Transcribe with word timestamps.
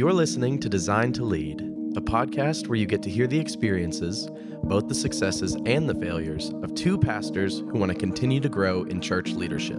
You're 0.00 0.14
listening 0.14 0.58
to 0.60 0.68
Design 0.70 1.12
to 1.12 1.24
Lead, 1.24 1.60
a 1.94 2.00
podcast 2.00 2.68
where 2.68 2.78
you 2.78 2.86
get 2.86 3.02
to 3.02 3.10
hear 3.10 3.26
the 3.26 3.38
experiences, 3.38 4.30
both 4.62 4.88
the 4.88 4.94
successes 4.94 5.58
and 5.66 5.86
the 5.86 5.94
failures, 5.94 6.54
of 6.62 6.74
two 6.74 6.96
pastors 6.96 7.58
who 7.58 7.78
want 7.78 7.92
to 7.92 7.98
continue 7.98 8.40
to 8.40 8.48
grow 8.48 8.84
in 8.84 9.02
church 9.02 9.32
leadership. 9.32 9.76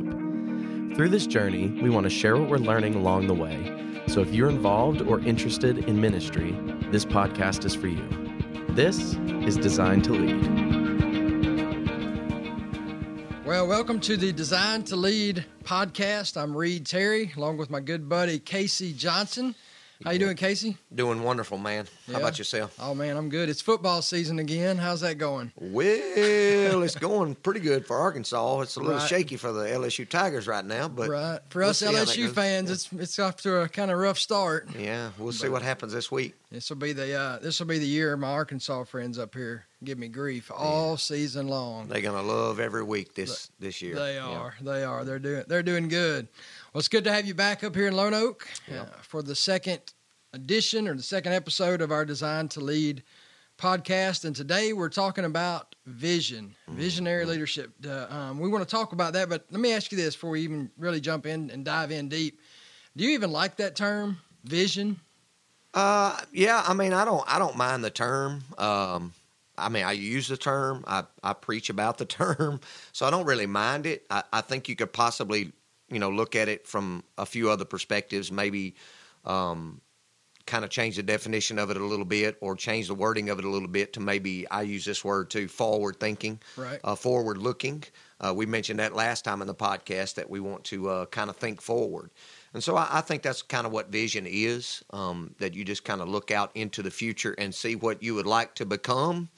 Through 0.96 1.10
this 1.10 1.26
journey, 1.26 1.70
we 1.82 1.90
want 1.90 2.04
to 2.04 2.12
share 2.12 2.38
what 2.38 2.52
we're 2.52 2.58
learning 2.58 2.94
along 2.94 3.26
the 3.26 3.34
way. 3.34 4.04
So 4.06 4.22
if 4.22 4.32
you're 4.32 4.52
involved 4.52 5.02
or 5.02 5.20
interested 5.22 5.80
in 5.86 6.00
ministry, 6.00 6.52
this 6.92 7.04
podcast 7.04 7.66
is 7.66 7.74
for 7.74 7.88
you. 7.88 8.08
This 8.70 9.16
is 9.48 9.58
Design 9.58 10.04
to 10.04 10.14
Lead. 10.14 10.62
Well, 13.44 13.66
welcome 13.66 14.00
to 14.02 14.16
the 14.18 14.32
Design 14.32 14.84
to 14.84 14.96
Lead 14.96 15.46
podcast. 15.64 16.40
I'm 16.40 16.56
Reed 16.56 16.86
Terry, 16.86 17.32
along 17.36 17.58
with 17.58 17.72
my 17.72 17.80
good 17.80 18.08
buddy 18.08 18.38
Casey 18.38 18.94
Johnson. 18.94 19.56
How 20.04 20.12
you 20.12 20.20
doing, 20.20 20.36
Casey? 20.36 20.78
Doing 20.94 21.22
wonderful, 21.22 21.58
man. 21.60 21.88
Yeah. 22.08 22.14
How 22.16 22.20
about 22.22 22.38
yourself? 22.40 22.76
Oh 22.80 22.96
man, 22.96 23.18
I'm 23.18 23.30
good. 23.30 23.50
It's 23.50 23.62
football 23.62 24.02
season 24.02 24.40
again. 24.40 24.78
How's 24.78 25.02
that 25.02 25.16
going? 25.20 25.52
Well, 25.60 25.84
it's 26.84 26.96
going 26.96 27.36
pretty 27.36 27.60
good 27.60 27.86
for 27.86 27.98
Arkansas. 27.98 28.62
It's 28.62 28.76
a 28.78 28.80
little 28.80 28.98
Right. 28.98 29.08
shaky 29.08 29.38
for 29.38 29.52
the 29.52 29.66
LSU 29.66 30.10
Tigers 30.10 30.48
right 30.48 30.66
now, 30.66 30.88
but 30.88 31.10
right. 31.10 31.40
For 31.50 31.60
we'll 31.60 31.70
us 31.70 31.80
see 31.80 31.86
how 31.86 31.92
that 31.92 32.08
LSU 32.08 32.34
fans, 32.34 32.72
it's 32.72 32.92
it's 32.94 33.20
off 33.20 33.38
to 33.44 33.62
a 33.62 33.70
kind 33.70 33.92
of 33.92 34.00
rough 34.00 34.18
start. 34.18 34.70
yeah, 34.78 35.12
we'll 35.20 35.32
see 35.34 35.50
what 35.50 35.62
happens 35.62 35.94
this 35.94 36.12
week. 36.12 36.34
This 36.52 36.70
will 36.70 36.78
be 36.78 36.94
the 36.94 37.14
uh, 37.14 37.40
this 37.40 37.60
will 37.60 37.68
be 37.68 37.78
the 37.78 37.86
year 37.86 38.18
my 38.18 38.32
Arkansas 38.32 38.84
friends 38.86 39.20
up 39.20 39.36
here 39.36 39.66
give 39.84 39.98
me 39.98 40.08
grief 40.08 40.52
all 40.56 40.96
season 40.98 41.48
long. 41.48 41.88
They're 41.88 42.02
gonna 42.02 42.22
love 42.22 42.60
every 42.60 42.84
week 42.84 43.14
this 43.16 43.50
this 43.60 43.82
year. 43.82 43.96
They 43.96 44.16
Yeah. 44.16 44.28
are. 44.28 44.56
They 44.62 44.84
are. 44.84 45.04
They're 45.06 45.20
doing. 45.20 45.44
They're 45.48 45.64
doing 45.64 45.88
good. 45.90 46.28
Well, 46.74 46.80
it's 46.80 46.88
good 46.88 47.04
to 47.04 47.12
have 47.12 47.26
you 47.26 47.34
back 47.34 47.64
up 47.64 47.76
here 47.76 47.88
in 47.88 47.96
Lone 47.96 48.14
Oak 48.14 48.48
Yeah. 48.68 48.84
uh, 48.84 48.86
for 49.02 49.22
the 49.22 49.36
second 49.36 49.82
edition 50.34 50.88
or 50.88 50.96
the 50.96 51.04
second 51.04 51.34
episode 51.34 51.82
of 51.82 51.92
our 51.92 52.06
Design 52.06 52.48
to 52.50 52.62
Lead 52.62 53.04
podcast. 53.58 54.24
And 54.24 54.34
today 54.36 54.72
we're 54.72 54.90
talking 54.90 55.26
about 55.26 55.76
vision, 55.86 56.56
Mm-hmm. 56.70 56.78
visionary 56.80 57.26
leadership. 57.26 57.72
Uh, 57.86 58.06
um, 58.10 58.40
we 58.40 58.48
want 58.48 58.64
to 58.68 58.70
talk 58.70 58.94
about 58.94 59.14
that, 59.14 59.28
but 59.28 59.46
let 59.52 59.60
me 59.60 59.74
ask 59.74 59.92
you 59.92 59.98
this 59.98 60.16
before 60.16 60.30
we 60.32 60.42
even 60.42 60.72
really 60.78 61.02
jump 61.02 61.26
in 61.26 61.50
and 61.52 61.66
dive 61.66 61.92
in 61.92 62.08
deep. 62.08 62.40
Do 62.96 63.04
you 63.04 63.12
even 63.12 63.32
like 63.32 63.58
that 63.58 63.76
term, 63.76 64.18
vision? 64.46 65.00
Uh, 65.74 66.18
yeah. 66.32 66.64
I 66.66 66.74
mean, 66.74 66.94
I 66.94 67.06
don't 67.06 67.24
I 67.28 67.40
don't 67.40 67.56
mind 67.56 67.84
the 67.84 67.90
term. 67.90 68.44
Um, 68.58 69.14
I 69.58 69.70
mean, 69.70 69.84
I 69.84 69.92
use 69.94 70.28
the 70.28 70.36
term. 70.38 70.84
I 70.88 71.04
I 71.24 71.32
preach 71.34 71.70
about 71.70 71.98
the 71.98 72.06
term, 72.20 72.60
so 72.92 73.06
I 73.06 73.10
don't 73.10 73.26
really 73.26 73.46
mind 73.46 73.86
it. 73.86 74.06
I, 74.10 74.24
I 74.34 74.42
think 74.42 74.68
you 74.68 74.76
could 74.76 74.92
possibly 74.92 75.52
you 75.92 76.00
know 76.00 76.10
look 76.10 76.36
at 76.36 76.48
it 76.50 76.66
from 76.68 77.04
a 77.18 77.26
few 77.26 77.50
other 77.50 77.66
perspectives. 77.66 78.32
Maybe. 78.32 78.76
Um, 79.26 79.82
kind 80.48 80.66
of 80.66 80.72
change 80.72 80.96
the 80.96 81.04
definition 81.04 81.60
of 81.60 81.70
it 81.70 81.78
a 81.78 81.86
little 81.86 82.04
bit 82.04 82.36
or 82.42 82.56
change 82.56 82.88
the 82.88 82.96
wording 82.96 83.30
of 83.30 83.38
it 83.38 83.46
a 83.46 83.48
little 83.48 83.68
bit 83.68 83.94
to 83.94 84.00
maybe 84.00 84.50
I 84.50 84.64
use 84.64 84.84
this 84.84 85.06
word 85.06 85.30
too 85.30 85.48
forward 85.48 86.00
thinking, 86.00 86.40
Right. 86.58 86.80
uh, 86.84 86.96
forward 86.96 87.38
looking. 87.38 87.84
Uh, 88.20 88.34
we 88.36 88.48
mentioned 88.48 88.80
that 88.80 88.96
last 88.96 89.24
time 89.24 89.42
in 89.42 89.48
the 89.48 89.54
podcast 89.54 90.16
that 90.16 90.30
we 90.32 90.40
want 90.40 90.64
to 90.66 90.90
uh, 90.90 91.06
kind 91.06 91.30
of 91.30 91.38
think 91.38 91.62
forward. 91.62 92.10
And 92.56 92.64
so 92.64 92.76
I, 92.76 92.88
I 92.92 93.02
think 93.02 93.22
that's 93.22 93.44
kind 93.44 93.68
of 93.68 93.72
what 93.72 93.92
vision 93.92 94.26
is 94.28 94.84
um, 94.90 95.36
that 95.38 95.54
you 95.54 95.64
just 95.64 95.84
kind 95.84 96.02
of 96.02 96.10
look 96.10 96.32
out 96.32 96.50
into 96.56 96.82
the 96.82 96.92
future 96.92 97.36
and 97.38 97.54
see 97.54 97.76
what 97.76 98.02
you 98.02 98.16
would 98.16 98.28
like 98.28 98.56
to 98.56 98.66
become 98.66 99.30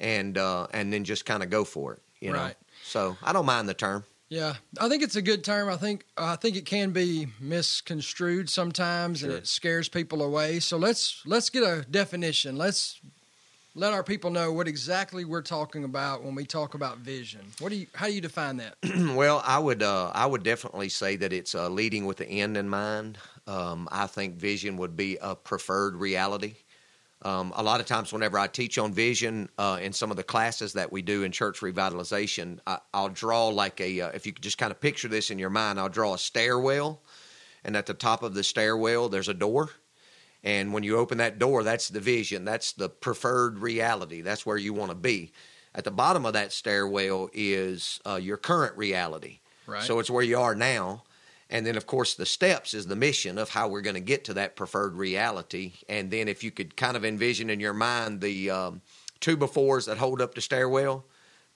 and 0.00 0.38
uh, 0.38 0.66
and 0.72 0.90
then 0.92 1.04
just 1.04 1.26
kind 1.26 1.42
of 1.42 1.50
go 1.50 1.62
for 1.62 1.92
it. 1.92 2.02
You 2.20 2.32
know? 2.32 2.50
So 2.84 3.16
I 3.22 3.34
don't 3.34 3.46
mind 3.46 3.68
the 3.68 3.74
term. 3.74 4.04
Yeah, 4.28 4.54
I 4.78 4.88
think 4.88 5.02
it's 5.02 5.16
a 5.16 5.22
good 5.22 5.42
term. 5.42 5.70
I 5.70 5.76
think 5.76 6.04
I 6.16 6.36
think 6.36 6.56
it 6.56 6.66
can 6.66 6.90
be 6.90 7.28
misconstrued 7.40 8.50
sometimes, 8.50 9.22
and 9.22 9.32
it 9.32 9.46
scares 9.46 9.88
people 9.88 10.22
away. 10.22 10.60
So 10.60 10.76
let's 10.76 11.22
let's 11.24 11.48
get 11.48 11.62
a 11.62 11.86
definition. 11.90 12.56
Let's 12.56 13.00
let 13.74 13.94
our 13.94 14.02
people 14.02 14.30
know 14.30 14.52
what 14.52 14.68
exactly 14.68 15.24
we're 15.24 15.40
talking 15.40 15.84
about 15.84 16.24
when 16.24 16.34
we 16.34 16.44
talk 16.44 16.74
about 16.74 16.98
vision. 16.98 17.40
What 17.60 17.70
do 17.70 17.76
you? 17.76 17.86
How 17.94 18.06
do 18.06 18.12
you 18.12 18.20
define 18.20 18.58
that? 18.58 18.76
well, 19.14 19.42
I 19.46 19.58
would 19.58 19.82
uh, 19.82 20.10
I 20.14 20.26
would 20.26 20.42
definitely 20.42 20.90
say 20.90 21.16
that 21.16 21.32
it's 21.32 21.54
uh, 21.54 21.70
leading 21.70 22.04
with 22.04 22.18
the 22.18 22.28
end 22.28 22.58
in 22.58 22.68
mind. 22.68 23.16
Um, 23.46 23.88
I 23.90 24.06
think 24.08 24.36
vision 24.36 24.76
would 24.76 24.94
be 24.94 25.16
a 25.22 25.34
preferred 25.34 25.96
reality. 25.96 26.56
Um, 27.22 27.52
a 27.56 27.62
lot 27.62 27.80
of 27.80 27.86
times, 27.86 28.12
whenever 28.12 28.38
I 28.38 28.46
teach 28.46 28.78
on 28.78 28.92
vision 28.92 29.48
uh, 29.58 29.78
in 29.82 29.92
some 29.92 30.10
of 30.10 30.16
the 30.16 30.22
classes 30.22 30.72
that 30.74 30.92
we 30.92 31.02
do 31.02 31.24
in 31.24 31.32
church 31.32 31.60
revitalization, 31.60 32.60
I, 32.66 32.78
I'll 32.94 33.08
draw 33.08 33.48
like 33.48 33.80
a 33.80 34.00
uh, 34.00 34.08
if 34.10 34.24
you 34.24 34.32
could 34.32 34.42
just 34.42 34.58
kind 34.58 34.70
of 34.70 34.80
picture 34.80 35.08
this 35.08 35.30
in 35.30 35.38
your 35.38 35.50
mind, 35.50 35.80
I'll 35.80 35.88
draw 35.88 36.14
a 36.14 36.18
stairwell, 36.18 37.02
and 37.64 37.76
at 37.76 37.86
the 37.86 37.94
top 37.94 38.22
of 38.22 38.34
the 38.34 38.44
stairwell, 38.44 39.08
there's 39.08 39.28
a 39.28 39.34
door. 39.34 39.70
And 40.44 40.72
when 40.72 40.84
you 40.84 40.96
open 40.96 41.18
that 41.18 41.40
door, 41.40 41.64
that's 41.64 41.88
the 41.88 41.98
vision. 41.98 42.44
That's 42.44 42.72
the 42.72 42.88
preferred 42.88 43.58
reality. 43.58 44.20
That's 44.20 44.46
where 44.46 44.56
you 44.56 44.72
want 44.72 44.92
to 44.92 44.96
be. 44.96 45.32
At 45.74 45.82
the 45.82 45.90
bottom 45.90 46.24
of 46.24 46.34
that 46.34 46.52
stairwell 46.52 47.28
is 47.32 48.00
uh, 48.06 48.16
your 48.16 48.36
current 48.36 48.76
reality. 48.76 49.40
Right. 49.66 49.82
So 49.82 49.98
it's 49.98 50.08
where 50.08 50.22
you 50.22 50.38
are 50.38 50.54
now. 50.54 51.02
And 51.50 51.64
then, 51.64 51.76
of 51.76 51.86
course, 51.86 52.14
the 52.14 52.26
steps 52.26 52.74
is 52.74 52.86
the 52.86 52.96
mission 52.96 53.38
of 53.38 53.48
how 53.50 53.68
we're 53.68 53.80
going 53.80 53.94
to 53.94 54.00
get 54.00 54.24
to 54.24 54.34
that 54.34 54.54
preferred 54.54 54.96
reality. 54.96 55.72
And 55.88 56.10
then, 56.10 56.28
if 56.28 56.44
you 56.44 56.50
could 56.50 56.76
kind 56.76 56.96
of 56.96 57.04
envision 57.04 57.48
in 57.48 57.58
your 57.58 57.72
mind 57.72 58.20
the 58.20 58.50
um, 58.50 58.82
two 59.20 59.36
befores 59.36 59.86
that 59.86 59.98
hold 59.98 60.20
up 60.20 60.34
the 60.34 60.40
stairwell, 60.42 61.06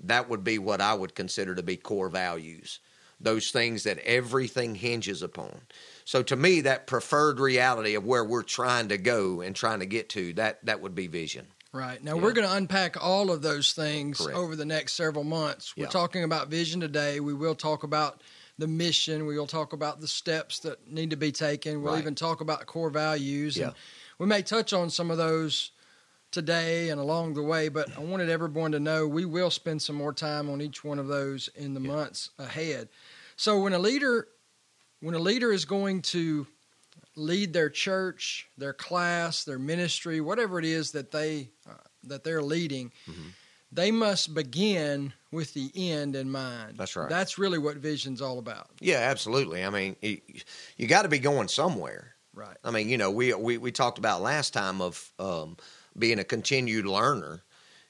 that 0.00 0.28
would 0.28 0.44
be 0.44 0.58
what 0.58 0.80
I 0.80 0.94
would 0.94 1.14
consider 1.14 1.54
to 1.54 1.62
be 1.62 1.76
core 1.76 2.08
values. 2.08 2.80
Those 3.20 3.50
things 3.50 3.84
that 3.84 3.98
everything 3.98 4.74
hinges 4.74 5.22
upon. 5.22 5.60
So 6.04 6.22
to 6.24 6.34
me, 6.34 6.62
that 6.62 6.86
preferred 6.88 7.38
reality 7.38 7.94
of 7.94 8.04
where 8.04 8.24
we're 8.24 8.42
trying 8.42 8.88
to 8.88 8.98
go 8.98 9.42
and 9.42 9.54
trying 9.54 9.78
to 9.80 9.86
get 9.86 10.08
to, 10.10 10.32
that 10.34 10.64
that 10.64 10.80
would 10.80 10.94
be 10.94 11.06
vision. 11.06 11.46
Right 11.72 12.02
now, 12.02 12.16
Yeah. 12.16 12.22
we're 12.22 12.32
going 12.32 12.48
to 12.48 12.54
unpack 12.54 13.02
all 13.02 13.30
of 13.30 13.40
those 13.40 13.72
things 13.72 14.18
Correct. 14.18 14.36
over 14.36 14.56
the 14.56 14.64
next 14.64 14.94
several 14.94 15.24
months. 15.24 15.76
We're 15.76 15.84
Yeah. 15.84 15.90
talking 15.90 16.24
about 16.24 16.48
vision 16.48 16.80
today. 16.80 17.20
We 17.20 17.32
will 17.32 17.54
talk 17.54 17.82
about 17.82 18.20
the 18.58 18.66
mission. 18.68 19.26
We 19.26 19.38
will 19.38 19.46
talk 19.46 19.72
about 19.72 20.00
the 20.00 20.08
steps 20.08 20.60
that 20.60 20.90
need 20.90 21.10
to 21.10 21.16
be 21.16 21.32
taken. 21.32 21.82
We'll 21.82 21.94
Right. 21.94 22.00
even 22.00 22.14
talk 22.14 22.40
about 22.40 22.66
core 22.66 22.90
values. 22.90 23.56
Yeah. 23.56 23.66
And 23.68 23.74
we 24.18 24.26
may 24.26 24.42
touch 24.42 24.72
on 24.72 24.90
some 24.90 25.10
of 25.10 25.16
those 25.18 25.70
today 26.30 26.88
and 26.90 27.00
along 27.00 27.34
the 27.34 27.42
way, 27.42 27.68
but 27.68 27.94
I 27.96 28.00
wanted 28.00 28.30
everyone 28.30 28.72
to 28.72 28.80
know 28.80 29.06
we 29.06 29.24
will 29.24 29.50
spend 29.50 29.82
some 29.82 29.96
more 29.96 30.12
time 30.14 30.48
on 30.48 30.60
each 30.62 30.82
one 30.84 30.98
of 30.98 31.06
those 31.08 31.48
in 31.54 31.74
the 31.74 31.80
months 31.80 32.30
ahead. 32.38 32.88
So 33.36 33.60
when 33.60 33.72
a 33.72 33.78
leader 33.78 34.28
when 35.00 35.14
a 35.16 35.18
leader 35.18 35.52
is 35.52 35.64
going 35.64 36.00
to 36.00 36.46
lead 37.16 37.52
their 37.52 37.68
church, 37.68 38.46
their 38.56 38.72
class, 38.72 39.42
their 39.42 39.58
ministry, 39.58 40.20
whatever 40.20 40.60
it 40.60 40.64
is 40.64 40.92
that 40.92 41.10
they 41.10 41.50
uh, 41.68 41.74
that 42.04 42.22
they're 42.24 42.42
leading, 42.42 42.92
Mm-hmm. 43.10 43.28
They 43.72 43.90
must 43.90 44.34
begin 44.34 45.12
with 45.30 45.54
the 45.54 45.70
end 45.74 46.14
in 46.14 46.30
mind. 46.30 46.76
That's 46.76 46.94
right. 46.94 47.08
That's 47.08 47.38
really 47.38 47.58
what 47.58 47.76
vision's 47.76 48.20
all 48.20 48.38
about. 48.38 48.68
Yeah, 48.80 48.98
absolutely. 48.98 49.64
I 49.64 49.70
mean, 49.70 49.96
you, 50.02 50.18
you 50.76 50.86
got 50.86 51.02
to 51.02 51.08
be 51.08 51.18
going 51.18 51.48
somewhere. 51.48 52.14
Right. 52.34 52.56
I 52.62 52.70
mean, 52.70 52.88
you 52.88 52.98
know, 52.98 53.10
we 53.10 53.34
we, 53.34 53.58
we 53.58 53.72
talked 53.72 53.98
about 53.98 54.22
last 54.22 54.52
time 54.52 54.80
of 54.80 55.12
um, 55.18 55.56
being 55.98 56.18
a 56.18 56.24
continued 56.24 56.86
learner, 56.86 57.42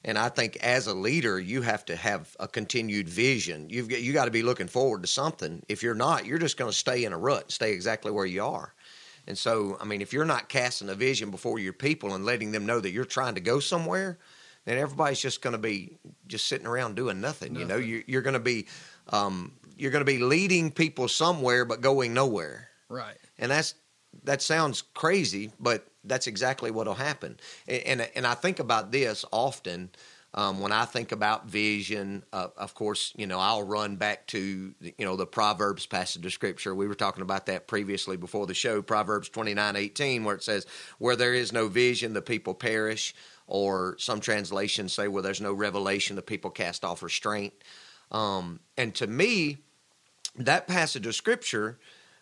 and 0.04 0.18
I 0.18 0.28
think 0.28 0.56
as 0.56 0.86
a 0.86 0.94
leader, 0.94 1.38
you 1.38 1.62
have 1.62 1.84
to 1.86 1.96
have 1.96 2.36
a 2.40 2.48
continued 2.48 3.08
vision. 3.08 3.68
You've 3.70 3.88
got, 3.88 4.02
you 4.02 4.12
got 4.12 4.24
to 4.24 4.32
be 4.32 4.42
looking 4.42 4.68
forward 4.68 5.02
to 5.02 5.08
something. 5.08 5.62
If 5.68 5.82
you're 5.82 5.94
not, 5.94 6.26
you're 6.26 6.38
just 6.38 6.56
going 6.56 6.70
to 6.70 6.76
stay 6.76 7.04
in 7.04 7.12
a 7.12 7.18
rut, 7.18 7.52
stay 7.52 7.72
exactly 7.72 8.10
where 8.10 8.26
you 8.26 8.44
are. 8.44 8.74
And 9.28 9.38
so, 9.38 9.78
I 9.80 9.84
mean, 9.84 10.02
if 10.02 10.12
you're 10.12 10.24
not 10.24 10.48
casting 10.48 10.88
a 10.88 10.96
vision 10.96 11.30
before 11.30 11.60
your 11.60 11.72
people 11.72 12.14
and 12.14 12.24
letting 12.24 12.50
them 12.50 12.66
know 12.66 12.80
that 12.80 12.90
you're 12.90 13.04
trying 13.04 13.36
to 13.36 13.40
go 13.40 13.60
somewhere, 13.60 14.18
then 14.64 14.78
everybody's 14.78 15.20
just 15.20 15.42
going 15.42 15.52
to 15.52 15.58
be 15.58 15.98
just 16.26 16.46
sitting 16.46 16.66
around 16.66 16.94
doing 16.96 17.20
nothing. 17.20 17.54
You 17.54 17.64
know, 17.64 17.76
Nothing. 17.76 17.88
you, 17.88 18.04
you're 18.06 18.22
going 18.22 18.34
to 18.34 18.40
be 18.40 18.66
um, 19.10 19.52
you're 19.76 19.90
going 19.90 20.04
to 20.04 20.12
be 20.12 20.18
leading 20.18 20.70
people 20.70 21.08
somewhere 21.08 21.64
but 21.64 21.80
going 21.80 22.14
nowhere 22.14 22.68
Right. 22.88 23.16
and 23.38 23.50
that's 23.50 23.74
that 24.24 24.42
sounds 24.42 24.82
crazy, 24.94 25.52
but 25.58 25.86
that's 26.04 26.26
exactly 26.26 26.70
what'll 26.70 26.94
happen. 26.94 27.38
And 27.66 27.82
and, 28.00 28.10
and 28.14 28.26
I 28.26 28.34
think 28.34 28.58
about 28.60 28.92
this 28.92 29.24
often 29.32 29.90
um, 30.34 30.60
when 30.60 30.70
I 30.72 30.84
think 30.84 31.12
about 31.12 31.46
vision. 31.46 32.22
Uh, 32.32 32.48
of 32.56 32.74
course, 32.74 33.12
you 33.16 33.26
know 33.26 33.38
I'll 33.38 33.62
run 33.62 33.96
back 33.96 34.26
to 34.28 34.74
you 34.80 34.92
know 35.04 35.16
the 35.16 35.26
Proverbs 35.26 35.86
passage 35.86 36.24
of 36.26 36.32
scripture. 36.32 36.74
We 36.74 36.86
were 36.86 36.94
talking 36.94 37.22
about 37.22 37.46
that 37.46 37.66
previously 37.66 38.16
before 38.18 38.46
the 38.46 38.54
show. 38.54 38.82
Proverbs 38.82 39.28
twenty 39.30 39.54
nine 39.54 39.76
eighteen, 39.76 40.24
where 40.24 40.34
it 40.36 40.42
says, 40.42 40.66
"Where 40.98 41.16
there 41.16 41.34
is 41.34 41.52
no 41.52 41.68
vision, 41.68 42.12
the 42.12 42.22
people 42.22 42.54
perish." 42.54 43.14
Or 43.54 43.96
some 43.98 44.20
translations 44.20 44.94
say, 44.94 45.08
"Where 45.08 45.22
there's 45.22 45.40
no 45.40 45.52
revelation, 45.52 46.16
the 46.16 46.22
people 46.22 46.50
cast 46.50 46.84
off 46.84 47.02
restraint." 47.02 47.52
Um, 48.10 48.60
and 48.78 48.94
to 48.94 49.06
me, 49.06 49.58
that 50.36 50.66
passage 50.66 51.06
of 51.06 51.14
scripture 51.14 51.78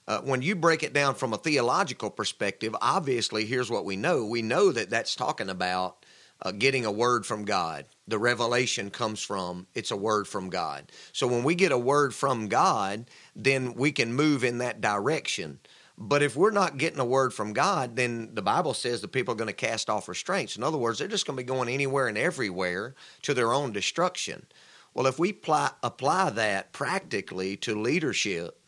uh, 0.08 0.20
when 0.22 0.42
you 0.42 0.56
break 0.56 0.82
it 0.82 0.92
down 0.92 1.14
from 1.14 1.32
a 1.32 1.38
theological 1.38 2.10
perspective, 2.10 2.74
obviously, 2.80 3.44
here's 3.44 3.70
what 3.70 3.84
we 3.84 3.94
know. 3.94 4.24
We 4.24 4.42
know 4.42 4.72
that 4.72 4.90
that's 4.90 5.14
talking 5.14 5.48
about 5.48 6.04
uh, 6.42 6.50
getting 6.50 6.84
a 6.84 6.90
word 6.90 7.24
from 7.24 7.44
God. 7.44 7.84
The 8.08 8.18
revelation 8.18 8.90
comes 8.90 9.22
from 9.22 9.68
it's 9.72 9.92
a 9.92 9.96
word 9.96 10.26
from 10.26 10.50
God. 10.50 10.90
So 11.12 11.28
when 11.28 11.44
we 11.44 11.54
get 11.54 11.70
a 11.70 11.78
word 11.78 12.12
from 12.12 12.48
God, 12.48 13.08
then 13.36 13.74
we 13.74 13.92
can 13.92 14.12
move 14.12 14.42
in 14.42 14.58
that 14.58 14.80
direction. 14.80 15.60
But 16.02 16.22
if 16.22 16.34
we're 16.34 16.50
not 16.50 16.78
getting 16.78 16.98
a 16.98 17.04
word 17.04 17.34
from 17.34 17.52
God, 17.52 17.94
then 17.94 18.30
the 18.32 18.40
Bible 18.40 18.72
says 18.72 19.02
the 19.02 19.06
people 19.06 19.34
are 19.34 19.36
going 19.36 19.48
to 19.48 19.52
cast 19.52 19.90
off 19.90 20.08
restraints. 20.08 20.56
In 20.56 20.62
other 20.62 20.78
words, 20.78 20.98
they're 20.98 21.08
just 21.08 21.26
going 21.26 21.36
to 21.36 21.42
be 21.42 21.46
going 21.46 21.68
anywhere 21.68 22.08
and 22.08 22.16
everywhere 22.16 22.94
to 23.20 23.34
their 23.34 23.52
own 23.52 23.72
destruction. 23.72 24.46
Well, 24.94 25.06
if 25.06 25.18
we 25.18 25.28
apply, 25.28 25.72
apply 25.82 26.30
that 26.30 26.72
practically 26.72 27.54
to 27.58 27.78
leadership, 27.78 28.58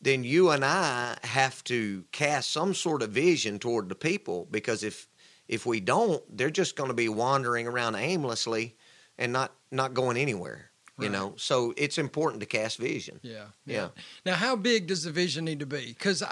then 0.00 0.22
you 0.22 0.50
and 0.50 0.64
I 0.64 1.18
have 1.24 1.64
to 1.64 2.04
cast 2.12 2.52
some 2.52 2.72
sort 2.72 3.02
of 3.02 3.10
vision 3.10 3.58
toward 3.58 3.88
the 3.88 3.96
people 3.96 4.46
because 4.48 4.84
if 4.84 5.08
if 5.48 5.66
we 5.66 5.80
don't, 5.80 6.22
they're 6.36 6.48
just 6.48 6.76
going 6.76 6.88
to 6.88 6.94
be 6.94 7.08
wandering 7.08 7.66
around 7.66 7.96
aimlessly 7.96 8.76
and 9.18 9.32
not 9.32 9.52
not 9.72 9.92
going 9.92 10.16
anywhere. 10.16 10.69
You 11.04 11.10
know, 11.10 11.34
so 11.36 11.74
it's 11.76 11.98
important 11.98 12.40
to 12.40 12.46
cast 12.46 12.78
vision. 12.78 13.20
Yeah, 13.22 13.46
Yeah. 13.66 13.88
Now, 14.24 14.34
how 14.34 14.56
big 14.56 14.86
does 14.86 15.04
the 15.04 15.10
vision 15.10 15.44
need 15.44 15.60
to 15.60 15.66
be? 15.66 15.86
Because 15.86 16.22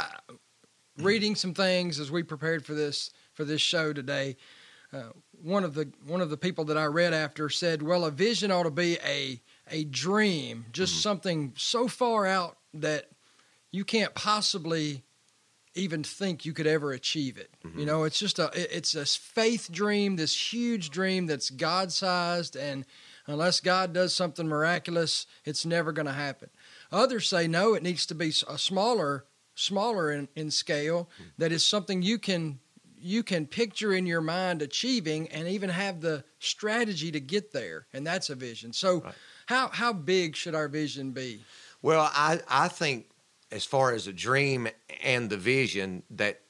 reading 0.96 1.34
some 1.34 1.54
things 1.54 2.00
as 2.00 2.10
we 2.10 2.22
prepared 2.22 2.64
for 2.64 2.74
this 2.74 3.10
for 3.34 3.44
this 3.44 3.60
show 3.60 3.92
today, 3.92 4.36
uh, 4.92 5.10
one 5.42 5.64
of 5.64 5.74
the 5.74 5.90
one 6.06 6.20
of 6.20 6.30
the 6.30 6.36
people 6.36 6.64
that 6.66 6.76
I 6.76 6.86
read 6.86 7.12
after 7.14 7.48
said, 7.48 7.82
"Well, 7.82 8.04
a 8.04 8.10
vision 8.10 8.50
ought 8.50 8.64
to 8.64 8.70
be 8.70 8.98
a 9.04 9.40
a 9.70 9.84
dream, 9.84 10.66
just 10.72 11.02
something 11.02 11.52
so 11.56 11.88
far 11.88 12.26
out 12.26 12.58
that 12.74 13.08
you 13.70 13.84
can't 13.84 14.14
possibly." 14.14 15.04
even 15.74 16.02
think 16.02 16.44
you 16.44 16.52
could 16.52 16.66
ever 16.66 16.90
achieve 16.90 17.38
it. 17.38 17.50
You 17.76 17.86
know, 17.86 18.02
it's 18.02 18.18
just 18.18 18.40
a 18.40 18.50
it's 18.54 18.96
a 18.96 19.06
faith 19.06 19.70
dream, 19.70 20.16
this 20.16 20.52
huge 20.52 20.90
dream 20.90 21.26
that's 21.26 21.50
God 21.50 21.92
sized, 21.92 22.56
and 22.56 22.84
unless 23.28 23.60
God 23.60 23.92
does 23.92 24.12
something 24.14 24.48
miraculous, 24.48 25.26
it's 25.44 25.64
never 25.64 25.92
going 25.92 26.06
to 26.06 26.12
happen. 26.12 26.50
Others 26.90 27.28
say 27.28 27.46
no, 27.46 27.75
it 27.75 27.82
needs 27.82 28.06
to 28.06 28.14
be 28.14 28.32
a 28.48 28.58
smaller, 28.58 29.26
smaller 29.54 30.10
in, 30.10 30.28
in 30.34 30.50
scale. 30.50 31.08
That 31.36 31.52
is 31.52 31.64
something 31.64 32.02
you 32.02 32.19
can 32.19 32.58
you 33.00 33.22
can 33.22 33.46
picture 33.46 33.92
in 33.92 34.06
your 34.06 34.20
mind 34.20 34.60
achieving, 34.60 35.28
and 35.28 35.46
even 35.46 35.70
have 35.70 36.00
the 36.00 36.25
strategy 36.40 37.12
to 37.12 37.20
get 37.20 37.52
there, 37.52 37.86
and 37.92 38.04
that's 38.04 38.28
a 38.28 38.34
vision. 38.34 38.72
So, 38.72 39.02
Right. 39.02 39.14
how 39.46 39.69
how 39.69 39.92
big 39.92 40.34
should 40.34 40.56
our 40.56 40.66
vision 40.66 41.12
be? 41.12 41.44
Well, 41.80 42.10
I 42.12 42.40
I 42.48 42.66
think 42.66 43.10
as 43.52 43.64
far 43.64 43.92
as 43.92 44.08
a 44.08 44.12
dream 44.12 44.66
and 45.02 45.30
the 45.30 45.36
vision 45.36 46.02
that 46.10 46.40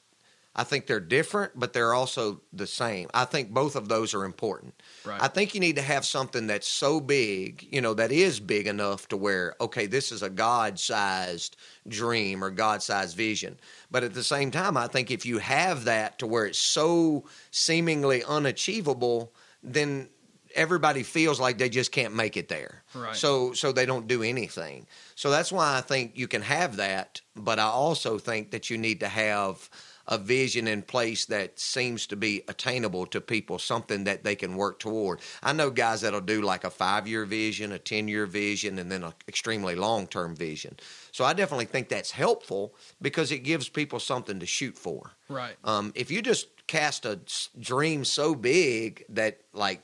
I 0.55 0.63
think 0.63 0.87
they're 0.87 0.99
different, 0.99 1.53
but 1.55 1.73
they're 1.73 1.93
also 1.93 2.41
the 2.51 2.67
same. 2.67 3.07
I 3.13 3.25
think 3.25 3.51
both 3.51 3.75
of 3.75 3.87
those 3.87 4.13
are 4.13 4.25
important. 4.25 4.73
Right. 5.05 5.21
I 5.21 5.27
think 5.27 5.53
you 5.53 5.59
need 5.59 5.75
to 5.75 5.81
have 5.81 6.05
something 6.05 6.47
that's 6.47 6.67
so 6.67 6.99
big, 6.99 7.67
you 7.71 7.81
know, 7.81 7.93
that 7.93 8.11
is 8.11 8.39
big 8.39 8.67
enough 8.67 9.07
to 9.09 9.17
where, 9.17 9.55
okay, 9.61 9.85
this 9.85 10.11
is 10.11 10.23
a 10.23 10.29
God 10.29 10.79
sized 10.79 11.55
dream 11.87 12.43
or 12.43 12.49
God 12.49 12.81
sized 12.81 13.15
vision. 13.15 13.59
But 13.91 14.03
at 14.03 14.13
the 14.13 14.23
same 14.23 14.51
time, 14.51 14.75
I 14.75 14.87
think 14.87 15.11
if 15.11 15.25
you 15.25 15.37
have 15.37 15.85
that 15.85 16.19
to 16.19 16.27
where 16.27 16.45
it's 16.45 16.59
so 16.59 17.25
seemingly 17.51 18.23
unachievable, 18.23 19.33
then 19.61 20.09
everybody 20.55 21.03
feels 21.03 21.39
like 21.39 21.57
they 21.57 21.69
just 21.69 21.91
can't 21.91 22.15
make 22.15 22.35
it 22.35 22.49
there. 22.49 22.83
Right. 22.93 23.15
So 23.15 23.53
so 23.53 23.71
they 23.71 23.85
don't 23.85 24.07
do 24.07 24.23
anything. 24.23 24.87
So 25.15 25.29
that's 25.29 25.51
why 25.51 25.77
I 25.77 25.81
think 25.81 26.17
you 26.17 26.27
can 26.27 26.41
have 26.41 26.77
that, 26.77 27.21
but 27.35 27.59
I 27.59 27.65
also 27.65 28.17
think 28.17 28.51
that 28.51 28.69
you 28.69 28.77
need 28.77 28.99
to 29.01 29.07
have 29.07 29.69
a 30.09 30.17
vision 30.17 30.67
in 30.67 30.81
place 30.81 31.25
that 31.25 31.59
seems 31.59 32.07
to 32.07 32.15
be 32.15 32.41
attainable 32.47 33.05
to 33.05 33.21
people, 33.21 33.59
something 33.59 34.03
that 34.05 34.23
they 34.23 34.35
can 34.35 34.55
work 34.55 34.79
toward. 34.79 35.19
I 35.43 35.53
know 35.53 35.69
guys 35.69 36.01
that'll 36.01 36.19
do 36.19 36.41
like 36.41 36.63
a 36.63 36.69
five 36.71 37.07
year 37.07 37.25
vision, 37.25 37.71
a 37.71 37.79
10 37.79 38.07
year 38.07 38.25
vision, 38.25 38.79
and 38.79 38.91
then 38.91 39.03
an 39.03 39.13
extremely 39.27 39.75
long 39.75 40.07
term 40.07 40.35
vision. 40.35 40.75
So 41.11 41.23
I 41.23 41.33
definitely 41.33 41.65
think 41.65 41.89
that's 41.89 42.09
helpful 42.11 42.73
because 43.01 43.31
it 43.31 43.39
gives 43.39 43.69
people 43.69 43.99
something 43.99 44.39
to 44.39 44.45
shoot 44.47 44.75
for. 44.77 45.11
Right. 45.29 45.55
Um, 45.63 45.91
if 45.95 46.09
you 46.09 46.23
just 46.23 46.47
cast 46.65 47.05
a 47.05 47.19
dream 47.59 48.03
so 48.03 48.33
big 48.33 49.05
that 49.09 49.41
like 49.53 49.81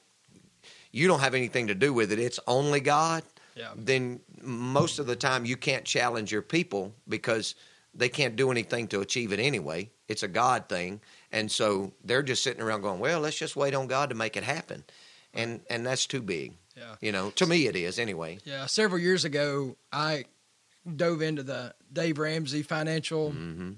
you 0.92 1.08
don't 1.08 1.20
have 1.20 1.36
anything 1.36 1.68
to 1.68 1.76
do 1.76 1.94
with 1.94 2.12
it, 2.12 2.18
it's 2.20 2.40
only 2.48 2.80
God, 2.80 3.22
Yeah. 3.56 3.70
then 3.76 4.22
most 4.42 4.98
of 4.98 5.06
the 5.06 5.16
time 5.16 5.46
you 5.46 5.56
can't 5.58 5.86
challenge 5.86 6.32
your 6.32 6.42
people 6.42 6.94
because 7.08 7.54
they 7.96 8.10
can't 8.10 8.36
do 8.36 8.52
anything 8.52 8.88
to 8.90 9.02
achieve 9.02 9.32
it 9.32 9.40
anyway. 9.40 9.90
It's 10.08 10.24
a 10.24 10.28
God 10.28 10.68
thing. 10.70 11.02
And 11.32 11.52
so 11.52 11.94
they're 12.04 12.24
just 12.24 12.44
sitting 12.44 12.62
around 12.62 12.82
going, 12.82 13.00
well, 13.00 13.20
let's 13.20 13.38
just 13.38 13.56
wait 13.56 13.74
on 13.74 13.88
God 13.88 14.10
to 14.10 14.16
make 14.16 14.38
it 14.38 14.44
happen. 14.44 14.84
And 15.34 15.62
and 15.70 15.86
that's 15.86 16.06
too 16.06 16.22
big. 16.22 16.54
Yeah. 16.78 16.96
You 17.02 17.12
know, 17.12 17.30
to 17.32 17.46
me 17.46 17.68
it 17.68 17.76
is 17.76 18.00
anyway. 18.00 18.40
Yeah, 18.44 18.66
several 18.66 19.00
years 19.00 19.26
ago, 19.26 19.76
I 19.92 20.26
dove 20.96 21.22
into 21.22 21.44
the 21.44 21.74
Dave 21.92 22.20
Ramsey 22.20 22.62
financial 22.62 23.32
hmm 23.32 23.72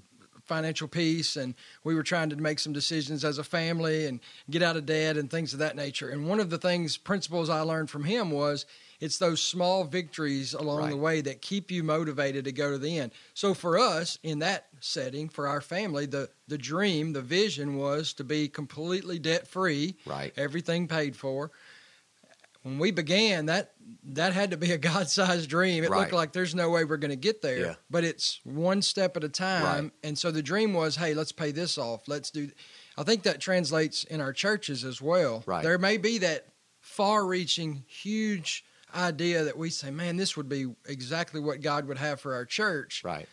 financial 0.48 0.88
piece, 0.88 1.36
and 1.36 1.54
we 1.84 1.94
were 1.94 2.02
trying 2.02 2.30
to 2.30 2.36
make 2.36 2.58
some 2.58 2.72
decisions 2.72 3.22
as 3.22 3.36
a 3.36 3.44
family 3.44 4.06
and 4.06 4.18
get 4.50 4.62
out 4.62 4.76
of 4.76 4.86
debt 4.86 5.18
and 5.18 5.30
things 5.30 5.52
of 5.52 5.58
that 5.58 5.76
nature. 5.76 6.08
And 6.08 6.26
one 6.26 6.40
of 6.40 6.48
the 6.48 6.56
things, 6.56 6.96
principles 6.96 7.50
I 7.50 7.60
learned 7.60 7.90
from 7.90 8.04
him 8.04 8.30
was 8.30 8.64
it's 9.00 9.18
those 9.18 9.40
small 9.40 9.84
victories 9.84 10.54
along 10.54 10.90
the 10.90 10.96
way 10.96 11.20
that 11.20 11.40
keep 11.40 11.70
you 11.70 11.82
motivated 11.84 12.44
to 12.46 12.52
go 12.52 12.72
to 12.72 12.78
the 12.78 12.98
end. 12.98 13.12
So 13.34 13.54
for 13.54 13.78
us 13.78 14.18
in 14.22 14.40
that 14.40 14.66
setting, 14.80 15.28
for 15.28 15.46
our 15.46 15.60
family, 15.60 16.06
the 16.06 16.30
the 16.48 16.58
dream, 16.58 17.12
the 17.12 17.22
vision 17.22 17.76
was 17.76 18.12
to 18.14 18.24
be 18.24 18.48
completely 18.48 19.18
debt 19.18 19.46
free 19.46 19.96
Right. 20.06 20.32
everything 20.36 20.88
paid 20.88 21.14
for. 21.16 21.50
When 22.62 22.78
we 22.80 22.90
began, 22.90 23.46
that 23.46 23.72
that 24.04 24.32
had 24.32 24.50
to 24.50 24.56
be 24.56 24.72
a 24.72 24.78
God-sized 24.90 25.48
dream. 25.48 25.84
It 25.84 25.90
Right. 25.90 26.00
looked 26.00 26.12
like 26.12 26.32
there's 26.32 26.54
no 26.54 26.68
way 26.70 26.84
we're 26.84 26.96
going 26.96 27.10
to 27.10 27.16
get 27.16 27.40
there, 27.40 27.58
Yeah. 27.58 27.74
but 27.88 28.02
it's 28.04 28.40
one 28.44 28.82
step 28.82 29.16
at 29.16 29.22
a 29.24 29.28
time. 29.28 29.84
Right. 29.84 29.92
And 30.02 30.18
so 30.18 30.30
the 30.30 30.42
dream 30.42 30.74
was, 30.74 30.96
hey, 30.96 31.14
let's 31.14 31.32
pay 31.32 31.52
this 31.52 31.78
off. 31.78 32.08
Let's 32.08 32.30
do. 32.30 32.50
I 32.96 33.04
think 33.04 33.22
that 33.22 33.40
translates 33.40 34.02
in 34.04 34.20
our 34.20 34.32
churches 34.32 34.84
as 34.84 35.00
well. 35.00 35.44
Right. 35.46 35.62
There 35.62 35.78
may 35.78 35.98
be 35.98 36.18
that 36.18 36.48
far-reaching, 36.80 37.84
huge 37.86 38.64
idea 38.94 39.44
that 39.44 39.56
we 39.56 39.70
say, 39.70 39.90
man, 39.90 40.16
this 40.16 40.36
would 40.36 40.48
be 40.48 40.66
exactly 40.86 41.40
what 41.40 41.60
God 41.60 41.86
would 41.86 41.98
have 41.98 42.20
for 42.20 42.34
our 42.34 42.44
church 42.44 43.02
Right. 43.04 43.28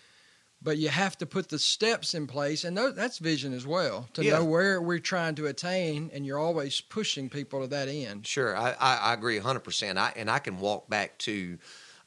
but 0.62 0.78
you 0.78 0.90
have 0.90 1.18
to 1.18 1.26
put 1.26 1.50
the 1.50 1.60
steps 1.60 2.14
in 2.14 2.28
place 2.28 2.64
and 2.64 2.78
that's 2.78 3.20
vision 3.20 3.54
as 3.54 3.68
well 3.68 4.08
to 4.14 4.24
Yeah. 4.24 4.38
know 4.38 4.46
where 4.46 4.82
we're 4.82 5.00
trying 5.00 5.36
to 5.36 5.46
attain 5.48 6.10
and 6.14 6.26
you're 6.26 6.40
always 6.40 6.82
pushing 6.82 7.30
people 7.30 7.62
to 7.62 7.68
that 7.68 7.88
end 7.88 8.26
Sure, 8.26 8.56
I, 8.58 8.72
I, 8.80 8.96
I 8.98 9.14
agree 9.14 9.40
100%. 9.40 9.98
I, 9.98 10.14
and 10.16 10.30
I 10.30 10.40
can 10.40 10.58
walk 10.58 10.90
back 10.90 11.18
to 11.20 11.58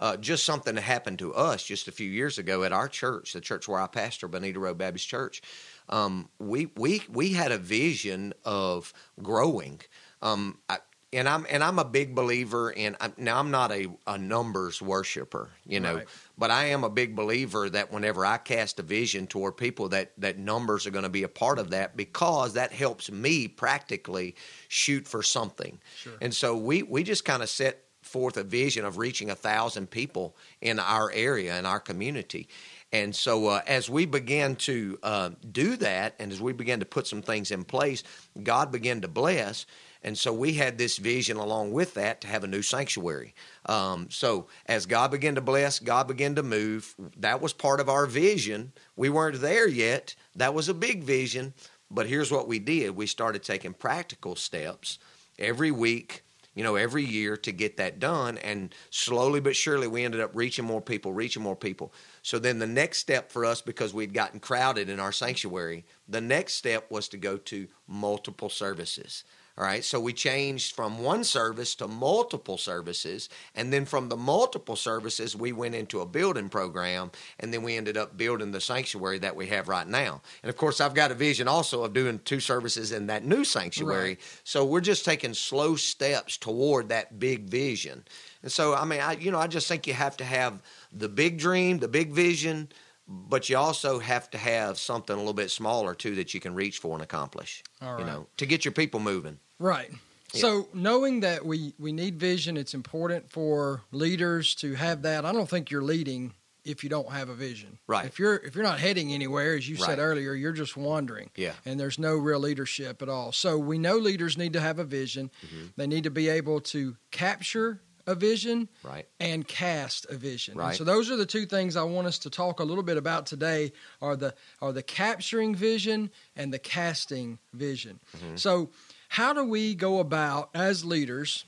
uh, 0.00 0.16
just 0.16 0.44
something 0.44 0.76
that 0.76 0.82
happened 0.82 1.18
to 1.18 1.34
us 1.34 1.64
just 1.64 1.88
a 1.88 1.92
few 1.92 2.08
years 2.08 2.38
ago 2.38 2.62
at 2.62 2.72
our 2.72 2.88
church, 2.88 3.32
the 3.32 3.40
church 3.40 3.66
where 3.66 3.80
I 3.80 3.86
pastor, 3.88 4.28
Bonita 4.28 4.60
Road 4.60 4.78
Baptist 4.78 5.08
Church. 5.08 5.42
Um, 5.88 6.28
we, 6.38 6.70
we, 6.76 7.02
we 7.10 7.32
had 7.32 7.50
a 7.50 7.58
vision 7.58 8.32
of 8.44 8.92
growing. 9.22 9.80
Um, 10.22 10.58
I, 10.68 10.78
and 11.12 11.28
I'm 11.28 11.46
and 11.48 11.64
I'm 11.64 11.78
a 11.78 11.84
big 11.84 12.14
believer 12.14 12.70
in 12.70 12.96
I'm- 13.00 13.14
now 13.16 13.38
I'm 13.38 13.50
not 13.50 13.72
a, 13.72 13.86
a 14.06 14.18
numbers 14.18 14.82
worshiper, 14.82 15.50
you 15.66 15.80
know, 15.80 15.96
Right. 15.96 16.06
but 16.36 16.50
I 16.50 16.66
am 16.66 16.84
a 16.84 16.90
big 16.90 17.16
believer 17.16 17.70
that 17.70 17.92
whenever 17.92 18.26
I 18.26 18.36
cast 18.38 18.78
a 18.78 18.82
vision 18.82 19.26
toward 19.26 19.56
people 19.56 19.88
that 19.90 20.12
that 20.18 20.38
numbers 20.38 20.86
are 20.86 20.90
going 20.90 21.04
to 21.04 21.08
be 21.08 21.22
a 21.22 21.28
part 21.28 21.58
of 21.58 21.70
that 21.70 21.96
because 21.96 22.54
that 22.54 22.72
helps 22.72 23.10
me 23.10 23.48
practically 23.48 24.34
shoot 24.68 25.08
for 25.08 25.22
something. 25.22 25.78
Sure. 25.96 26.12
And 26.20 26.34
so 26.34 26.56
we 26.56 26.82
we 26.82 27.02
just 27.02 27.24
kind 27.24 27.42
of 27.42 27.48
set 27.48 27.84
forth 28.02 28.36
a 28.36 28.44
vision 28.44 28.84
of 28.84 28.96
reaching 28.96 29.30
a 29.30 29.34
thousand 29.34 29.90
people 29.90 30.34
in 30.60 30.78
our 30.78 31.10
area 31.12 31.58
in 31.58 31.66
our 31.66 31.80
community. 31.80 32.48
And 32.90 33.14
so 33.14 33.48
uh, 33.48 33.60
as 33.66 33.90
we 33.90 34.06
began 34.06 34.56
to 34.56 34.98
uh, 35.02 35.30
do 35.52 35.76
that, 35.76 36.14
and 36.18 36.32
as 36.32 36.40
we 36.40 36.54
began 36.54 36.80
to 36.80 36.86
put 36.86 37.06
some 37.06 37.20
things 37.20 37.50
in 37.50 37.64
place, 37.64 38.02
God 38.42 38.72
began 38.72 39.02
to 39.02 39.08
bless. 39.08 39.66
And 40.02 40.16
so 40.16 40.32
we 40.32 40.54
had 40.54 40.78
this 40.78 40.96
vision 40.96 41.36
along 41.36 41.72
with 41.72 41.94
that 41.94 42.20
to 42.20 42.28
have 42.28 42.44
a 42.44 42.48
new 42.48 42.62
sanctuary. 42.62 43.34
Um, 43.66 44.08
so 44.10 44.46
as 44.66 44.86
God 44.86 45.10
began 45.10 45.34
to 45.34 45.40
bless, 45.40 45.78
God 45.80 46.06
began 46.06 46.34
to 46.36 46.42
move. 46.42 46.94
That 47.16 47.40
was 47.40 47.52
part 47.52 47.80
of 47.80 47.88
our 47.88 48.06
vision. 48.06 48.72
We 48.96 49.08
weren't 49.08 49.40
there 49.40 49.68
yet. 49.68 50.14
That 50.36 50.54
was 50.54 50.68
a 50.68 50.74
big 50.74 51.02
vision. 51.02 51.54
But 51.90 52.06
here's 52.06 52.30
what 52.30 52.48
we 52.48 52.58
did 52.58 52.96
we 52.96 53.06
started 53.06 53.42
taking 53.42 53.74
practical 53.74 54.36
steps 54.36 54.98
every 55.38 55.70
week, 55.70 56.22
you 56.54 56.62
know, 56.62 56.76
every 56.76 57.04
year 57.04 57.36
to 57.38 57.52
get 57.52 57.78
that 57.78 57.98
done. 57.98 58.38
And 58.38 58.74
slowly 58.90 59.40
but 59.40 59.56
surely, 59.56 59.86
we 59.86 60.04
ended 60.04 60.20
up 60.20 60.30
reaching 60.34 60.64
more 60.64 60.82
people, 60.82 61.12
reaching 61.12 61.42
more 61.42 61.56
people. 61.56 61.92
So 62.22 62.38
then 62.38 62.58
the 62.58 62.66
next 62.66 62.98
step 62.98 63.32
for 63.32 63.44
us, 63.44 63.62
because 63.62 63.94
we'd 63.94 64.12
gotten 64.12 64.38
crowded 64.38 64.88
in 64.88 65.00
our 65.00 65.12
sanctuary, 65.12 65.84
the 66.08 66.20
next 66.20 66.54
step 66.54 66.90
was 66.90 67.08
to 67.08 67.16
go 67.16 67.36
to 67.38 67.68
multiple 67.86 68.50
services. 68.50 69.24
All 69.58 69.64
right, 69.64 69.84
so 69.84 69.98
we 69.98 70.12
changed 70.12 70.76
from 70.76 71.02
one 71.02 71.24
service 71.24 71.74
to 71.76 71.88
multiple 71.88 72.56
services, 72.58 73.28
and 73.56 73.72
then 73.72 73.86
from 73.86 74.08
the 74.08 74.16
multiple 74.16 74.76
services, 74.76 75.34
we 75.34 75.50
went 75.50 75.74
into 75.74 76.00
a 76.00 76.06
building 76.06 76.48
program, 76.48 77.10
and 77.40 77.52
then 77.52 77.64
we 77.64 77.76
ended 77.76 77.96
up 77.96 78.16
building 78.16 78.52
the 78.52 78.60
sanctuary 78.60 79.18
that 79.18 79.34
we 79.34 79.48
have 79.48 79.66
right 79.66 79.88
now. 79.88 80.22
And 80.44 80.50
of 80.50 80.56
course, 80.56 80.80
I've 80.80 80.94
got 80.94 81.10
a 81.10 81.14
vision 81.14 81.48
also 81.48 81.82
of 81.82 81.92
doing 81.92 82.20
two 82.24 82.38
services 82.38 82.92
in 82.92 83.08
that 83.08 83.24
new 83.24 83.44
sanctuary. 83.44 84.10
Right. 84.10 84.40
So 84.44 84.64
we're 84.64 84.80
just 84.80 85.04
taking 85.04 85.34
slow 85.34 85.74
steps 85.74 86.36
toward 86.36 86.90
that 86.90 87.18
big 87.18 87.48
vision. 87.48 88.04
And 88.44 88.52
so, 88.52 88.76
I 88.76 88.84
mean, 88.84 89.00
I 89.00 89.14
you 89.14 89.32
know, 89.32 89.40
I 89.40 89.48
just 89.48 89.66
think 89.66 89.88
you 89.88 89.94
have 89.94 90.16
to 90.18 90.24
have 90.24 90.62
the 90.92 91.08
big 91.08 91.36
dream, 91.36 91.78
the 91.78 91.88
big 91.88 92.12
vision, 92.12 92.68
but 93.08 93.48
you 93.48 93.56
also 93.56 93.98
have 93.98 94.30
to 94.30 94.38
have 94.38 94.78
something 94.78 95.16
a 95.16 95.18
little 95.18 95.32
bit 95.32 95.50
smaller 95.50 95.96
too 95.96 96.14
that 96.14 96.32
you 96.32 96.38
can 96.38 96.54
reach 96.54 96.78
for 96.78 96.94
and 96.94 97.02
accomplish. 97.02 97.64
Right. 97.82 97.98
You 97.98 98.04
know, 98.04 98.28
to 98.36 98.46
get 98.46 98.64
your 98.64 98.70
people 98.70 99.00
moving. 99.00 99.40
Right. 99.58 99.90
Yeah. 100.32 100.40
So 100.40 100.68
knowing 100.74 101.20
that 101.20 101.44
we 101.44 101.72
we 101.78 101.92
need 101.92 102.18
vision, 102.18 102.56
it's 102.56 102.74
important 102.74 103.30
for 103.30 103.82
leaders 103.92 104.54
to 104.56 104.74
have 104.74 105.02
that. 105.02 105.24
I 105.24 105.32
don't 105.32 105.48
think 105.48 105.70
you're 105.70 105.82
leading 105.82 106.34
if 106.64 106.84
you 106.84 106.90
don't 106.90 107.10
have 107.10 107.30
a 107.30 107.34
vision. 107.34 107.78
Right. 107.86 108.04
If 108.04 108.18
you're 108.18 108.36
if 108.36 108.54
you're 108.54 108.64
not 108.64 108.78
heading 108.78 109.12
anywhere, 109.12 109.54
as 109.56 109.66
you 109.68 109.76
said 109.76 109.98
earlier, 109.98 110.34
you're 110.34 110.52
just 110.52 110.76
wandering. 110.76 111.30
Yeah. 111.34 111.54
And 111.64 111.80
there's 111.80 111.98
no 111.98 112.14
real 112.16 112.40
leadership 112.40 113.00
at 113.00 113.08
all. 113.08 113.32
So 113.32 113.56
we 113.58 113.78
know 113.78 113.96
leaders 113.96 114.36
need 114.36 114.52
to 114.52 114.60
have 114.60 114.78
a 114.78 114.84
vision. 114.84 115.30
Mhm. 115.46 115.72
They 115.76 115.86
need 115.86 116.04
to 116.04 116.10
be 116.10 116.28
able 116.28 116.60
to 116.60 116.96
capture 117.10 117.80
a 118.06 118.14
vision 118.14 118.68
Right. 118.82 119.06
and 119.20 119.46
cast 119.46 120.06
a 120.10 120.16
vision. 120.16 120.52
And 120.52 120.60
Right. 120.60 120.76
so 120.76 120.82
those 120.84 121.10
are 121.10 121.16
the 121.16 121.26
two 121.26 121.44
things 121.44 121.76
I 121.76 121.82
want 121.82 122.06
us 122.06 122.18
to 122.20 122.30
talk 122.30 122.58
a 122.60 122.64
little 122.64 122.82
bit 122.82 122.96
about 122.96 123.26
today 123.26 123.72
are 124.00 124.16
the 124.16 124.34
are 124.60 124.72
the 124.72 124.82
capturing 124.82 125.54
vision 125.54 126.10
and 126.36 126.52
the 126.52 126.58
casting 126.58 127.38
vision. 127.54 128.00
Mhm. 128.16 128.38
So 128.38 128.70
how 129.08 129.32
do 129.32 129.44
we 129.44 129.74
go 129.74 129.98
about 130.00 130.50
as 130.54 130.84
leaders, 130.84 131.44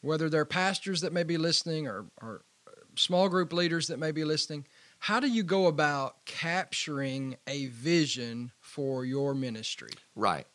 whether 0.00 0.28
they're 0.28 0.44
pastors 0.44 1.00
that 1.02 1.12
may 1.12 1.22
be 1.24 1.36
listening 1.36 1.86
or, 1.86 2.06
or 2.22 2.42
small 2.96 3.28
group 3.28 3.52
leaders 3.52 3.88
that 3.88 3.98
may 3.98 4.12
be 4.12 4.24
listening, 4.24 4.66
how 5.00 5.18
do 5.20 5.28
you 5.28 5.42
go 5.42 5.66
about 5.66 6.24
capturing 6.26 7.36
a 7.46 7.66
vision 7.66 8.52
for 8.60 9.04
your 9.04 9.34
ministry? 9.34 9.90
Right. 10.14 10.46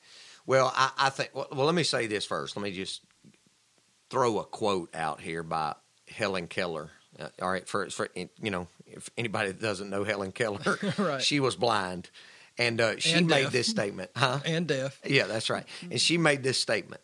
Well, 0.46 0.72
I, 0.76 0.92
I 0.98 1.10
think. 1.10 1.32
Well, 1.34 1.48
well, 1.52 1.66
let 1.66 1.74
me 1.76 1.84
say 1.84 2.06
this 2.08 2.26
first. 2.26 2.56
Let 2.56 2.64
me 2.64 2.72
just 2.72 3.02
throw 4.10 4.40
a 4.40 4.44
quote 4.44 4.94
out 4.96 5.20
here 5.20 5.42
by 5.44 5.74
Helen 6.08 6.48
Keller. 6.48 6.92
Uh, 7.20 7.30
all 7.42 7.50
right, 7.50 7.68
for 7.68 7.90
for 7.90 8.10
you 8.16 8.52
know, 8.52 8.68
if 8.86 9.10
anybody 9.18 9.54
doesn't 9.54 9.90
know 9.90 10.04
Helen 10.04 10.32
Keller, 10.32 10.78
Right. 11.00 11.22
she 11.22 11.40
was 11.40 11.56
blind, 11.56 12.10
and 12.58 12.80
uh, 12.80 13.00
she 13.00 13.14
And 13.14 13.28
made 13.28 13.50
this 13.50 13.68
statement, 13.68 14.12
huh? 14.16 14.40
And 14.46 14.68
deaf. 14.68 15.00
Yeah, 15.06 15.28
that's 15.28 15.50
right. 15.50 15.66
And 15.90 16.00
she 16.00 16.18
made 16.18 16.44
this 16.44 16.60
statement: 16.60 17.02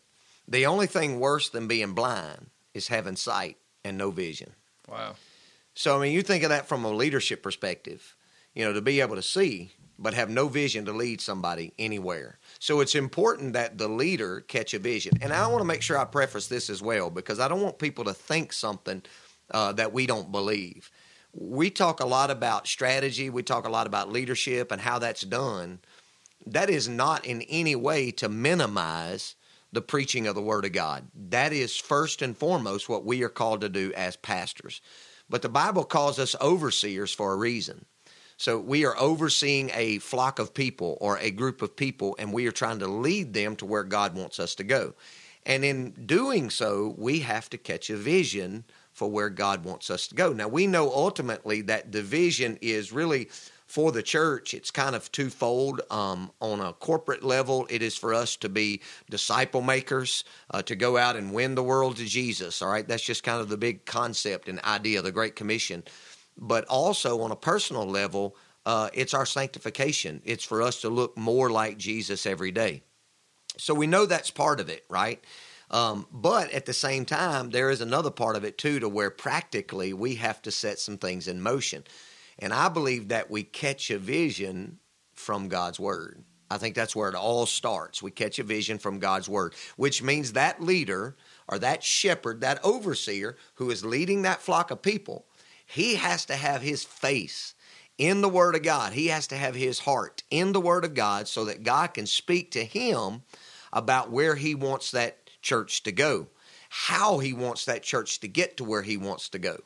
the 0.48 0.66
only 0.66 0.86
thing 0.86 1.20
worse 1.20 1.48
than 1.48 1.68
being 1.68 1.92
blind 1.92 2.50
is 2.74 2.88
having 2.88 3.16
sight 3.16 3.56
and 3.84 3.98
no 3.98 4.10
vision. 4.10 4.52
Wow. 4.88 5.14
So, 5.74 5.96
I 5.96 6.00
mean, 6.02 6.12
you 6.12 6.22
think 6.22 6.42
of 6.42 6.50
that 6.50 6.68
from 6.68 6.84
a 6.84 6.90
leadership 6.90 7.42
perspective, 7.42 8.14
you 8.54 8.64
know, 8.64 8.72
to 8.74 8.82
be 8.82 9.00
able 9.00 9.16
to 9.16 9.22
see, 9.22 9.72
but 9.98 10.14
have 10.14 10.28
no 10.28 10.48
vision 10.48 10.84
to 10.84 10.92
lead 10.92 11.20
somebody 11.20 11.72
anywhere. 11.78 12.38
So, 12.58 12.80
it's 12.80 12.94
important 12.94 13.54
that 13.54 13.78
the 13.78 13.88
leader 13.88 14.40
catch 14.40 14.74
a 14.74 14.78
vision. 14.78 15.14
And 15.22 15.32
I 15.32 15.46
want 15.46 15.60
to 15.60 15.66
make 15.66 15.82
sure 15.82 15.98
I 15.98 16.04
preface 16.04 16.48
this 16.48 16.68
as 16.68 16.82
well 16.82 17.10
because 17.10 17.40
I 17.40 17.48
don't 17.48 17.62
want 17.62 17.78
people 17.78 18.04
to 18.04 18.14
think 18.14 18.52
something 18.52 19.02
uh, 19.50 19.72
that 19.72 19.92
we 19.92 20.06
don't 20.06 20.30
believe. 20.30 20.90
We 21.32 21.70
talk 21.70 22.00
a 22.00 22.06
lot 22.06 22.30
about 22.30 22.66
strategy, 22.66 23.30
we 23.30 23.42
talk 23.42 23.66
a 23.66 23.70
lot 23.70 23.86
about 23.86 24.12
leadership 24.12 24.70
and 24.70 24.80
how 24.80 24.98
that's 24.98 25.22
done. 25.22 25.80
That 26.46 26.68
is 26.68 26.88
not 26.88 27.24
in 27.24 27.42
any 27.42 27.74
way 27.74 28.10
to 28.12 28.28
minimize 28.28 29.34
the 29.72 29.80
preaching 29.80 30.26
of 30.26 30.34
the 30.34 30.42
Word 30.42 30.66
of 30.66 30.72
God. 30.72 31.06
That 31.14 31.52
is 31.52 31.76
first 31.76 32.20
and 32.20 32.36
foremost 32.36 32.88
what 32.88 33.06
we 33.06 33.22
are 33.22 33.30
called 33.30 33.62
to 33.62 33.68
do 33.68 33.92
as 33.96 34.16
pastors. 34.16 34.82
But 35.30 35.40
the 35.40 35.48
Bible 35.48 35.84
calls 35.84 36.18
us 36.18 36.36
overseers 36.40 37.12
for 37.12 37.32
a 37.32 37.36
reason. 37.36 37.86
So 38.36 38.58
we 38.58 38.84
are 38.84 38.98
overseeing 38.98 39.70
a 39.72 39.98
flock 39.98 40.38
of 40.38 40.52
people 40.52 40.98
or 41.00 41.16
a 41.18 41.30
group 41.30 41.62
of 41.62 41.76
people, 41.76 42.16
and 42.18 42.32
we 42.32 42.46
are 42.46 42.52
trying 42.52 42.80
to 42.80 42.88
lead 42.88 43.32
them 43.32 43.56
to 43.56 43.66
where 43.66 43.84
God 43.84 44.14
wants 44.14 44.38
us 44.38 44.54
to 44.56 44.64
go. 44.64 44.94
And 45.46 45.64
in 45.64 45.92
doing 46.06 46.50
so, 46.50 46.94
we 46.98 47.20
have 47.20 47.48
to 47.50 47.58
catch 47.58 47.88
a 47.88 47.96
vision 47.96 48.64
for 49.02 49.10
where 49.10 49.30
God 49.30 49.64
wants 49.64 49.90
us 49.90 50.06
to 50.06 50.14
go. 50.14 50.32
Now, 50.32 50.46
we 50.46 50.68
know 50.68 50.88
ultimately 50.92 51.60
that 51.62 51.90
division 51.90 52.56
is 52.62 52.92
really 52.92 53.30
for 53.66 53.90
the 53.90 54.00
church, 54.00 54.54
it's 54.54 54.70
kind 54.70 54.94
of 54.94 55.10
twofold. 55.10 55.80
Um, 55.90 56.30
on 56.40 56.60
a 56.60 56.72
corporate 56.72 57.24
level, 57.24 57.66
it 57.68 57.82
is 57.82 57.96
for 57.96 58.14
us 58.14 58.36
to 58.36 58.48
be 58.48 58.80
disciple 59.10 59.60
makers, 59.60 60.22
uh, 60.52 60.62
to 60.62 60.76
go 60.76 60.96
out 60.96 61.16
and 61.16 61.32
win 61.32 61.56
the 61.56 61.64
world 61.64 61.96
to 61.96 62.04
Jesus. 62.04 62.62
All 62.62 62.70
right, 62.70 62.86
that's 62.86 63.02
just 63.02 63.24
kind 63.24 63.40
of 63.40 63.48
the 63.48 63.56
big 63.56 63.86
concept 63.86 64.48
and 64.48 64.60
idea 64.60 64.98
of 64.98 65.04
the 65.04 65.10
Great 65.10 65.34
Commission. 65.34 65.82
But 66.38 66.64
also 66.66 67.22
on 67.22 67.32
a 67.32 67.36
personal 67.36 67.86
level, 67.86 68.36
uh, 68.66 68.88
it's 68.94 69.14
our 69.14 69.26
sanctification. 69.26 70.22
It's 70.24 70.44
for 70.44 70.62
us 70.62 70.80
to 70.82 70.88
look 70.88 71.18
more 71.18 71.50
like 71.50 71.76
Jesus 71.76 72.24
every 72.24 72.52
day. 72.52 72.84
So 73.58 73.74
we 73.74 73.88
know 73.88 74.06
that's 74.06 74.30
part 74.30 74.60
of 74.60 74.68
it, 74.68 74.84
right? 74.88 75.24
Um, 75.72 76.06
but 76.12 76.50
at 76.52 76.66
the 76.66 76.74
same 76.74 77.04
time, 77.06 77.50
there 77.50 77.70
is 77.70 77.80
another 77.80 78.10
part 78.10 78.36
of 78.36 78.44
it 78.44 78.58
too, 78.58 78.78
to 78.80 78.88
where 78.88 79.10
practically 79.10 79.92
we 79.92 80.16
have 80.16 80.42
to 80.42 80.50
set 80.50 80.78
some 80.78 80.98
things 80.98 81.26
in 81.26 81.40
motion. 81.40 81.84
And 82.38 82.52
I 82.52 82.68
believe 82.68 83.08
that 83.08 83.30
we 83.30 83.42
catch 83.42 83.90
a 83.90 83.98
vision 83.98 84.78
from 85.14 85.48
God's 85.48 85.80
word. 85.80 86.24
I 86.50 86.58
think 86.58 86.74
that's 86.74 86.94
where 86.94 87.08
it 87.08 87.14
all 87.14 87.46
starts. 87.46 88.02
We 88.02 88.10
catch 88.10 88.38
a 88.38 88.42
vision 88.42 88.78
from 88.78 88.98
God's 88.98 89.28
word, 89.28 89.54
which 89.76 90.02
means 90.02 90.34
that 90.34 90.62
leader 90.62 91.16
or 91.48 91.58
that 91.58 91.82
shepherd, 91.82 92.42
that 92.42 92.62
overseer 92.62 93.38
who 93.54 93.70
is 93.70 93.84
leading 93.84 94.22
that 94.22 94.42
flock 94.42 94.70
of 94.70 94.82
people, 94.82 95.24
he 95.64 95.94
has 95.94 96.26
to 96.26 96.36
have 96.36 96.60
his 96.60 96.84
face 96.84 97.54
in 97.96 98.20
the 98.20 98.28
word 98.28 98.54
of 98.54 98.62
God. 98.62 98.92
He 98.92 99.06
has 99.06 99.26
to 99.28 99.36
have 99.36 99.54
his 99.54 99.78
heart 99.78 100.22
in 100.30 100.52
the 100.52 100.60
word 100.60 100.84
of 100.84 100.92
God 100.92 101.26
so 101.26 101.46
that 101.46 101.62
God 101.62 101.94
can 101.94 102.04
speak 102.04 102.50
to 102.50 102.64
him 102.64 103.22
about 103.72 104.10
where 104.10 104.34
he 104.34 104.54
wants 104.54 104.90
that 104.90 105.21
church 105.42 105.82
to 105.82 105.92
go, 105.92 106.28
how 106.70 107.18
he 107.18 107.32
wants 107.32 107.66
that 107.66 107.82
church 107.82 108.20
to 108.20 108.28
get 108.28 108.56
to 108.56 108.64
where 108.64 108.82
he 108.82 108.96
wants 108.96 109.28
to 109.30 109.38
go. 109.38 109.58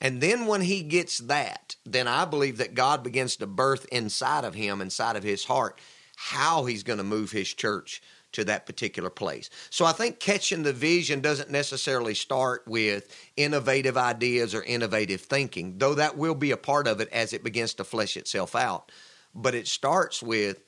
And 0.00 0.20
then 0.20 0.46
when 0.46 0.62
he 0.62 0.82
gets 0.82 1.18
that, 1.18 1.76
then 1.86 2.08
I 2.08 2.24
believe 2.24 2.58
that 2.58 2.74
God 2.74 3.02
begins 3.04 3.36
to 3.36 3.46
birth 3.46 3.86
inside 3.92 4.44
of 4.44 4.54
him, 4.54 4.80
inside 4.80 5.16
of 5.16 5.22
his 5.22 5.44
heart, 5.44 5.78
how 6.16 6.64
he's 6.64 6.82
going 6.82 6.98
to 6.98 7.04
move 7.04 7.30
his 7.30 7.48
church 7.54 8.02
to 8.32 8.44
that 8.44 8.66
particular 8.66 9.10
place. 9.10 9.48
So 9.70 9.84
I 9.84 9.92
think 9.92 10.18
catching 10.18 10.62
the 10.62 10.72
vision 10.72 11.20
doesn't 11.20 11.50
necessarily 11.50 12.14
start 12.14 12.64
with 12.66 13.14
innovative 13.36 13.96
ideas 13.96 14.54
or 14.54 14.62
innovative 14.62 15.20
thinking, 15.20 15.78
though 15.78 15.94
that 15.94 16.16
will 16.16 16.34
be 16.34 16.50
a 16.50 16.56
part 16.56 16.88
of 16.88 17.00
it 17.00 17.08
as 17.12 17.32
it 17.32 17.44
begins 17.44 17.74
to 17.74 17.84
flesh 17.84 18.16
itself 18.16 18.56
out. 18.56 18.90
But 19.34 19.54
it 19.54 19.68
starts 19.68 20.22
with 20.22 20.64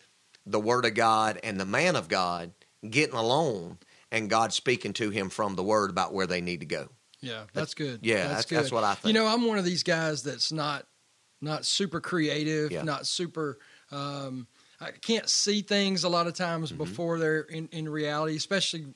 the 0.47 0.61
Word 0.61 0.85
of 0.85 0.95
God 0.95 1.41
and 1.43 1.59
the 1.59 1.67
man 1.67 1.97
of 1.97 2.09
God 2.09 2.53
getting 2.89 3.17
alone 3.17 3.79
and 4.15 4.31
God 4.31 4.53
speaking 4.53 4.93
to 4.95 5.11
him 5.11 5.29
from 5.29 5.55
the 5.57 5.63
Word 5.63 5.91
about 5.91 6.15
where 6.15 6.27
they 6.27 6.41
need 6.41 6.61
to 6.61 6.67
go. 6.67 6.89
Yeah, 7.21 7.45
that's 7.53 7.75
good. 7.75 8.01
Yeah, 8.03 8.29
that's, 8.29 8.45
that's 8.47 8.71
what 8.73 8.85
I 8.85 8.95
think. 8.95 9.15
You 9.15 9.21
know, 9.21 9.27
I'm 9.27 9.47
one 9.47 9.59
of 9.59 9.65
these 9.65 9.83
guys 9.83 10.23
that's 10.23 10.53
not 10.53 10.87
not 11.41 11.65
super 11.65 12.01
creative, 12.01 12.71
Yeah. 12.71 12.83
not 12.83 13.07
super. 13.07 13.59
Um, 13.91 14.47
I 14.81 14.91
can't 14.93 15.29
see 15.29 15.61
things 15.63 16.05
a 16.05 16.09
lot 16.09 16.27
of 16.27 16.35
times 16.35 16.71
Mm-hmm. 16.71 16.79
before 16.79 17.19
they're 17.19 17.41
in, 17.41 17.69
in 17.73 17.89
reality, 17.89 18.37
especially 18.37 18.87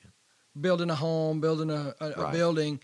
building 0.59 0.89
a 0.89 0.95
home, 0.95 1.41
building 1.41 1.69
a, 1.69 1.93
a, 1.99 2.09
a 2.11 2.31
building. 2.31 2.79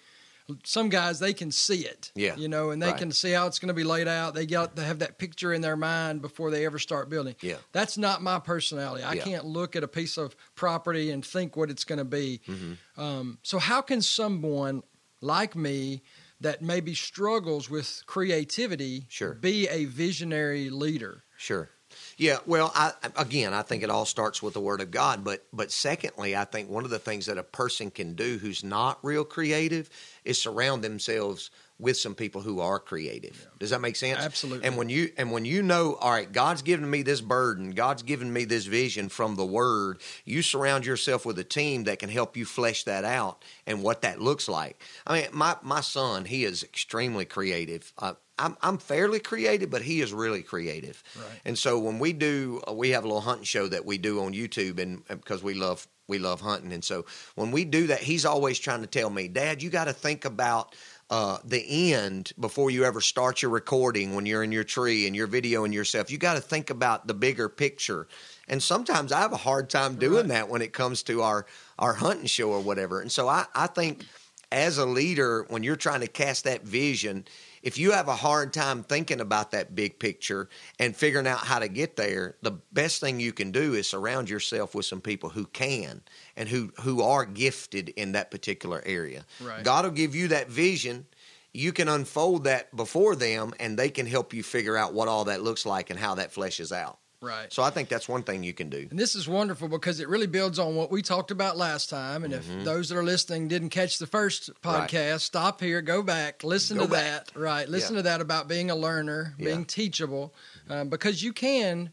Some 0.63 0.89
guys 0.89 1.19
they 1.19 1.33
can 1.33 1.49
see 1.51 1.85
it, 1.87 2.11
Yeah, 2.13 2.35
you 2.35 2.47
know, 2.47 2.69
and 2.69 2.79
they 2.81 2.87
right. 2.91 2.97
can 2.97 3.11
see 3.11 3.31
how 3.31 3.47
it's 3.47 3.57
going 3.57 3.69
to 3.69 3.73
be 3.73 3.83
laid 3.83 4.07
out. 4.07 4.35
They 4.35 4.45
got 4.45 4.75
they 4.75 4.83
have 4.85 4.99
that 4.99 5.17
picture 5.17 5.51
in 5.53 5.61
their 5.61 5.75
mind 5.75 6.21
before 6.21 6.51
they 6.51 6.65
ever 6.65 6.77
start 6.77 7.09
building. 7.09 7.35
Yeah. 7.41 7.55
That's 7.71 7.97
not 7.97 8.21
my 8.21 8.39
personality. 8.39 9.03
I 9.03 9.13
Yeah. 9.13 9.23
can't 9.23 9.45
look 9.45 9.75
at 9.75 9.83
a 9.83 9.87
piece 9.87 10.17
of 10.17 10.35
property 10.53 11.09
and 11.09 11.25
think 11.25 11.55
what 11.57 11.69
it's 11.71 11.83
going 11.83 11.97
to 11.99 12.05
be. 12.05 12.41
Mm-hmm. 12.47 13.01
Um, 13.01 13.39
so, 13.41 13.57
how 13.57 13.81
can 13.81 14.01
someone 14.01 14.83
like 15.21 15.55
me 15.55 16.03
that 16.41 16.61
maybe 16.61 16.93
struggles 16.93 17.69
with 17.69 18.03
creativity 18.05 19.05
Sure. 19.09 19.33
be 19.33 19.67
a 19.67 19.85
visionary 19.85 20.69
leader? 20.69 21.23
Sure. 21.37 21.69
Yeah, 22.17 22.37
well, 22.45 22.71
I, 22.73 22.93
again, 23.17 23.53
I 23.53 23.61
think 23.61 23.83
it 23.83 23.89
all 23.89 24.05
starts 24.05 24.41
with 24.41 24.53
the 24.53 24.61
Word 24.61 24.81
of 24.81 24.91
God. 24.91 25.23
But, 25.23 25.45
but 25.51 25.71
secondly, 25.71 26.35
I 26.35 26.45
think 26.45 26.69
one 26.69 26.85
of 26.85 26.89
the 26.89 26.99
things 26.99 27.25
that 27.25 27.37
a 27.37 27.43
person 27.43 27.91
can 27.91 28.13
do 28.13 28.37
who's 28.37 28.63
not 28.63 28.99
real 29.03 29.25
creative 29.25 29.89
is 30.23 30.41
surround 30.41 30.83
themselves 30.83 31.51
with 31.77 31.97
some 31.97 32.15
people 32.15 32.41
who 32.41 32.61
are 32.61 32.79
creative. 32.79 33.47
Does 33.59 33.71
that 33.71 33.81
make 33.81 33.97
sense? 33.97 34.19
Absolutely. 34.19 34.65
And 34.65 34.77
when 34.77 34.87
you 34.87 35.11
and 35.17 35.31
when 35.31 35.43
you 35.43 35.61
know, 35.61 35.95
all 35.95 36.11
right, 36.11 36.31
God's 36.31 36.61
given 36.61 36.89
me 36.89 37.01
this 37.01 37.19
burden, 37.19 37.71
God's 37.71 38.03
given 38.03 38.31
me 38.31 38.45
this 38.45 38.65
vision 38.65 39.09
from 39.09 39.35
the 39.35 39.45
Word. 39.45 39.99
You 40.23 40.41
surround 40.41 40.85
yourself 40.85 41.25
with 41.25 41.37
a 41.37 41.43
team 41.43 41.83
that 41.83 41.99
can 41.99 42.09
help 42.09 42.37
you 42.37 42.45
flesh 42.45 42.85
that 42.85 43.03
out 43.03 43.43
and 43.67 43.83
what 43.83 44.03
that 44.03 44.21
looks 44.21 44.47
like. 44.47 44.81
I 45.05 45.21
mean, 45.21 45.29
my 45.33 45.57
my 45.63 45.81
son, 45.81 46.25
he 46.25 46.45
is 46.45 46.63
extremely 46.63 47.25
creative. 47.25 47.91
Uh, 47.97 48.13
I'm 48.37 48.57
I'm 48.61 48.77
fairly 48.77 49.19
creative, 49.19 49.69
but 49.69 49.81
he 49.81 50.01
is 50.01 50.13
really 50.13 50.43
creative. 50.43 51.01
Right. 51.17 51.39
And 51.45 51.57
so 51.57 51.79
when 51.79 51.99
we 51.99 52.13
do, 52.13 52.61
uh, 52.67 52.73
we 52.73 52.89
have 52.91 53.03
a 53.03 53.07
little 53.07 53.21
hunting 53.21 53.45
show 53.45 53.67
that 53.67 53.85
we 53.85 53.97
do 53.97 54.21
on 54.23 54.33
YouTube, 54.33 54.79
and 54.79 55.03
and 55.09 55.19
because 55.21 55.41
we 55.43 55.53
love 55.53 55.87
we 56.07 56.19
love 56.19 56.41
hunting, 56.41 56.71
and 56.73 56.83
so 56.83 57.05
when 57.35 57.51
we 57.51 57.65
do 57.65 57.87
that, 57.87 57.99
he's 57.99 58.25
always 58.25 58.59
trying 58.59 58.81
to 58.81 58.87
tell 58.87 59.09
me, 59.09 59.27
Dad, 59.27 59.63
you 59.63 59.69
got 59.69 59.85
to 59.85 59.93
think 59.93 60.25
about. 60.25 60.75
Uh, 61.11 61.37
the 61.45 61.93
end 61.93 62.31
before 62.39 62.71
you 62.71 62.83
ever 62.83 62.99
start 62.99 63.43
your 63.43 63.51
recording 63.51 64.15
when 64.15 64.25
you're 64.25 64.41
in 64.43 64.51
your 64.51 64.63
tree 64.63 65.05
and 65.05 65.15
you're 65.15 65.27
videoing 65.27 65.71
yourself 65.71 66.09
you 66.09 66.17
got 66.17 66.33
to 66.33 66.41
think 66.41 66.71
about 66.71 67.05
the 67.05 67.13
bigger 67.13 67.47
picture 67.47 68.07
and 68.47 68.63
sometimes 68.63 69.11
i 69.11 69.19
have 69.19 69.31
a 69.31 69.37
hard 69.37 69.69
time 69.69 69.97
doing 69.97 70.21
Right. 70.21 70.29
that 70.29 70.49
when 70.49 70.63
it 70.63 70.73
comes 70.73 71.03
to 71.03 71.21
our 71.21 71.45
our 71.77 71.93
hunting 71.93 72.25
show 72.25 72.49
or 72.49 72.59
whatever 72.59 73.01
and 73.01 73.11
so 73.11 73.27
i 73.27 73.45
i 73.53 73.67
think 73.67 74.03
as 74.51 74.79
a 74.79 74.85
leader 74.87 75.45
when 75.49 75.61
you're 75.61 75.75
trying 75.75 76.01
to 76.01 76.07
cast 76.07 76.45
that 76.45 76.63
vision 76.63 77.23
if 77.65 77.79
you 77.79 77.91
have 77.91 78.07
a 78.07 78.15
hard 78.15 78.53
time 78.53 78.83
thinking 78.83 79.19
about 79.19 79.49
that 79.51 79.73
big 79.73 79.97
picture 79.97 80.47
and 80.79 80.95
figuring 80.95 81.25
out 81.25 81.39
how 81.39 81.57
to 81.57 81.67
get 81.67 81.95
there, 81.95 82.37
the 82.43 82.51
best 82.71 83.01
thing 83.01 83.19
you 83.19 83.33
can 83.33 83.51
do 83.51 83.73
is 83.73 83.89
surround 83.89 84.29
yourself 84.29 84.75
with 84.75 84.85
some 84.85 85.01
people 85.01 85.29
who 85.29 85.45
can 85.47 86.03
and 86.37 86.47
who 86.47 86.71
who 86.81 87.01
are 87.01 87.25
gifted 87.25 87.89
in 87.89 88.11
that 88.11 88.29
particular 88.29 88.83
area. 88.85 89.25
Right. 89.41 89.63
God 89.63 89.83
will 89.83 89.91
give 89.91 90.13
you 90.15 90.27
that 90.27 90.47
vision. 90.47 91.07
You 91.53 91.73
can 91.73 91.89
unfold 91.89 92.43
that 92.43 92.75
before 92.75 93.15
them, 93.15 93.53
and 93.59 93.79
they 93.79 93.89
can 93.89 94.05
help 94.05 94.33
you 94.33 94.43
figure 94.43 94.77
out 94.77 94.93
what 94.93 95.07
all 95.07 95.25
that 95.25 95.41
looks 95.41 95.65
like 95.65 95.89
and 95.89 95.99
how 95.99 96.15
that 96.15 96.33
fleshes 96.33 96.71
out. 96.71 96.99
Right. 97.25 97.51
So 97.51 97.63
I 97.63 97.69
think 97.71 97.89
that's 97.89 98.07
one 98.07 98.23
thing 98.23 98.43
you 98.43 98.53
can 98.53 98.69
do. 98.69 98.87
And 98.89 98.99
this 98.99 99.15
is 99.15 99.27
wonderful 99.27 99.67
because 99.67 99.99
it 99.99 100.07
really 100.07 100.27
builds 100.27 100.59
on 100.59 100.75
what 100.75 100.91
we 100.91 101.01
talked 101.01 101.31
about 101.31 101.57
last 101.57 101.89
time. 101.89 102.23
And 102.23 102.33
if 102.33 102.45
those 102.63 102.89
that 102.89 102.97
are 102.97 103.03
listening 103.03 103.47
didn't 103.47 103.69
catch 103.69 103.97
the 103.97 104.07
first 104.07 104.49
Mm-hmm. 104.61 104.69
Right. 104.69 104.89
podcast, 104.89 105.21
stop 105.21 105.59
here, 105.61 105.81
go 105.81 106.03
back, 106.03 106.43
listen 106.43 106.77
Go 106.77 106.85
to 106.85 106.91
back. 106.91 107.25
that. 107.33 107.39
Right. 107.39 107.67
Listen 107.67 107.95
Yeah. 107.95 107.99
to 107.99 108.03
that 108.03 108.21
about 108.21 108.47
being 108.47 108.69
a 108.69 108.75
learner, 108.75 109.33
Yeah. 109.37 109.45
being 109.47 109.65
teachable, 109.65 110.33
um, 110.69 110.89
because 110.89 111.23
you 111.23 111.33
can 111.33 111.91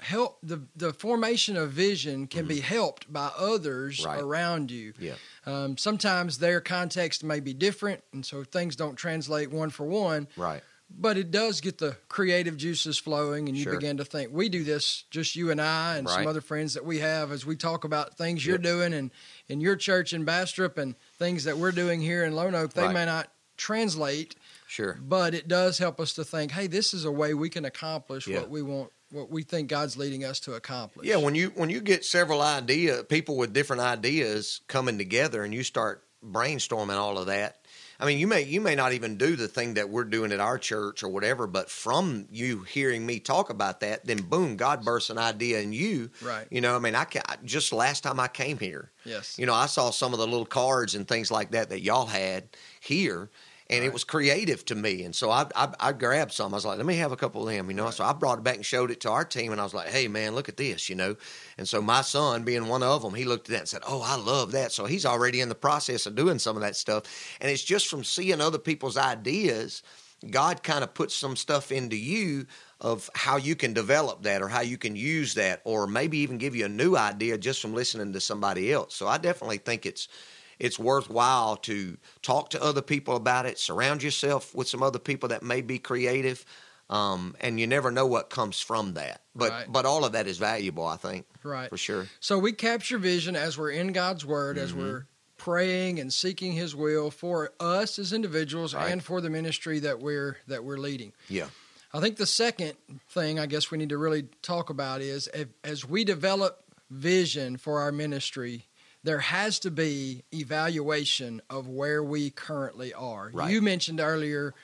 help 0.00 0.38
the 0.42 0.60
the 0.76 0.92
formation 0.92 1.56
of 1.56 1.70
vision 1.70 2.26
can 2.26 2.46
be 2.46 2.60
helped 2.60 3.10
by 3.10 3.30
others 3.38 4.00
Mm-hmm. 4.00 4.08
Right. 4.08 4.20
around 4.20 4.70
you. 4.70 4.92
Yeah. 4.98 5.14
Um, 5.46 5.78
sometimes 5.78 6.38
their 6.38 6.60
context 6.60 7.24
may 7.24 7.40
be 7.40 7.54
different, 7.54 8.02
and 8.12 8.24
so 8.26 8.44
things 8.44 8.76
don't 8.76 8.96
translate 8.96 9.50
one 9.50 9.70
for 9.70 9.86
one. 9.86 10.28
Right. 10.36 10.62
But 10.90 11.16
it 11.16 11.30
does 11.30 11.60
get 11.60 11.78
the 11.78 11.96
creative 12.08 12.56
juices 12.56 12.98
flowing, 12.98 13.48
and 13.48 13.56
you 13.56 13.64
Sure. 13.64 13.74
begin 13.74 13.96
to 13.96 14.04
think. 14.04 14.30
We 14.32 14.48
do 14.48 14.62
this, 14.62 15.04
just 15.10 15.34
you 15.34 15.50
and 15.50 15.60
I, 15.60 15.96
and 15.96 16.08
some 16.08 16.26
other 16.26 16.40
friends 16.40 16.74
that 16.74 16.84
we 16.84 17.00
have, 17.00 17.32
as 17.32 17.44
we 17.44 17.56
talk 17.56 17.84
about 17.84 18.16
things 18.16 18.44
you're 18.46 18.56
Yep. 18.56 18.62
doing 18.62 18.94
and 18.94 19.10
in 19.48 19.60
your 19.60 19.76
church 19.76 20.12
in 20.12 20.24
Bastrop, 20.24 20.78
and 20.78 20.94
things 21.18 21.44
that 21.44 21.58
we're 21.58 21.72
doing 21.72 22.00
here 22.00 22.24
in 22.24 22.34
Lone 22.34 22.54
Oak. 22.54 22.74
They 22.74 22.82
Right. 22.82 22.94
may 22.94 23.04
not 23.06 23.32
translate, 23.56 24.36
Sure. 24.68 24.98
but 25.00 25.34
it 25.34 25.48
does 25.48 25.78
help 25.78 25.98
us 26.00 26.12
to 26.14 26.24
think. 26.24 26.52
Hey, 26.52 26.66
this 26.66 26.92
is 26.94 27.04
a 27.04 27.10
way 27.10 27.34
we 27.34 27.48
can 27.50 27.64
accomplish 27.64 28.26
Yeah. 28.26 28.40
what 28.40 28.50
we 28.50 28.62
want, 28.62 28.92
what 29.10 29.30
we 29.30 29.42
think 29.42 29.68
God's 29.68 29.96
leading 29.96 30.24
us 30.24 30.38
to 30.40 30.54
accomplish. 30.54 31.06
Yeah, 31.06 31.16
when 31.16 31.34
you 31.34 31.50
when 31.56 31.70
you 31.70 31.80
get 31.80 32.04
several 32.04 32.40
idea 32.40 33.02
people 33.04 33.36
with 33.36 33.52
different 33.52 33.82
ideas 33.82 34.60
coming 34.68 34.98
together 34.98 35.42
and 35.42 35.52
you 35.54 35.62
start 35.64 36.04
brainstorming 36.24 36.96
all 36.96 37.18
of 37.18 37.26
that. 37.26 37.63
I 38.00 38.06
mean, 38.06 38.18
you 38.18 38.26
may 38.26 38.42
you 38.42 38.60
may 38.60 38.74
not 38.74 38.92
even 38.92 39.16
do 39.16 39.36
the 39.36 39.48
thing 39.48 39.74
that 39.74 39.88
we're 39.88 40.04
doing 40.04 40.32
at 40.32 40.40
our 40.40 40.58
church 40.58 41.02
or 41.02 41.08
whatever, 41.08 41.46
but 41.46 41.70
from 41.70 42.26
you 42.30 42.62
hearing 42.62 43.06
me 43.06 43.20
talk 43.20 43.50
about 43.50 43.80
that, 43.80 44.04
then 44.04 44.22
boom, 44.22 44.56
God 44.56 44.84
bursts 44.84 45.10
an 45.10 45.18
idea 45.18 45.60
in 45.60 45.72
you. 45.72 46.10
Right. 46.20 46.46
You 46.50 46.60
know, 46.60 46.74
I 46.74 46.78
mean, 46.78 46.94
I 46.96 47.06
just 47.44 47.72
last 47.72 48.02
time 48.02 48.18
I 48.18 48.28
came 48.28 48.58
here, 48.58 48.90
Yes. 49.04 49.38
you 49.38 49.46
know, 49.46 49.54
I 49.54 49.66
saw 49.66 49.90
some 49.90 50.12
of 50.12 50.18
the 50.18 50.26
little 50.26 50.46
cards 50.46 50.94
and 50.94 51.06
things 51.06 51.30
like 51.30 51.52
that 51.52 51.70
that 51.70 51.82
y'all 51.82 52.06
had 52.06 52.48
here, 52.80 53.30
and 53.76 53.84
it 53.84 53.92
was 53.92 54.04
creative 54.04 54.64
to 54.66 54.74
me. 54.74 55.04
And 55.04 55.14
so 55.14 55.30
I, 55.30 55.46
I, 55.54 55.72
I 55.80 55.92
grabbed 55.92 56.32
some. 56.32 56.52
I 56.52 56.56
was 56.56 56.64
like, 56.64 56.76
let 56.76 56.86
me 56.86 56.96
have 56.96 57.12
a 57.12 57.16
couple 57.16 57.46
of 57.46 57.54
them, 57.54 57.68
you 57.68 57.76
know. 57.76 57.90
So 57.90 58.04
I 58.04 58.12
brought 58.12 58.38
it 58.38 58.44
back 58.44 58.56
and 58.56 58.66
showed 58.66 58.90
it 58.90 59.00
to 59.02 59.10
our 59.10 59.24
team, 59.24 59.52
and 59.52 59.60
I 59.60 59.64
was 59.64 59.74
like, 59.74 59.88
hey, 59.88 60.08
man, 60.08 60.34
look 60.34 60.48
at 60.48 60.56
this, 60.56 60.88
you 60.88 60.94
know. 60.94 61.16
And 61.58 61.68
so 61.68 61.82
my 61.82 62.02
son, 62.02 62.44
being 62.44 62.68
one 62.68 62.82
of 62.82 63.02
them, 63.02 63.14
he 63.14 63.24
looked 63.24 63.48
at 63.48 63.52
that 63.52 63.60
and 63.60 63.68
said, 63.68 63.82
oh, 63.86 64.02
I 64.02 64.16
love 64.16 64.52
that. 64.52 64.72
So 64.72 64.86
he's 64.86 65.06
already 65.06 65.40
in 65.40 65.48
the 65.48 65.54
process 65.54 66.06
of 66.06 66.14
doing 66.14 66.38
some 66.38 66.56
of 66.56 66.62
that 66.62 66.76
stuff. 66.76 67.04
And 67.40 67.50
it's 67.50 67.64
just 67.64 67.88
from 67.88 68.04
seeing 68.04 68.40
other 68.40 68.58
people's 68.58 68.96
ideas. 68.96 69.82
God 70.30 70.62
kind 70.62 70.82
of 70.82 70.94
puts 70.94 71.14
some 71.14 71.36
stuff 71.36 71.70
into 71.70 71.96
you 71.96 72.46
of 72.80 73.10
how 73.14 73.36
you 73.36 73.54
can 73.54 73.72
develop 73.72 74.22
that 74.22 74.42
or 74.42 74.48
how 74.48 74.60
you 74.60 74.78
can 74.78 74.96
use 74.96 75.34
that 75.34 75.60
or 75.64 75.86
maybe 75.86 76.18
even 76.18 76.38
give 76.38 76.54
you 76.54 76.64
a 76.64 76.68
new 76.68 76.96
idea 76.96 77.36
just 77.36 77.60
from 77.60 77.74
listening 77.74 78.12
to 78.12 78.20
somebody 78.20 78.72
else. 78.72 78.94
So 78.94 79.06
I 79.06 79.18
definitely 79.18 79.58
think 79.58 79.84
it's 79.84 80.08
it's 80.58 80.78
worthwhile 80.78 81.56
to 81.58 81.96
talk 82.22 82.50
to 82.50 82.62
other 82.62 82.82
people 82.82 83.16
about 83.16 83.46
it, 83.46 83.58
surround 83.58 84.02
yourself 84.02 84.54
with 84.54 84.68
some 84.68 84.82
other 84.82 84.98
people 84.98 85.28
that 85.30 85.42
may 85.42 85.60
be 85.60 85.78
creative. 85.78 86.44
Um, 86.90 87.34
and 87.40 87.58
you 87.58 87.66
never 87.66 87.90
know 87.90 88.04
what 88.06 88.28
comes 88.28 88.60
from 88.60 88.94
that. 88.94 89.22
But 89.34 89.50
Right. 89.50 89.72
but 89.72 89.86
all 89.86 90.04
of 90.04 90.12
that 90.12 90.26
is 90.26 90.36
valuable, 90.38 90.84
I 90.86 90.96
think, 90.98 91.26
Right. 91.42 91.70
for 91.70 91.78
sure. 91.78 92.08
So 92.20 92.38
we 92.38 92.52
capture 92.52 92.98
vision 92.98 93.34
as 93.36 93.56
we're 93.56 93.70
in 93.70 93.92
God's 93.92 94.24
word, 94.26 94.56
Mm-hmm. 94.56 94.64
as 94.64 94.74
we're 94.74 95.06
praying 95.38 95.98
and 95.98 96.12
seeking 96.12 96.52
His 96.52 96.76
will 96.76 97.10
for 97.10 97.52
us 97.58 97.98
as 97.98 98.12
individuals 98.12 98.74
Right. 98.74 98.92
and 98.92 99.02
for 99.02 99.20
the 99.22 99.30
ministry 99.30 99.78
that 99.80 99.98
we're 100.00 100.36
that 100.46 100.62
we're 100.62 100.76
leading. 100.76 101.12
Yeah. 101.28 101.48
I 101.94 102.00
think 102.00 102.16
the 102.16 102.26
second 102.26 102.74
thing 103.08 103.38
I 103.38 103.46
guess 103.46 103.70
we 103.70 103.78
need 103.78 103.88
to 103.88 103.98
really 103.98 104.24
talk 104.42 104.68
about 104.68 105.00
is 105.00 105.28
if, 105.32 105.48
as 105.64 105.86
we 105.86 106.04
develop 106.04 106.64
vision 106.90 107.56
for 107.56 107.80
our 107.80 107.92
ministry, 107.92 108.66
there 109.04 109.20
has 109.20 109.60
to 109.60 109.70
be 109.70 110.24
evaluation 110.32 111.40
of 111.48 111.68
where 111.68 112.02
we 112.02 112.30
currently 112.30 112.92
are. 112.94 113.30
Right. 113.32 113.50
You 113.52 113.62
mentioned 113.62 114.00
earlier 114.00 114.54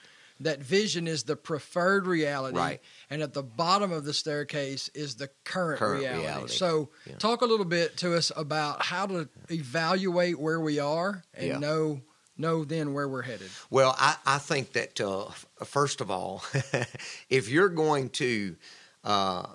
that 0.40 0.60
vision 0.62 1.06
is 1.06 1.24
the 1.24 1.36
preferred 1.36 2.06
reality, 2.06 2.56
Right. 2.56 2.80
and 3.10 3.20
at 3.22 3.34
the 3.34 3.42
bottom 3.42 3.92
of 3.92 4.04
the 4.06 4.14
staircase 4.14 4.88
is 4.94 5.16
the 5.16 5.28
current, 5.44 5.78
Current 5.78 6.00
reality. 6.00 6.22
reality. 6.26 6.54
So, 6.56 6.88
Yeah. 7.04 7.16
talk 7.18 7.42
a 7.42 7.44
little 7.44 7.66
bit 7.66 7.98
to 7.98 8.16
us 8.16 8.32
about 8.34 8.82
how 8.82 9.06
to 9.06 9.28
evaluate 9.50 10.38
where 10.40 10.58
we 10.58 10.78
are 10.78 11.22
and 11.34 11.46
Yeah. 11.46 11.58
know 11.58 12.00
know 12.38 12.64
then 12.64 12.94
where 12.94 13.06
we're 13.06 13.20
headed. 13.20 13.50
Well, 13.68 13.94
I, 13.98 14.16
I 14.24 14.38
think 14.38 14.72
that 14.72 14.98
uh, 14.98 15.28
first 15.66 16.00
of 16.00 16.10
all, 16.10 16.42
if 17.28 17.50
you're 17.50 17.68
going 17.68 18.08
to 18.10 18.56
uh, 19.04 19.46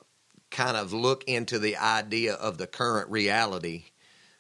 kind 0.52 0.78
of 0.78 0.94
look 0.94 1.24
into 1.24 1.58
the 1.58 1.78
idea 1.78 2.36
of 2.36 2.60
the 2.60 2.68
current 2.68 3.10
reality, 3.10 3.86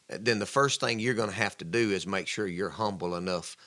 then 0.08 0.40
the 0.40 0.46
first 0.46 0.80
thing 0.80 1.00
you're 1.00 1.14
going 1.14 1.30
to 1.30 1.36
have 1.36 1.58
to 1.58 1.66
do 1.66 1.92
is 1.92 2.06
make 2.06 2.28
sure 2.28 2.48
you're 2.48 2.70
humble 2.70 3.16
enough 3.16 3.58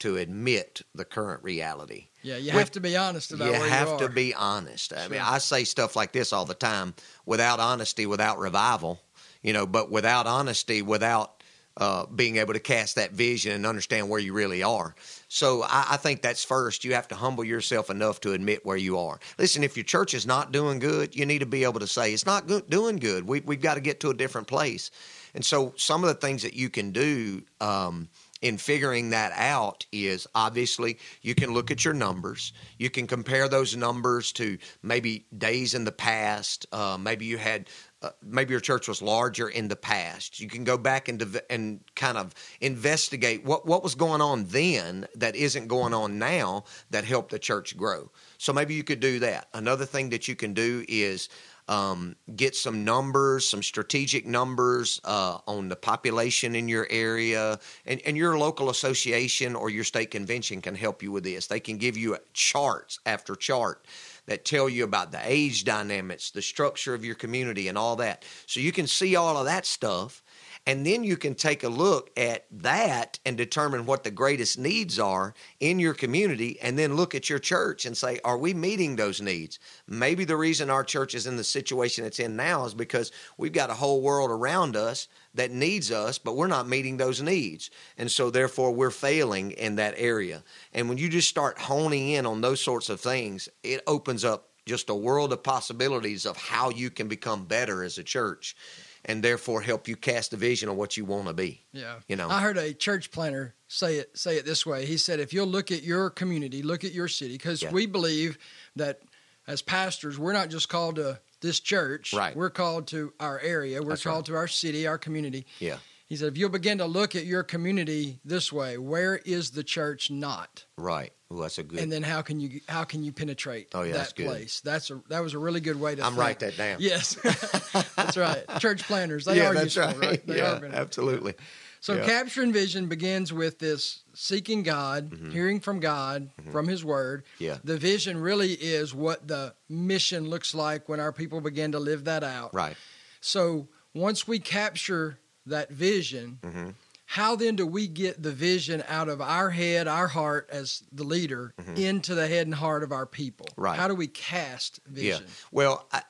to 0.00 0.16
admit 0.16 0.82
the 0.94 1.04
current 1.04 1.42
reality. 1.42 2.08
Yeah, 2.22 2.36
you 2.36 2.52
have 2.52 2.70
to 2.72 2.80
be 2.80 2.96
honest 2.96 3.32
about 3.32 3.46
you 3.46 3.52
where 3.52 3.68
have 3.68 3.88
you 3.88 3.94
are. 3.94 3.98
to 4.00 4.08
be 4.08 4.34
honest. 4.34 4.92
I 4.96 5.08
mean, 5.08 5.20
I 5.22 5.38
say 5.38 5.64
stuff 5.64 5.94
like 5.94 6.12
this 6.12 6.32
all 6.32 6.44
the 6.44 6.54
time: 6.54 6.94
without 7.26 7.60
honesty, 7.60 8.06
without 8.06 8.38
revival, 8.38 9.00
you 9.42 9.52
know. 9.52 9.66
But 9.66 9.90
without 9.90 10.26
honesty, 10.26 10.80
without 10.80 11.42
uh, 11.76 12.06
being 12.06 12.36
able 12.36 12.54
to 12.54 12.60
cast 12.60 12.96
that 12.96 13.12
vision 13.12 13.52
and 13.52 13.66
understand 13.66 14.08
where 14.08 14.20
you 14.20 14.32
really 14.32 14.62
are. 14.62 14.94
So 15.32 15.62
I, 15.62 15.86
I 15.90 15.96
think 15.96 16.22
that's 16.22 16.44
first. 16.44 16.84
You 16.84 16.94
have 16.94 17.06
to 17.08 17.14
humble 17.14 17.44
yourself 17.44 17.88
enough 17.88 18.20
to 18.22 18.32
admit 18.32 18.66
where 18.66 18.76
you 18.76 18.98
are. 18.98 19.20
Listen, 19.38 19.62
if 19.62 19.76
your 19.76 19.84
church 19.84 20.12
is 20.12 20.26
not 20.26 20.50
doing 20.50 20.80
good, 20.80 21.14
you 21.14 21.24
need 21.24 21.38
to 21.38 21.46
be 21.46 21.62
able 21.62 21.78
to 21.78 21.86
say 21.86 22.12
it's 22.12 22.26
not 22.26 22.48
doing 22.68 22.96
good. 22.96 23.26
We, 23.26 23.40
we've 23.40 23.62
got 23.62 23.74
to 23.74 23.80
get 23.80 24.00
to 24.00 24.10
a 24.10 24.14
different 24.14 24.48
place. 24.48 24.90
And 25.32 25.44
so 25.44 25.72
some 25.76 26.02
of 26.02 26.08
the 26.08 26.14
things 26.14 26.42
that 26.42 26.54
you 26.54 26.68
can 26.68 26.90
do. 26.90 27.42
Um, 27.60 28.08
in 28.42 28.56
figuring 28.56 29.10
that 29.10 29.32
out 29.36 29.84
is 29.92 30.26
obviously 30.34 30.98
you 31.20 31.34
can 31.34 31.52
look 31.52 31.70
at 31.70 31.84
your 31.84 31.92
numbers. 31.92 32.54
You 32.78 32.88
can 32.88 33.06
compare 33.06 33.48
those 33.48 33.76
numbers 33.76 34.32
to 34.32 34.56
maybe 34.82 35.26
days 35.36 35.74
in 35.74 35.84
the 35.84 35.92
past. 35.92 36.66
Uh, 36.72 36.96
maybe 36.98 37.26
you 37.26 37.36
had, 37.36 37.68
uh, 38.02 38.10
maybe 38.22 38.52
your 38.52 38.60
church 38.60 38.88
was 38.88 39.02
larger 39.02 39.48
in 39.48 39.68
the 39.68 39.76
past. 39.76 40.40
You 40.40 40.48
can 40.48 40.64
go 40.64 40.78
back 40.78 41.08
and 41.08 41.18
dev- 41.18 41.42
and 41.50 41.80
kind 41.94 42.16
of 42.16 42.34
investigate 42.60 43.44
what 43.44 43.66
what 43.66 43.82
was 43.82 43.94
going 43.94 44.20
on 44.20 44.44
then 44.46 45.06
that 45.16 45.36
isn't 45.36 45.68
going 45.68 45.92
on 45.92 46.18
now 46.18 46.64
that 46.90 47.04
helped 47.04 47.30
the 47.30 47.38
church 47.38 47.76
grow. 47.76 48.10
So 48.38 48.52
maybe 48.52 48.74
you 48.74 48.84
could 48.84 49.00
do 49.00 49.18
that. 49.20 49.48
Another 49.52 49.84
thing 49.84 50.10
that 50.10 50.28
you 50.28 50.34
can 50.34 50.54
do 50.54 50.84
is 50.88 51.28
um, 51.68 52.16
get 52.34 52.56
some 52.56 52.84
numbers, 52.84 53.48
some 53.48 53.62
strategic 53.62 54.26
numbers 54.26 55.00
uh, 55.04 55.38
on 55.46 55.68
the 55.68 55.76
population 55.76 56.56
in 56.56 56.68
your 56.68 56.86
area, 56.90 57.60
and, 57.86 58.00
and 58.04 58.16
your 58.16 58.36
local 58.36 58.70
association 58.70 59.54
or 59.54 59.70
your 59.70 59.84
state 59.84 60.10
convention 60.10 60.60
can 60.60 60.74
help 60.74 61.00
you 61.00 61.12
with 61.12 61.22
this. 61.22 61.46
They 61.46 61.60
can 61.60 61.76
give 61.76 61.96
you 61.96 62.16
charts 62.32 62.98
after 63.06 63.36
chart 63.36 63.86
that 64.30 64.44
tell 64.44 64.68
you 64.68 64.84
about 64.84 65.10
the 65.10 65.20
age 65.24 65.64
dynamics, 65.64 66.30
the 66.30 66.40
structure 66.40 66.94
of 66.94 67.04
your 67.04 67.16
community, 67.16 67.66
and 67.66 67.76
all 67.76 67.96
that. 67.96 68.24
So 68.46 68.60
you 68.60 68.70
can 68.70 68.86
see 68.86 69.16
all 69.16 69.36
of 69.36 69.46
that 69.46 69.66
stuff. 69.66 70.22
And 70.66 70.84
then 70.84 71.04
you 71.04 71.16
can 71.16 71.34
take 71.34 71.64
a 71.64 71.68
look 71.68 72.10
at 72.18 72.44
that 72.50 73.18
and 73.24 73.36
determine 73.36 73.86
what 73.86 74.04
the 74.04 74.10
greatest 74.10 74.58
needs 74.58 74.98
are 74.98 75.34
in 75.58 75.78
your 75.78 75.94
community, 75.94 76.60
and 76.60 76.78
then 76.78 76.96
look 76.96 77.14
at 77.14 77.30
your 77.30 77.38
church 77.38 77.86
and 77.86 77.96
say, 77.96 78.20
Are 78.24 78.36
we 78.36 78.52
meeting 78.52 78.96
those 78.96 79.22
needs? 79.22 79.58
Maybe 79.88 80.24
the 80.24 80.36
reason 80.36 80.68
our 80.68 80.84
church 80.84 81.14
is 81.14 81.26
in 81.26 81.36
the 81.36 81.44
situation 81.44 82.04
it's 82.04 82.20
in 82.20 82.36
now 82.36 82.66
is 82.66 82.74
because 82.74 83.10
we've 83.38 83.52
got 83.52 83.70
a 83.70 83.74
whole 83.74 84.02
world 84.02 84.30
around 84.30 84.76
us 84.76 85.08
that 85.34 85.50
needs 85.50 85.90
us, 85.90 86.18
but 86.18 86.36
we're 86.36 86.46
not 86.46 86.68
meeting 86.68 86.98
those 86.98 87.22
needs. 87.22 87.70
And 87.96 88.10
so, 88.10 88.30
therefore, 88.30 88.72
we're 88.72 88.90
failing 88.90 89.52
in 89.52 89.76
that 89.76 89.94
area. 89.96 90.44
And 90.74 90.88
when 90.88 90.98
you 90.98 91.08
just 91.08 91.28
start 91.28 91.58
honing 91.58 92.10
in 92.10 92.26
on 92.26 92.42
those 92.42 92.60
sorts 92.60 92.90
of 92.90 93.00
things, 93.00 93.48
it 93.62 93.82
opens 93.86 94.24
up 94.24 94.50
just 94.66 94.90
a 94.90 94.94
world 94.94 95.32
of 95.32 95.42
possibilities 95.42 96.26
of 96.26 96.36
how 96.36 96.70
you 96.70 96.90
can 96.90 97.08
become 97.08 97.44
better 97.44 97.82
as 97.82 97.98
a 97.98 98.04
church 98.04 98.54
and 99.04 99.22
therefore 99.22 99.62
help 99.62 99.88
you 99.88 99.96
cast 99.96 100.32
a 100.32 100.36
vision 100.36 100.68
of 100.68 100.76
what 100.76 100.96
you 100.96 101.04
want 101.04 101.26
to 101.28 101.32
be. 101.34 101.62
Yeah. 101.72 101.96
You 102.08 102.16
know. 102.16 102.28
I 102.28 102.40
heard 102.40 102.56
a 102.58 102.72
church 102.74 103.10
planter 103.10 103.54
say 103.68 103.96
it 103.96 104.16
say 104.16 104.36
it 104.36 104.44
this 104.44 104.64
way. 104.66 104.86
He 104.86 104.96
said 104.96 105.20
if 105.20 105.32
you'll 105.32 105.46
look 105.46 105.70
at 105.72 105.82
your 105.82 106.10
community, 106.10 106.62
look 106.62 106.84
at 106.84 106.92
your 106.92 107.08
city 107.08 107.38
cuz 107.38 107.62
Yeah. 107.62 107.70
we 107.72 107.86
believe 107.86 108.38
that 108.76 109.00
as 109.46 109.62
pastors, 109.62 110.18
we're 110.18 110.32
not 110.32 110.48
just 110.50 110.68
called 110.68 110.96
to 110.96 111.20
this 111.40 111.60
church. 111.60 112.12
Right. 112.12 112.36
We're 112.36 112.50
called 112.50 112.86
to 112.88 113.12
our 113.18 113.40
area. 113.40 113.82
We're 113.82 113.90
That's 113.90 114.02
called 114.04 114.28
right. 114.28 114.34
to 114.34 114.36
our 114.36 114.48
city, 114.48 114.86
our 114.86 114.98
community. 114.98 115.46
Yeah. 115.58 115.78
He 116.06 116.16
said 116.16 116.28
if 116.28 116.36
you'll 116.36 116.50
begin 116.50 116.78
to 116.78 116.86
look 116.86 117.14
at 117.16 117.24
your 117.24 117.42
community 117.42 118.18
this 118.24 118.52
way, 118.52 118.76
where 118.76 119.16
is 119.18 119.52
the 119.52 119.64
church 119.64 120.10
not? 120.10 120.66
Right. 120.76 121.12
Ooh, 121.32 121.40
that's 121.40 121.58
a 121.58 121.62
good. 121.62 121.78
and 121.78 121.92
then 121.92 122.02
how 122.02 122.22
can 122.22 122.40
you 122.40 122.60
how 122.68 122.84
can 122.84 123.04
you 123.04 123.12
penetrate 123.12 123.68
Oh, 123.74 123.82
yeah, 123.82 123.92
that 123.92 123.98
that's 123.98 124.12
place? 124.14 124.60
That's 124.60 124.90
a 124.90 125.00
that 125.08 125.20
was 125.20 125.34
a 125.34 125.38
really 125.38 125.60
good 125.60 125.78
way 125.80 125.94
to. 125.94 126.02
I'm 126.02 126.12
think. 126.12 126.20
write 126.20 126.38
that 126.40 126.56
down. 126.56 126.78
Yes, 126.80 127.14
that's 127.96 128.16
right. 128.16 128.44
Church 128.58 128.82
planters, 128.84 129.24
they 129.26 129.36
yeah, 129.36 129.50
are 129.50 129.54
that's 129.54 129.76
useful, 129.76 130.00
right. 130.00 130.10
right? 130.10 130.26
They 130.26 130.38
yeah, 130.38 130.60
absolutely. 130.72 131.34
So 131.82 131.94
Yeah. 131.94 132.04
capturing 132.04 132.52
vision 132.52 132.88
begins 132.88 133.32
with 133.32 133.58
this 133.58 134.00
seeking 134.12 134.62
God, 134.64 135.16
hearing 135.32 135.60
from 135.60 135.80
God, 135.80 136.30
from 136.52 136.68
His 136.68 136.84
Word. 136.84 137.24
Mm-hmm. 137.36 137.44
Yeah. 137.44 137.58
The 137.64 137.78
vision 137.78 138.20
really 138.20 138.52
is 138.52 138.92
what 138.94 139.26
the 139.26 139.54
mission 139.68 140.28
looks 140.28 140.54
like 140.54 140.88
when 140.90 141.00
our 141.00 141.12
people 141.12 141.40
begin 141.40 141.72
to 141.72 141.78
live 141.78 142.04
that 142.04 142.22
out. 142.22 142.52
Right. 142.52 142.76
So 143.22 143.68
once 143.94 144.28
we 144.28 144.40
capture 144.40 145.18
that 145.46 145.70
vision, 145.70 146.38
Mhm. 146.42 146.74
How 147.10 147.34
then 147.34 147.56
do 147.56 147.66
we 147.66 147.88
get 147.88 148.22
the 148.22 148.30
vision 148.30 148.84
out 148.86 149.08
of 149.08 149.20
our 149.20 149.50
head, 149.50 149.88
our 149.88 150.06
heart 150.06 150.48
as 150.52 150.84
the 150.92 151.02
leader, 151.02 151.52
into 151.74 152.14
the 152.14 152.28
head 152.28 152.46
and 152.46 152.54
heart 152.54 152.84
of 152.84 152.92
our 152.92 153.04
people? 153.04 153.46
Mm-hmm. 153.46 153.60
Right. 153.62 153.76
How 153.76 153.88
do 153.88 153.96
we 153.96 154.06
cast 154.06 154.78
vision? 154.86 155.24
Yeah. 155.26 155.32
Well, 155.50 155.88
I, 155.92 156.02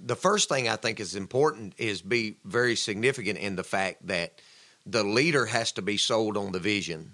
the 0.00 0.16
first 0.16 0.48
thing 0.48 0.68
I 0.68 0.74
think 0.74 0.98
is 0.98 1.14
important 1.14 1.74
is 1.78 2.02
be 2.02 2.38
very 2.44 2.74
significant 2.74 3.38
in 3.38 3.54
the 3.54 3.62
fact 3.62 4.08
that 4.08 4.40
the 4.84 5.04
leader 5.04 5.46
has 5.46 5.70
to 5.72 5.82
be 5.82 5.96
sold 5.96 6.36
on 6.36 6.50
the 6.50 6.58
vision. 6.58 7.12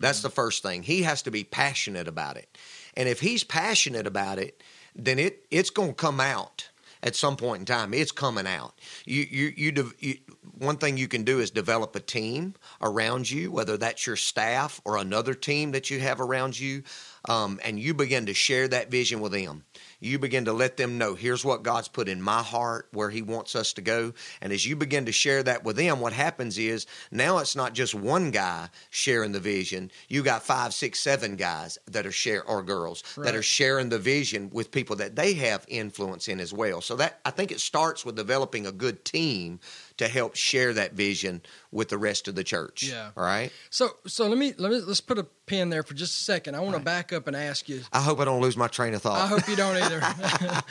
That's 0.00 0.22
the 0.22 0.30
first 0.30 0.62
thing. 0.62 0.84
He 0.84 1.02
has 1.02 1.20
to 1.24 1.30
be 1.30 1.44
passionate 1.44 2.08
about 2.08 2.38
it. 2.38 2.56
And 2.94 3.10
if 3.10 3.20
he's 3.20 3.44
passionate 3.44 4.06
about 4.06 4.38
it, 4.38 4.62
then 4.96 5.18
it 5.18 5.44
it's 5.50 5.68
going 5.68 5.90
to 5.90 5.94
come 5.94 6.18
out 6.18 6.70
at 7.04 7.14
some 7.14 7.36
point 7.36 7.60
in 7.60 7.66
time. 7.66 7.94
It's 7.94 8.10
coming 8.10 8.46
out. 8.46 8.74
You 9.04 9.26
you 9.30 9.52
you, 9.56 9.72
dev- 9.72 9.94
you 10.00 10.16
one 10.58 10.78
thing 10.78 10.96
you 10.96 11.06
can 11.06 11.22
do 11.22 11.38
is 11.38 11.50
develop 11.50 11.94
a 11.94 12.00
team 12.00 12.54
around 12.80 13.30
you, 13.30 13.52
whether 13.52 13.76
that's 13.76 14.06
your 14.06 14.16
staff 14.16 14.80
or 14.84 14.96
another 14.96 15.34
team 15.34 15.72
that 15.72 15.90
you 15.90 16.00
have 16.00 16.20
around 16.20 16.58
you, 16.58 16.82
um, 17.28 17.60
and 17.64 17.78
you 17.78 17.94
begin 17.94 18.26
to 18.26 18.34
share 18.34 18.66
that 18.68 18.90
vision 18.90 19.20
with 19.20 19.32
them. 19.32 19.64
You 20.04 20.18
begin 20.18 20.44
to 20.44 20.52
let 20.52 20.76
them 20.76 20.98
know 20.98 21.14
here's 21.14 21.46
what 21.46 21.62
God's 21.62 21.88
put 21.88 22.10
in 22.10 22.20
my 22.20 22.42
heart, 22.42 22.88
where 22.92 23.08
He 23.08 23.22
wants 23.22 23.56
us 23.56 23.72
to 23.72 23.80
go. 23.80 24.12
And 24.42 24.52
as 24.52 24.66
you 24.66 24.76
begin 24.76 25.06
to 25.06 25.12
share 25.12 25.42
that 25.42 25.64
with 25.64 25.76
them, 25.76 26.00
what 26.00 26.12
happens 26.12 26.58
is 26.58 26.86
now 27.10 27.38
it's 27.38 27.56
not 27.56 27.72
just 27.72 27.94
one 27.94 28.30
guy 28.30 28.68
sharing 28.90 29.32
the 29.32 29.40
vision. 29.40 29.90
You 30.08 30.22
got 30.22 30.42
five, 30.42 30.74
six, 30.74 31.00
seven 31.00 31.36
guys 31.36 31.78
that 31.86 32.04
are 32.04 32.12
share 32.12 32.44
or 32.44 32.62
girls 32.62 33.02
that 33.16 33.34
are 33.34 33.42
sharing 33.42 33.88
the 33.88 33.98
vision 33.98 34.50
with 34.52 34.70
people 34.70 34.96
that 34.96 35.16
they 35.16 35.32
have 35.34 35.64
influence 35.68 36.28
in 36.28 36.38
as 36.38 36.52
well. 36.52 36.82
So 36.82 36.96
that 36.96 37.20
I 37.24 37.30
think 37.30 37.50
it 37.50 37.60
starts 37.60 38.04
with 38.04 38.14
developing 38.14 38.66
a 38.66 38.72
good 38.72 39.06
team 39.06 39.58
to 39.96 40.08
help 40.08 40.34
share 40.34 40.72
that 40.72 40.92
vision 40.94 41.40
with 41.70 41.88
the 41.88 41.98
rest 41.98 42.26
of 42.26 42.34
the 42.34 42.42
church. 42.44 42.82
Yeah. 42.82 43.10
All 43.16 43.22
right. 43.24 43.52
So 43.70 43.90
so 44.06 44.26
let 44.28 44.36
me 44.38 44.52
let 44.58 44.70
me 44.72 44.80
let's 44.80 45.00
put 45.00 45.18
a 45.18 45.24
pin 45.46 45.70
there 45.70 45.82
for 45.82 45.94
just 45.94 46.20
a 46.20 46.24
second. 46.24 46.56
I 46.56 46.60
want 46.60 46.76
to 46.76 46.82
back 46.82 47.12
up 47.12 47.26
and 47.28 47.36
ask 47.36 47.68
you. 47.68 47.82
I 47.92 48.00
hope 48.00 48.18
I 48.20 48.24
don't 48.24 48.40
lose 48.40 48.56
my 48.56 48.68
train 48.68 48.94
of 48.94 49.02
thought. 49.02 49.20
I 49.20 49.26
hope 49.26 49.48
you 49.48 49.54
don't 49.56 49.76
either. 49.76 50.00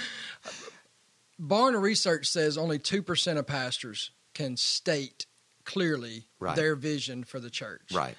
Barna 1.42 1.82
Research 1.82 2.28
says 2.28 2.58
only 2.58 2.80
2% 2.80 3.38
of 3.38 3.48
pastors 3.48 4.12
can 4.34 4.56
state 4.58 5.26
clearly 5.66 6.26
Right. 6.40 6.56
their 6.56 6.76
vision 6.76 7.24
for 7.24 7.40
the 7.40 7.50
church. 7.50 7.92
right. 7.94 8.16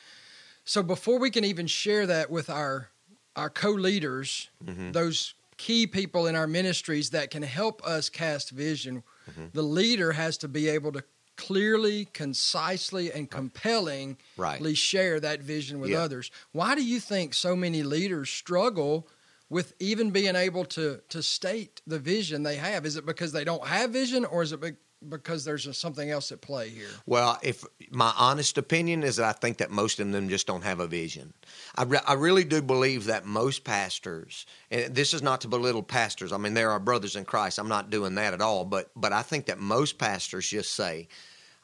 So 0.67 0.83
before 0.83 1.19
we 1.19 1.31
can 1.31 1.45
even 1.45 1.67
share 1.67 2.07
that 2.07 2.31
with 2.31 2.49
our 2.49 2.89
our 3.37 3.51
co-leaders, 3.51 4.49
Mhm. 4.65 4.93
those 4.93 5.35
key 5.57 5.87
people 5.89 6.27
in 6.29 6.37
our 6.37 6.47
ministries 6.47 7.11
that 7.11 7.31
can 7.31 7.43
help 7.43 7.85
us 7.85 8.09
cast 8.09 8.51
vision, 8.51 9.03
Mm-hmm. 9.31 9.47
the 9.53 9.63
leader 9.63 10.13
has 10.13 10.37
to 10.39 10.49
be 10.49 10.69
able 10.69 10.93
to 10.93 11.03
clearly, 11.37 12.05
concisely, 12.13 13.11
and 13.13 13.31
compellingly 13.31 14.17
Right. 14.37 14.77
share 14.77 15.19
that 15.21 15.41
vision 15.41 15.81
with 15.81 15.91
Yeah. 15.91 16.03
others. 16.03 16.31
Why 16.53 16.75
do 16.75 16.85
you 16.85 17.01
think 17.01 17.35
so 17.35 17.57
many 17.57 17.83
leaders 17.83 18.31
struggle 18.31 19.09
with 19.51 19.75
even 19.81 20.11
being 20.11 20.37
able 20.37 20.65
to 20.65 21.01
to 21.09 21.23
state 21.23 21.81
the 21.87 21.99
vision 21.99 22.43
they 22.45 22.57
have? 22.57 22.87
Is 22.87 22.97
it 22.97 23.05
because 23.07 23.33
they 23.33 23.45
don't 23.45 23.67
have 23.67 23.91
vision, 23.91 24.25
or 24.25 24.43
is 24.43 24.53
it 24.53 24.61
be- 24.61 24.77
because 25.09 25.45
there's 25.45 25.67
a, 25.67 25.75
something 25.75 26.11
else 26.11 26.33
at 26.33 26.41
play 26.41 26.69
here? 26.69 26.89
Well, 27.07 27.39
if 27.43 27.65
my 27.91 28.13
honest 28.17 28.59
opinion 28.59 29.03
is 29.03 29.17
that 29.17 29.27
I 29.27 29.33
think 29.33 29.59
that 29.59 29.71
most 29.71 30.01
of 30.01 30.11
them 30.11 30.29
just 30.29 30.47
don't 30.47 30.63
have 30.63 30.81
a 30.81 30.87
vision. 30.87 31.33
I, 31.77 31.85
re- 31.85 32.01
I 32.07 32.15
really 32.15 32.45
do 32.45 32.63
believe 32.63 33.05
that 33.07 33.25
most 33.27 33.65
pastors, 33.65 34.47
and 34.71 34.95
this 34.95 35.15
is 35.15 35.23
not 35.23 35.41
to 35.43 35.49
belittle 35.49 35.83
pastors. 35.83 36.33
I 36.33 36.37
mean, 36.37 36.55
there 36.55 36.71
are 36.71 36.81
brothers 36.81 37.17
in 37.17 37.25
Christ. 37.25 37.59
I'm 37.59 37.69
not 37.69 37.91
doing 37.91 38.15
that 38.17 38.35
at 38.35 38.41
all. 38.41 38.65
But 38.65 38.91
but 38.97 39.13
I 39.13 39.23
think 39.23 39.47
that 39.47 39.59
most 39.59 39.99
pastors 39.99 40.49
just 40.49 40.73
say, 40.73 41.09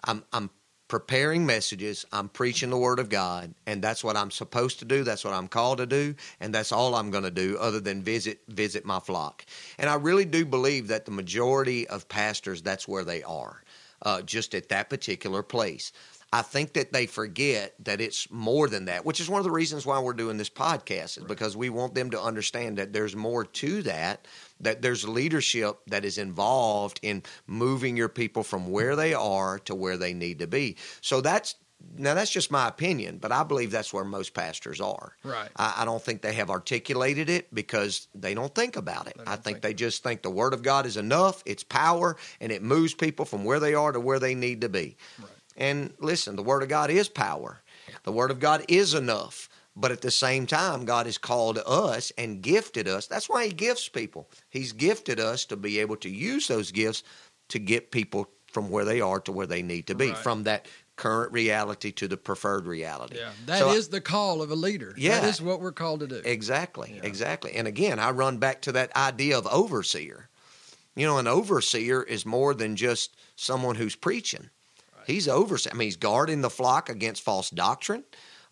"I'm 0.05 0.25
I'm 0.33 0.51
preparing 0.91 1.47
messages. 1.47 2.05
I'm 2.13 2.29
preaching 2.29 2.69
the 2.69 2.77
word 2.77 2.99
of 2.99 3.09
God, 3.09 3.55
and 3.65 3.81
that's 3.81 4.03
what 4.03 4.17
I'm 4.17 4.33
supposed 4.33 4.81
to 4.81 4.85
do. 4.85 5.05
That's 5.05 5.25
what 5.25 5.33
I'm 5.33 5.47
called 5.47 5.79
to 5.79 5.87
do, 5.87 6.17
and 6.41 6.53
that's 6.53 6.73
all 6.73 6.97
I'm 6.97 7.13
going 7.13 7.25
to 7.25 7.31
do, 7.31 7.57
other 7.59 7.81
than 7.81 8.03
visit 8.03 8.41
visit 8.49 8.85
my 8.85 8.99
flock." 8.99 9.47
And 9.79 9.89
I 9.89 9.95
really 9.95 10.25
do 10.25 10.45
believe 10.45 10.89
that 10.89 11.07
the 11.07 11.13
majority 11.13 11.87
of 11.87 12.09
pastors, 12.09 12.61
that's 12.61 12.89
where 12.89 13.05
they 13.05 13.23
are, 13.23 13.63
uh, 14.03 14.23
just 14.23 14.53
at 14.53 14.69
that 14.71 14.91
particular 14.91 15.45
place. 15.45 15.93
I 16.33 16.43
think 16.43 16.75
that 16.75 16.93
they 16.93 17.07
forget 17.07 17.75
that 17.85 18.01
it's 18.01 18.31
more 18.31 18.69
than 18.69 18.85
that, 18.85 19.05
which 19.05 19.21
is 19.21 19.29
one 19.29 19.41
of 19.41 19.45
the 19.45 19.51
reasons 19.51 19.87
why 19.87 19.99
we're 20.01 20.13
doing 20.13 20.39
this 20.39 20.51
podcast, 20.51 21.19
is 21.19 21.25
because 21.25 21.57
we 21.57 21.71
want 21.71 21.95
them 21.95 22.11
to 22.11 22.21
understand 22.21 22.79
that 22.79 22.93
there's 22.93 23.17
more 23.17 23.45
to 23.45 23.83
that, 23.83 24.27
that 24.61 24.83
there's 24.83 25.09
leadership 25.09 25.79
that 25.87 26.05
is 26.05 26.19
involved 26.19 27.01
in 27.03 27.23
moving 27.47 27.97
your 27.97 28.09
people 28.09 28.43
from 28.43 28.71
where 28.71 28.97
they 28.97 29.15
are 29.15 29.59
to 29.61 29.75
where 29.75 29.97
they 29.97 30.13
need 30.13 30.39
to 30.41 30.47
be. 30.47 30.77
So 31.01 31.21
that's 31.21 31.57
now 31.97 32.15
that's 32.15 32.31
just 32.31 32.51
my 32.51 32.69
opinion, 32.69 33.19
but 33.19 33.33
I 33.33 33.43
believe 33.43 33.71
that's 33.71 33.93
where 33.93 34.05
most 34.05 34.35
pastors 34.35 34.81
are. 34.81 35.17
Right. 35.25 35.49
I, 35.57 35.77
I 35.79 35.85
don't 35.85 36.03
think 36.03 36.21
they 36.21 36.35
have 36.35 36.51
articulated 36.51 37.31
it 37.31 37.53
because 37.55 38.09
they 38.15 38.35
don't 38.35 38.55
think 38.55 38.77
about 38.77 39.07
it. 39.07 39.17
I 39.27 39.37
think 39.37 39.51
think 39.51 39.63
they 39.63 39.75
just 39.75 40.03
think 40.03 40.23
the 40.23 40.31
word 40.31 40.53
of 40.53 40.63
God 40.63 40.87
is 40.87 40.97
enough, 40.97 41.43
it's 41.47 41.65
power, 41.65 42.17
and 42.41 42.53
it 42.53 42.63
moves 42.63 42.95
people 42.95 43.25
from 43.25 43.45
where 43.45 43.61
they 43.61 43.75
are 43.75 43.93
to 43.93 44.01
where 44.01 44.19
they 44.19 44.35
need 44.35 44.61
to 44.61 44.69
be. 44.69 44.97
Right. 45.19 45.31
And 45.57 45.93
listen, 45.99 46.37
the 46.37 46.43
word 46.43 46.63
of 46.63 46.69
God 46.69 46.91
is 46.91 47.09
power. 47.09 47.61
The 48.05 48.13
word 48.13 48.31
of 48.31 48.41
God 48.41 48.65
is 48.69 48.95
enough. 48.95 49.49
But 49.81 49.93
at 49.93 50.03
the 50.03 50.11
same 50.11 50.47
time, 50.47 50.85
God 50.85 51.07
has 51.07 51.17
called 51.19 51.59
us 51.67 52.13
and 52.19 52.43
gifted 52.43 52.87
us. 52.87 53.07
That's 53.07 53.29
why 53.29 53.47
He 53.47 53.53
gifts 53.53 53.89
people. 53.89 54.29
He's 54.51 54.73
gifted 54.73 55.19
us 55.19 55.45
to 55.47 55.57
be 55.57 55.79
able 55.79 55.97
to 55.97 56.11
use 56.11 56.49
those 56.49 56.71
gifts 56.71 57.03
to 57.49 57.59
get 57.59 57.91
people 57.91 58.29
from 58.53 58.69
where 58.69 58.85
they 58.85 59.01
are 59.01 59.21
to 59.21 59.33
where 59.33 59.47
they 59.47 59.63
need 59.63 59.87
to 59.87 59.95
be, 59.95 60.09
Right. 60.09 60.19
from 60.19 60.43
that 60.45 60.67
current 60.97 61.33
reality 61.33 61.93
to 61.93 62.07
the 62.09 62.17
preferred 62.17 62.67
reality. 62.67 63.17
Yeah, 63.17 63.31
that 63.47 63.75
is 63.75 63.87
So 63.87 63.91
the 63.93 64.01
call 64.03 64.43
of 64.43 64.51
a 64.51 64.55
leader. 64.55 64.93
Yeah. 64.99 65.21
that 65.21 65.29
is 65.31 65.41
what 65.41 65.61
we're 65.61 65.73
called 65.73 66.01
to 66.01 66.07
do. 66.07 66.21
Exactly, 66.25 66.93
Yeah. 66.97 67.05
exactly. 67.05 67.53
And 67.55 67.67
again, 67.67 67.99
I 67.99 68.11
run 68.11 68.37
back 68.39 68.61
to 68.63 68.73
that 68.73 68.95
idea 68.95 69.39
of 69.39 69.47
overseer. 69.47 70.29
You 70.97 71.07
know, 71.07 71.17
an 71.19 71.27
overseer 71.29 72.03
is 72.03 72.27
more 72.27 72.53
than 72.53 72.77
just 72.77 73.17
someone 73.37 73.77
who's 73.77 73.97
preaching. 73.97 74.51
He's 75.07 75.27
overseer. 75.29 75.73
I 75.73 75.77
mean, 75.77 75.87
he's 75.87 75.97
guarding 75.97 76.43
the 76.43 76.51
flock 76.51 76.89
against 76.91 77.23
false 77.23 77.49
doctrine. 77.51 78.05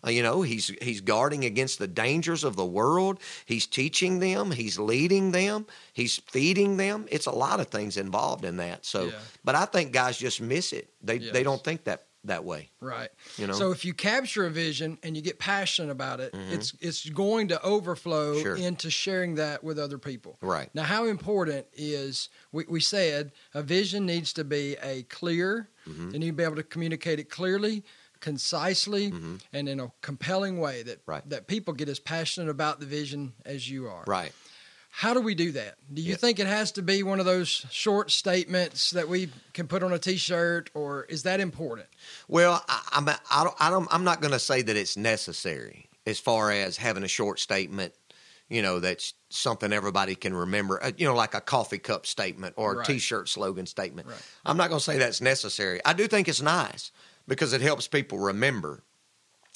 Uh, 0.05 0.09
you 0.11 0.23
know, 0.23 0.41
he's 0.41 0.67
he's 0.81 1.01
guarding 1.01 1.43
against 1.45 1.77
the 1.79 1.87
dangers 1.87 2.43
of 2.43 2.55
the 2.55 2.65
world. 2.65 3.19
He's 3.45 3.67
teaching 3.67 4.19
them. 4.19 4.51
He's 4.51 4.79
leading 4.79 5.31
them. 5.31 5.65
He's 5.93 6.17
feeding 6.31 6.77
them. 6.77 7.05
It's 7.11 7.25
a 7.25 7.31
lot 7.31 7.59
of 7.59 7.67
things 7.67 7.97
involved 7.97 8.45
in 8.45 8.57
that. 8.57 8.85
So, 8.85 9.05
Yeah. 9.07 9.19
but 9.43 9.55
I 9.55 9.65
think 9.65 9.91
guys 9.91 10.17
just 10.17 10.39
miss 10.41 10.71
it. 10.73 10.89
They 11.01 11.17
Yes. 11.17 11.33
they 11.33 11.43
don't 11.43 11.63
think 11.63 11.83
that 11.83 12.05
that 12.25 12.43
way. 12.43 12.69
Right. 12.81 13.09
You 13.37 13.47
know. 13.47 13.53
So 13.53 13.71
if 13.71 13.85
you 13.85 13.93
capture 13.93 14.45
a 14.45 14.49
vision 14.49 14.97
and 15.03 15.15
you 15.15 15.21
get 15.21 15.39
passionate 15.39 15.89
about 15.91 16.19
it, 16.19 16.33
it's 16.51 16.73
it's 16.81 17.09
going 17.09 17.47
to 17.49 17.61
overflow 17.63 18.33
Mm-hmm. 18.33 18.41
Sure. 18.43 18.55
into 18.57 18.89
sharing 18.89 19.35
that 19.35 19.63
with 19.63 19.79
other 19.79 19.97
people. 19.97 20.37
right. 20.41 20.69
Now, 20.73 20.83
how 20.83 21.05
important 21.05 21.65
is 21.73 22.27
we, 22.51 22.65
we 22.67 22.79
said 22.81 23.31
a 23.53 23.63
vision 23.63 24.05
needs 24.05 24.33
to 24.33 24.43
be 24.43 24.75
a 24.83 25.03
clear, 25.03 25.69
Mhm. 25.87 26.11
you 26.13 26.19
need 26.19 26.27
to 26.27 26.33
be 26.33 26.43
able 26.43 26.57
to 26.57 26.63
communicate 26.63 27.19
it 27.19 27.29
clearly, 27.29 27.83
concisely, 28.19 29.11
Mhm. 29.11 29.41
and 29.53 29.69
in 29.69 29.79
a 29.79 29.91
compelling 30.01 30.59
way 30.59 30.83
that 30.83 31.01
Right. 31.05 31.27
that 31.29 31.47
people 31.47 31.73
get 31.73 31.89
as 31.89 31.99
passionate 31.99 32.49
about 32.49 32.79
the 32.79 32.85
vision 32.85 33.33
as 33.45 33.69
you 33.69 33.87
are. 33.87 34.03
Right. 34.07 34.33
How 34.91 35.13
do 35.13 35.19
we 35.21 35.35
do 35.35 35.51
that? 35.51 35.77
Do 35.93 36.01
you 36.01 36.11
Yeah. 36.11 36.17
think 36.17 36.39
it 36.39 36.47
has 36.47 36.71
to 36.73 36.81
be 36.81 37.03
one 37.03 37.19
of 37.19 37.25
those 37.25 37.47
short 37.71 38.09
statements 38.11 38.89
that 38.91 39.07
we 39.07 39.31
can 39.53 39.67
put 39.67 39.83
on 39.83 39.93
a 39.93 39.99
T-shirt, 39.99 40.71
or 40.73 41.03
is 41.05 41.23
that 41.23 41.39
important? 41.39 41.87
Well, 42.27 42.63
I, 42.67 42.81
I'm 42.93 43.07
I 43.07 43.43
don't, 43.43 43.55
I 43.59 43.69
don't 43.69 43.87
I'm 43.91 44.03
not 44.03 44.19
going 44.21 44.31
to 44.33 44.39
say 44.39 44.61
that 44.63 44.75
it's 44.75 44.97
necessary 44.97 45.89
as 46.07 46.19
far 46.19 46.51
as 46.51 46.77
having 46.77 47.03
a 47.03 47.07
short 47.07 47.39
statement. 47.39 47.93
You 48.49 48.63
know, 48.63 48.79
that's 48.79 49.13
something 49.29 49.71
everybody 49.71 50.15
can 50.15 50.33
remember. 50.33 50.83
Uh, 50.83 50.91
you 50.97 51.05
know, 51.05 51.13
like 51.13 51.35
a 51.35 51.41
coffee 51.41 51.77
cup 51.77 52.07
statement 52.07 52.55
or 52.57 52.73
a 52.73 52.75
Right. 52.77 52.87
T-shirt 52.87 53.29
slogan 53.29 53.67
statement. 53.67 54.07
Right. 54.07 54.17
I'm 54.43 54.57
not 54.57 54.69
going 54.69 54.79
to 54.79 54.83
say 54.83 54.97
that's 54.97 55.21
necessary. 55.21 55.79
I 55.85 55.93
do 55.93 56.07
think 56.07 56.27
it's 56.27 56.41
nice 56.41 56.91
because 57.29 57.53
it 57.53 57.61
helps 57.61 57.87
people 57.87 58.19
remember. 58.19 58.83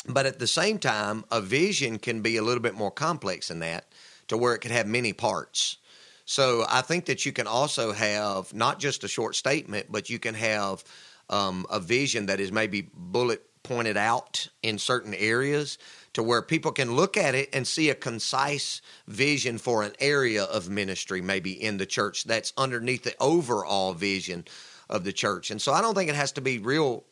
But 0.07 0.25
at 0.25 0.39
the 0.39 0.47
same 0.47 0.79
time, 0.79 1.25
a 1.31 1.41
vision 1.41 1.97
can 1.97 2.21
be 2.21 2.37
a 2.37 2.41
little 2.41 2.61
bit 2.61 2.75
more 2.75 2.91
complex 2.91 3.47
than 3.49 3.59
that, 3.59 3.85
to 4.27 4.37
where 4.37 4.53
it 4.53 4.59
could 4.59 4.71
have 4.71 4.87
many 4.87 5.11
parts. 5.11 5.77
So 6.25 6.65
I 6.69 6.81
think 6.81 7.05
that 7.05 7.25
you 7.25 7.33
can 7.33 7.47
also 7.47 7.91
have 7.91 8.53
not 8.53 8.79
just 8.79 9.03
a 9.03 9.09
short 9.09 9.35
statement, 9.35 9.87
but 9.89 10.09
you 10.09 10.19
can 10.19 10.35
have 10.35 10.83
um, 11.29 11.65
a 11.69 11.79
vision 11.79 12.27
that 12.27 12.39
is 12.39 12.51
maybe 12.51 12.89
bullet 12.93 13.43
pointed 13.63 13.97
out 13.97 14.47
in 14.61 14.77
certain 14.77 15.13
areas 15.13 15.77
to 16.13 16.21
where 16.21 16.41
people 16.41 16.71
can 16.71 16.95
look 16.95 17.17
at 17.17 17.33
it 17.33 17.49
and 17.53 17.65
see 17.65 17.89
a 17.89 17.95
concise 17.95 18.81
vision 19.07 19.57
for 19.57 19.83
an 19.83 19.93
area 19.99 20.43
of 20.43 20.69
ministry, 20.69 21.21
maybe 21.21 21.51
in 21.51 21.77
the 21.77 21.85
church 21.85 22.25
that's 22.25 22.53
underneath 22.57 23.03
the 23.03 23.15
overall 23.19 23.93
vision 23.93 24.45
of 24.89 25.05
the 25.05 25.13
church. 25.13 25.49
And 25.49 25.61
so 25.61 25.73
I 25.73 25.81
don't 25.81 25.95
think 25.95 26.09
it 26.09 26.15
has 26.15 26.33
to 26.33 26.41
be 26.41 26.59
real 26.59 27.05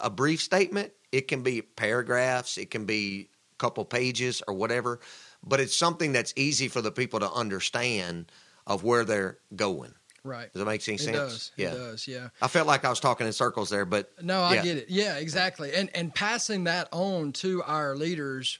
a 0.00 0.10
brief 0.10 0.40
statement. 0.42 0.92
It 1.12 1.28
can 1.28 1.42
be 1.42 1.62
paragraphs, 1.62 2.58
it 2.58 2.70
can 2.70 2.84
be 2.84 3.28
a 3.52 3.56
couple 3.58 3.84
pages 3.84 4.42
or 4.46 4.54
whatever, 4.54 5.00
but 5.44 5.60
it's 5.60 5.76
something 5.76 6.12
that's 6.12 6.32
easy 6.36 6.68
for 6.68 6.82
the 6.82 6.90
people 6.90 7.20
to 7.20 7.30
understand 7.30 8.30
of 8.66 8.82
where 8.84 9.04
they're 9.04 9.38
going. 9.54 9.94
Right. 10.24 10.52
Does 10.52 10.58
that 10.58 10.66
make 10.66 10.86
any 10.88 10.96
It 10.96 11.00
sense? 11.00 11.16
does. 11.16 11.52
Yeah. 11.56 11.72
It 11.72 11.74
does. 11.76 12.08
Yeah. 12.08 12.28
I 12.42 12.48
felt 12.48 12.66
like 12.66 12.84
I 12.84 12.90
was 12.90 12.98
talking 12.98 13.26
in 13.28 13.32
circles 13.32 13.70
there, 13.70 13.84
but 13.84 14.10
No, 14.22 14.42
I 14.42 14.54
Yeah. 14.54 14.62
get 14.64 14.76
it. 14.78 14.86
Yeah, 14.90 15.16
exactly. 15.18 15.72
And 15.72 15.88
and 15.94 16.12
passing 16.12 16.64
that 16.64 16.88
on 16.90 17.32
to 17.34 17.62
our 17.62 17.94
leaders 17.94 18.58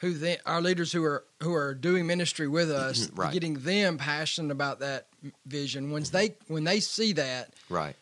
who 0.00 0.12
then 0.12 0.38
our 0.44 0.60
leaders 0.60 0.90
who 0.92 1.04
are 1.04 1.24
who 1.40 1.54
are 1.54 1.72
doing 1.72 2.06
ministry 2.06 2.48
with 2.48 2.70
us, 2.86 3.08
Right. 3.14 3.32
getting 3.32 3.54
them 3.60 3.96
passionate 3.96 4.50
about 4.50 4.80
that 4.80 5.06
vision. 5.46 5.92
Once 5.92 6.08
mm-hmm. 6.08 6.16
they 6.16 6.36
when 6.48 6.64
they 6.64 6.80
see 6.80 7.12
that, 7.12 7.54
right. 7.68 7.94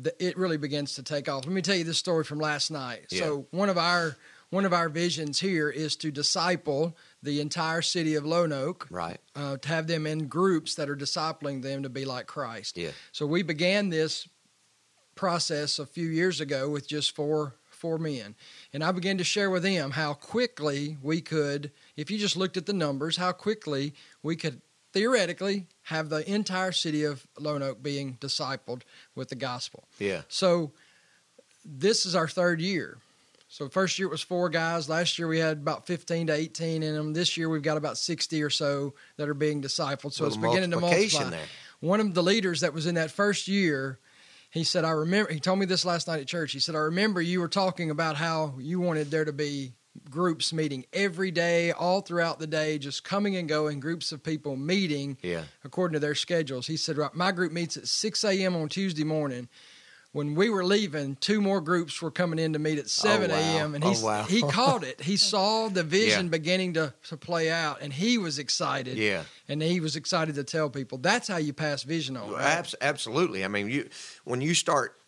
Th- 0.00 0.14
it 0.18 0.36
really 0.36 0.56
begins 0.58 0.94
to 0.94 1.02
take 1.02 1.28
off. 1.28 1.44
Let 1.44 1.52
me 1.54 1.62
tell 1.62 1.74
you 1.76 1.84
this 1.84 1.98
story 1.98 2.24
from 2.24 2.38
last 2.38 2.70
night. 2.70 3.06
Yeah. 3.10 3.20
So 3.24 3.46
one 3.50 3.68
of 3.68 3.78
our 3.78 4.16
one 4.50 4.66
of 4.66 4.74
our 4.74 4.90
visions 4.90 5.40
here 5.40 5.70
is 5.70 5.96
to 5.96 6.10
disciple 6.10 6.94
the 7.22 7.40
entire 7.40 7.80
city 7.80 8.16
of 8.16 8.26
Lone 8.26 8.52
Oak, 8.52 8.86
Right. 8.90 9.18
uh, 9.34 9.56
to 9.56 9.68
have 9.68 9.86
them 9.86 10.06
in 10.06 10.26
groups 10.28 10.74
that 10.74 10.90
are 10.90 10.96
discipling 10.96 11.62
them 11.62 11.84
to 11.84 11.88
be 11.88 12.04
like 12.04 12.26
Christ. 12.26 12.76
Yeah. 12.76 12.90
So 13.12 13.24
we 13.26 13.42
began 13.42 13.88
this 13.88 14.28
process 15.14 15.78
a 15.78 15.86
few 15.86 16.06
years 16.08 16.40
ago 16.40 16.68
with 16.68 16.86
just 16.88 17.14
four 17.14 17.54
four 17.70 17.98
men, 17.98 18.36
and 18.72 18.84
I 18.84 18.92
began 18.92 19.18
to 19.18 19.24
share 19.24 19.50
with 19.50 19.64
them 19.64 19.90
how 19.90 20.14
quickly 20.14 20.96
we 21.02 21.20
could, 21.20 21.72
if 21.96 22.10
you 22.12 22.18
just 22.18 22.36
looked 22.36 22.56
at 22.56 22.66
the 22.66 22.72
numbers, 22.72 23.16
how 23.16 23.32
quickly 23.32 23.92
we 24.22 24.36
could 24.36 24.60
theoretically 24.92 25.66
have 25.84 26.08
the 26.08 26.28
entire 26.30 26.72
city 26.72 27.04
of 27.04 27.26
Lone 27.38 27.62
Oak 27.62 27.82
being 27.82 28.18
discipled 28.20 28.82
with 29.14 29.28
the 29.28 29.34
gospel. 29.34 29.84
Yeah. 29.98 30.22
So 30.28 30.72
this 31.64 32.06
is 32.06 32.14
our 32.14 32.28
third 32.28 32.60
year. 32.60 32.98
So 33.48 33.68
first 33.68 33.98
year 33.98 34.08
it 34.08 34.10
was 34.10 34.22
four 34.22 34.48
guys. 34.48 34.88
Last 34.88 35.18
year 35.18 35.28
we 35.28 35.38
had 35.38 35.58
about 35.58 35.86
15 35.86 36.28
to 36.28 36.32
18 36.32 36.82
in 36.82 36.94
them. 36.94 37.12
This 37.12 37.36
year 37.36 37.48
we've 37.48 37.62
got 37.62 37.76
about 37.76 37.98
60 37.98 38.42
or 38.42 38.48
so 38.50 38.94
that 39.18 39.28
are 39.28 39.34
being 39.34 39.60
discipled. 39.60 40.12
So 40.12 40.24
it's 40.24 40.36
beginning 40.38 40.70
to 40.70 40.80
multiply. 40.80 40.98
there. 41.30 41.40
One 41.80 42.00
of 42.00 42.14
the 42.14 42.22
leaders 42.22 42.60
that 42.60 42.72
was 42.72 42.86
in 42.86 42.94
that 42.94 43.10
first 43.10 43.48
year, 43.48 43.98
he 44.50 44.64
said, 44.64 44.84
I 44.84 44.90
remember, 44.90 45.32
he 45.32 45.40
told 45.40 45.58
me 45.58 45.66
this 45.66 45.84
last 45.84 46.08
night 46.08 46.20
at 46.20 46.28
church. 46.28 46.52
He 46.52 46.60
said, 46.60 46.74
I 46.74 46.78
remember 46.78 47.20
you 47.20 47.40
were 47.40 47.48
talking 47.48 47.90
about 47.90 48.16
how 48.16 48.54
you 48.58 48.80
wanted 48.80 49.10
there 49.10 49.24
to 49.24 49.32
be 49.32 49.72
groups 50.10 50.52
meeting 50.52 50.84
every 50.92 51.30
day, 51.30 51.70
all 51.72 52.00
throughout 52.00 52.38
the 52.38 52.46
day, 52.46 52.78
just 52.78 53.04
coming 53.04 53.36
and 53.36 53.48
going, 53.48 53.78
groups 53.80 54.10
of 54.12 54.22
people 54.22 54.56
meeting 54.56 55.18
Yeah. 55.22 55.44
according 55.64 55.92
to 55.94 56.00
their 56.00 56.14
schedules. 56.14 56.66
He 56.66 56.76
said, 56.76 56.96
"Right, 56.96 57.14
My 57.14 57.32
group 57.32 57.52
meets 57.52 57.76
at 57.76 57.86
6 57.88 58.24
a.m. 58.24 58.56
on 58.56 58.68
Tuesday 58.68 59.04
morning. 59.04 59.48
When 60.12 60.34
we 60.34 60.50
were 60.50 60.62
leaving, 60.64 61.16
two 61.16 61.40
more 61.40 61.62
groups 61.62 62.02
were 62.02 62.10
coming 62.10 62.38
in 62.38 62.52
to 62.52 62.58
meet 62.58 62.78
at 62.78 62.90
7 62.90 63.30
wow. 63.30 63.36
a.m. 63.36 63.74
And 63.74 63.82
Oh, 63.82 63.88
he's, 63.88 64.02
wow. 64.02 64.24
he 64.24 64.42
caught 64.50 64.84
it. 64.84 65.00
He 65.00 65.16
saw 65.16 65.68
the 65.68 65.82
vision 65.82 66.26
Yeah. 66.26 66.30
beginning 66.30 66.74
to, 66.74 66.92
to 67.08 67.16
play 67.16 67.50
out, 67.50 67.80
and 67.80 67.90
he 67.94 68.18
was 68.18 68.38
excited. 68.38 68.98
Yeah. 68.98 69.24
And 69.48 69.62
he 69.62 69.80
was 69.80 69.96
excited 69.96 70.34
to 70.34 70.44
tell 70.44 70.68
people. 70.68 70.98
That's 70.98 71.28
how 71.28 71.38
you 71.38 71.54
pass 71.54 71.82
vision 71.82 72.18
on. 72.18 72.30
right? 72.32 72.42
Abs- 72.42 72.74
absolutely. 72.82 73.42
I 73.42 73.48
mean, 73.48 73.70
you 73.70 73.88
when 74.24 74.42
you 74.42 74.52
start 74.52 74.98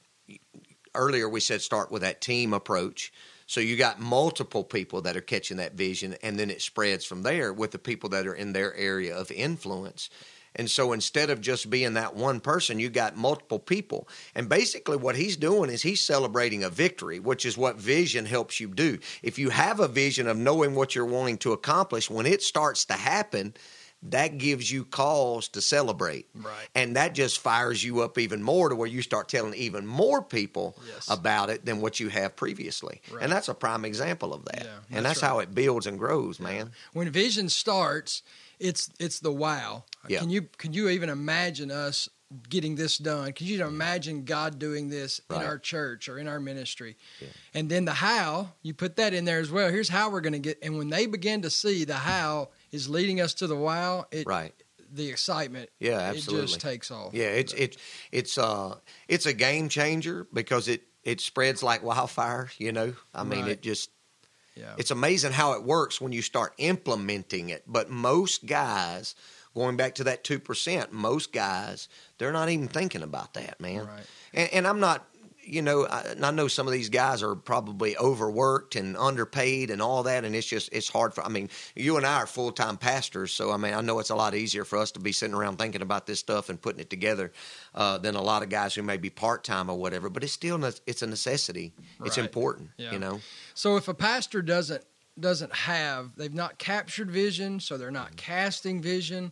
earlier, 0.94 1.29
we 1.29 1.40
said 1.40 1.61
start 1.61 1.90
with 1.90 2.03
that 2.03 2.20
team 2.20 2.53
approach. 2.55 3.12
So 3.46 3.61
you 3.61 3.76
got 3.76 4.00
multiple 4.00 4.64
people 4.64 5.02
that 5.02 5.16
are 5.16 5.20
catching 5.20 5.59
that 5.59 5.74
vision, 5.74 6.16
and 6.22 6.38
then 6.38 6.50
it 6.50 6.62
spreads 6.62 7.04
from 7.04 7.22
there 7.22 7.52
with 7.52 7.72
the 7.72 7.78
people 7.78 8.09
that 8.11 8.26
are 8.26 8.35
in 8.35 8.52
their 8.52 8.74
area 8.74 9.16
of 9.16 9.30
influence. 9.30 10.09
And 10.57 10.70
so 10.70 10.92
instead 10.92 11.30
of 11.30 11.40
just 11.40 11.68
being 11.68 11.94
that 11.94 12.14
one 12.14 12.40
person, 12.40 12.78
you 12.78 12.88
got 12.88 13.16
multiple 13.16 13.59
people. 13.59 14.09
And 14.35 14.48
basically, 14.48 14.96
what 14.96 15.16
he's 15.16 15.37
doing 15.37 15.68
is 15.68 15.83
he's 15.83 16.00
celebrating 16.00 16.62
a 16.62 16.70
victory, 16.70 17.18
which 17.18 17.44
is 17.44 17.59
what 17.59 17.76
vision 17.76 18.24
helps 18.24 18.61
you 18.61 18.68
do. 18.68 18.98
If 19.22 19.38
you 19.38 19.50
have 19.50 19.80
a 19.80 19.88
vision 19.88 20.28
of 20.28 20.37
knowing 20.37 20.74
what 20.74 20.94
you're 20.94 21.04
wanting 21.04 21.38
to 21.38 21.52
accomplish, 21.52 22.09
when 22.09 22.26
it 22.26 22.40
starts 22.40 22.85
to 22.87 22.94
happen, 22.94 23.54
that 24.11 24.37
gives 24.38 24.71
you 24.71 24.85
cause 24.85 25.49
to 25.49 25.61
celebrate. 25.61 26.29
Right. 26.35 26.69
And 26.75 26.97
that 26.97 27.14
just 27.14 27.38
fires 27.38 27.83
you 27.83 28.03
up 28.03 28.19
even 28.19 28.43
more 28.43 28.69
to 28.69 28.75
where 28.77 28.88
you 28.88 29.01
start 29.03 29.29
telling 29.29 29.55
even 29.55 29.87
more 29.87 30.23
people 30.23 30.77
Yes. 30.87 31.09
about 31.11 31.49
it 31.51 31.64
than 31.64 31.81
what 31.81 32.01
you 32.01 32.09
have 32.11 32.37
previously. 32.37 33.01
Right. 33.11 33.23
And 33.23 33.33
that's 33.33 33.49
a 33.49 33.55
prime 33.55 33.85
example 33.85 34.35
of 34.35 34.45
that. 34.47 34.64
Yeah, 34.64 34.71
and 34.97 35.07
that's 35.07 35.21
that's 35.21 35.21
how 35.21 35.38
it 35.38 35.55
builds 35.55 35.87
and 35.87 35.99
grows, 35.99 36.38
man. 36.40 36.73
when 36.93 37.11
vision 37.11 37.49
starts, 37.49 38.23
it's 38.61 38.90
it's 39.01 39.21
the 39.21 39.33
wow. 39.33 39.85
Yeah. 40.09 40.21
Can 40.21 40.31
you 40.31 40.43
can 40.59 40.73
you 40.73 40.88
even 40.90 41.09
imagine 41.09 41.71
us 41.71 42.09
getting 42.49 42.75
this 42.75 42.99
done? 42.99 43.33
Can 43.33 43.47
you 43.47 43.64
imagine 43.64 44.25
God 44.25 44.59
doing 44.59 44.88
this 44.88 45.21
Right. 45.31 45.40
in 45.43 45.47
our 45.47 45.59
church 45.59 46.09
or 46.09 46.19
in 46.19 46.27
our 46.29 46.40
ministry? 46.40 46.97
Yeah. 47.21 47.29
And 47.55 47.71
then 47.71 47.85
the 47.85 47.93
how, 47.93 48.53
you 48.62 48.75
put 48.75 48.97
that 48.97 49.14
in 49.14 49.25
there 49.25 49.38
as 49.38 49.51
well. 49.51 49.71
Here's 49.71 49.88
how 49.88 50.11
we're 50.11 50.21
going 50.21 50.33
to 50.35 50.38
get. 50.40 50.59
And 50.62 50.77
when 50.77 50.88
they 50.90 51.07
begin 51.07 51.43
to 51.43 51.51
see 51.51 51.85
the 51.85 51.95
how 51.95 52.49
is 52.74 52.88
leading 52.88 53.20
us 53.20 53.34
to 53.34 53.46
the 53.46 53.56
wow, 53.56 54.06
it 54.10 54.26
Right. 54.26 54.52
the 54.92 55.08
excitement, 55.08 55.70
Yeah, 55.80 56.10
it 56.10 56.16
absolutely. 56.16 56.46
just 56.48 56.60
takes 56.60 56.90
off. 56.90 57.14
Yeah, 57.14 57.26
it's 57.30 57.52
it's 57.54 57.76
it's 58.12 58.38
uh 58.38 58.76
it's 59.08 59.26
a 59.26 59.32
game 59.32 59.68
changer 59.68 60.26
because 60.32 60.68
it 60.68 60.82
it 61.04 61.20
spreads 61.20 61.62
like 61.62 61.82
wildfire, 61.82 62.50
you 62.58 62.72
know. 62.72 62.94
I 63.14 63.22
mean, 63.24 63.42
Right. 63.42 63.52
it 63.52 63.62
just 63.62 63.90
yeah, 64.56 64.74
it's 64.78 64.90
amazing 64.90 65.32
how 65.32 65.52
it 65.52 65.62
works 65.62 66.00
when 66.00 66.12
you 66.12 66.22
start 66.22 66.52
implementing 66.58 67.50
it. 67.50 67.62
But 67.66 67.90
most 67.90 68.46
guys, 68.46 69.14
going 69.54 69.76
back 69.76 69.94
to 69.96 70.04
that 70.04 70.24
two 70.24 70.38
percent, 70.38 70.92
most 70.92 71.32
guys 71.32 71.88
they're 72.18 72.32
not 72.32 72.48
even 72.48 72.68
thinking 72.68 73.02
about 73.02 73.34
that, 73.34 73.60
man. 73.60 73.87
Right. 73.87 74.06
And, 74.32 74.52
and 74.52 74.66
I'm 74.66 74.80
not, 74.80 75.06
you 75.46 75.62
know, 75.62 75.87
I, 75.87 76.00
and 76.02 76.24
I 76.24 76.30
know 76.30 76.48
some 76.48 76.66
of 76.66 76.72
these 76.72 76.88
guys 76.88 77.22
are 77.22 77.35
probably 77.35 77.96
overworked 77.96 78.76
and 78.76 78.96
underpaid 78.96 79.70
and 79.70 79.80
all 79.83 80.02
that, 80.04 80.24
and 80.24 80.35
it's 80.35 80.46
just 80.46 80.68
it's 80.72 80.88
hard 80.88 81.14
for. 81.14 81.24
I 81.24 81.28
mean, 81.28 81.50
you 81.74 81.96
and 81.96 82.07
I 82.07 82.16
are 82.16 82.26
full 82.26 82.52
time 82.52 82.76
pastors, 82.76 83.33
so 83.33 83.50
I 83.52 83.57
mean, 83.57 83.74
I 83.74 83.80
know 83.80 83.98
it's 83.98 84.11
a 84.11 84.14
lot 84.16 84.35
easier 84.35 84.64
for 84.64 84.78
us 84.78 84.90
to 84.92 85.00
be 85.00 85.12
sitting 85.12 85.35
around 85.35 85.59
thinking 85.59 85.83
about 85.83 86.07
this 86.07 86.18
stuff 86.20 86.48
and 86.48 86.61
putting 86.61 86.80
it 86.80 86.90
together 86.90 87.33
uh, 87.74 87.98
than 87.98 88.14
a 88.14 88.22
lot 88.22 88.42
of 88.42 88.48
guys 88.48 88.74
who 88.74 88.83
may 88.83 88.96
be 88.96 89.11
part 89.11 89.44
time 89.44 89.68
or 89.70 89.76
whatever. 89.78 90.09
But 90.09 90.24
it's 90.24 90.33
still 90.33 90.62
it's 90.64 91.02
a 91.02 91.07
necessity. 91.07 91.72
It's 92.04 92.18
important, 92.18 92.70
Yeah. 92.76 92.92
you 92.92 92.98
know. 92.98 93.20
So 93.54 93.76
if 93.76 93.88
a 93.88 93.94
pastor 93.94 94.42
doesn't 94.42 94.83
doesn't 95.18 95.54
have, 95.54 96.16
they've 96.16 96.35
not 96.35 96.59
captured 96.59 97.11
vision, 97.11 97.61
so 97.61 97.76
they're 97.76 97.90
not 97.90 98.16
casting 98.16 98.83
vision. 98.83 99.30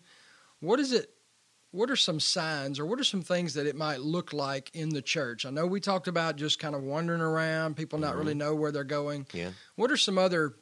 What 0.61 0.79
is 0.79 0.93
it? 0.93 1.11
What 1.73 1.91
are 1.91 1.97
some 1.97 2.21
signs, 2.21 2.79
or 2.79 2.87
what 2.87 3.01
are 3.01 3.05
some 3.05 3.23
things 3.23 3.55
that 3.55 3.67
it 3.67 3.75
might 3.75 4.01
look 4.01 4.33
like 4.33 4.71
in 4.75 4.91
the 4.91 5.03
church? 5.03 5.47
I 5.47 5.51
know 5.51 5.67
we 5.67 5.81
talked 5.81 6.07
about 6.07 6.37
just 6.37 6.59
kind 6.59 6.75
of 6.75 6.83
wandering 6.83 7.23
around, 7.23 7.77
people 7.77 7.99
not 7.99 8.15
really 8.17 8.35
know 8.35 8.55
where 8.55 8.71
they're 8.71 8.85
going. 8.85 9.27
Yeah. 9.33 9.51
What 9.77 9.91
are 9.91 9.97
some 9.97 10.19
other 10.19 10.55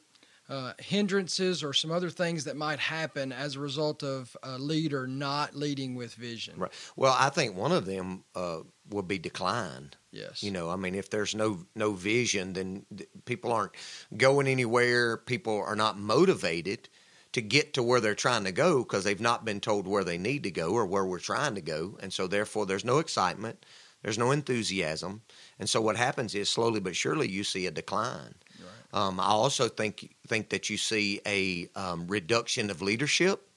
uh, 0.47 0.73
hindrances 0.79 1.63
or 1.63 1.73
some 1.73 1.91
other 1.91 2.09
things 2.09 2.45
that 2.45 2.55
might 2.55 2.79
happen 2.79 3.31
as 3.31 3.55
a 3.55 3.59
result 3.59 4.03
of 4.03 4.35
a 4.41 4.57
leader 4.57 5.05
not 5.05 5.53
leading 5.53 5.95
with 5.95 6.13
vision? 6.13 6.55
Right. 6.57 6.71
Well, 6.95 7.15
I 7.17 7.29
think 7.29 7.55
one 7.55 7.71
of 7.71 7.85
them 7.85 8.23
uh, 8.33 8.59
would 8.89 9.07
be 9.07 9.19
decline. 9.19 9.91
Yes. 10.11 10.43
You 10.43 10.51
know, 10.51 10.69
I 10.69 10.75
mean, 10.75 10.95
if 10.95 11.09
there's 11.09 11.35
no 11.35 11.59
no 11.75 11.93
vision, 11.93 12.53
then 12.53 12.85
people 13.25 13.53
aren't 13.53 13.71
going 14.15 14.47
anywhere. 14.47 15.17
People 15.17 15.61
are 15.65 15.75
not 15.75 15.97
motivated 15.97 16.89
to 17.33 17.41
get 17.41 17.73
to 17.73 17.83
where 17.83 18.01
they're 18.01 18.15
trying 18.15 18.43
to 18.43 18.51
go 18.51 18.79
because 18.79 19.03
they've 19.03 19.21
not 19.21 19.45
been 19.45 19.59
told 19.59 19.87
where 19.87 20.03
they 20.03 20.17
need 20.17 20.43
to 20.43 20.51
go 20.51 20.71
or 20.71 20.85
where 20.85 21.05
we're 21.05 21.19
trying 21.19 21.55
to 21.55 21.61
go, 21.61 21.97
and 22.01 22.11
so 22.11 22.27
therefore 22.27 22.65
there's 22.65 22.85
no 22.85 22.99
excitement, 22.99 23.65
there's 24.01 24.17
no 24.17 24.31
enthusiasm, 24.31 25.21
and 25.59 25.69
so 25.69 25.81
what 25.81 25.95
happens 25.95 26.35
is 26.35 26.49
slowly 26.49 26.79
but 26.79 26.95
surely 26.95 27.29
you 27.29 27.43
see 27.43 27.65
a 27.65 27.71
decline. 27.71 28.35
Right. 28.59 29.01
Um, 29.01 29.19
I 29.19 29.27
also 29.27 29.69
think 29.69 30.13
think 30.27 30.49
that 30.49 30.69
you 30.69 30.77
see 30.77 31.21
a 31.25 31.69
um, 31.75 32.07
reduction 32.07 32.69
of 32.69 32.81
leadership 32.81 33.47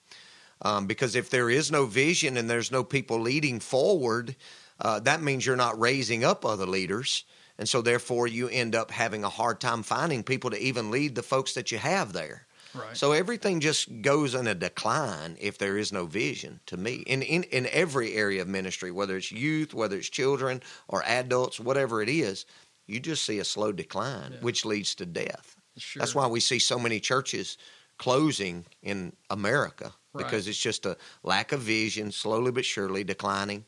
um, 0.62 0.86
because 0.86 1.14
if 1.14 1.30
there 1.30 1.50
is 1.50 1.70
no 1.70 1.86
vision 1.86 2.36
and 2.36 2.48
there's 2.48 2.70
no 2.70 2.84
people 2.84 3.20
leading 3.20 3.60
forward, 3.60 4.34
uh, 4.80 5.00
that 5.00 5.22
means 5.22 5.44
you're 5.44 5.56
not 5.56 5.78
raising 5.78 6.24
up 6.24 6.44
other 6.44 6.66
leaders, 6.66 7.24
and 7.58 7.68
so 7.68 7.82
therefore 7.82 8.26
you 8.26 8.48
end 8.48 8.74
up 8.74 8.90
having 8.90 9.24
a 9.24 9.28
hard 9.28 9.60
time 9.60 9.82
finding 9.82 10.22
people 10.22 10.50
to 10.50 10.58
even 10.60 10.90
lead 10.90 11.14
the 11.14 11.22
folks 11.22 11.54
that 11.54 11.70
you 11.70 11.78
have 11.78 12.12
there. 12.12 12.46
Right. 12.74 12.96
So 12.96 13.12
everything 13.12 13.60
just 13.60 14.02
goes 14.02 14.34
in 14.34 14.46
a 14.46 14.54
decline 14.54 15.36
if 15.40 15.58
there 15.58 15.78
is 15.78 15.92
no 15.92 16.06
vision 16.06 16.60
to 16.66 16.76
me. 16.76 16.96
In, 17.06 17.22
in 17.22 17.44
in 17.44 17.66
every 17.72 18.14
area 18.14 18.42
of 18.42 18.48
ministry, 18.48 18.90
whether 18.90 19.16
it's 19.16 19.30
youth, 19.32 19.72
whether 19.74 19.96
it's 19.96 20.08
children 20.08 20.62
or 20.88 21.02
adults, 21.04 21.60
whatever 21.60 22.02
it 22.02 22.08
is, 22.08 22.46
you 22.86 23.00
just 23.00 23.24
see 23.24 23.38
a 23.38 23.44
slow 23.44 23.72
decline, 23.72 24.32
Yeah. 24.32 24.38
which 24.40 24.64
leads 24.64 24.94
to 24.96 25.06
death. 25.06 25.56
Sure. 25.76 26.00
That's 26.00 26.14
why 26.14 26.26
we 26.26 26.40
see 26.40 26.58
so 26.58 26.78
many 26.78 27.00
churches 27.00 27.56
closing 27.98 28.64
in 28.82 29.12
America 29.30 29.92
Right. 30.12 30.24
because 30.24 30.46
it's 30.46 30.58
just 30.58 30.86
a 30.86 30.96
lack 31.22 31.52
of 31.52 31.60
vision, 31.60 32.12
slowly 32.12 32.52
but 32.52 32.64
surely 32.64 33.02
declining, 33.04 33.64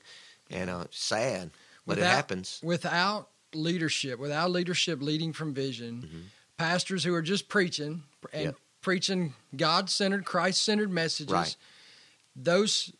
and 0.50 0.70
uh, 0.70 0.84
sad. 0.90 1.50
But 1.86 1.98
it 1.98 2.04
happens. 2.04 2.60
Without 2.62 3.30
leadership, 3.54 4.18
without 4.18 4.50
leadership 4.50 5.00
leading 5.02 5.32
from 5.32 5.54
vision, 5.54 6.28
pastors 6.58 7.02
who 7.04 7.14
are 7.14 7.22
just 7.22 7.48
preaching 7.48 8.02
and 8.32 8.44
Yep. 8.44 8.56
Preaching 8.86 9.34
God 9.56 9.90
centered, 9.90 10.24
Christ 10.24 10.62
centered 10.62 10.92
messages, 10.92 11.32
Right. 11.32 11.56
those 12.36 12.92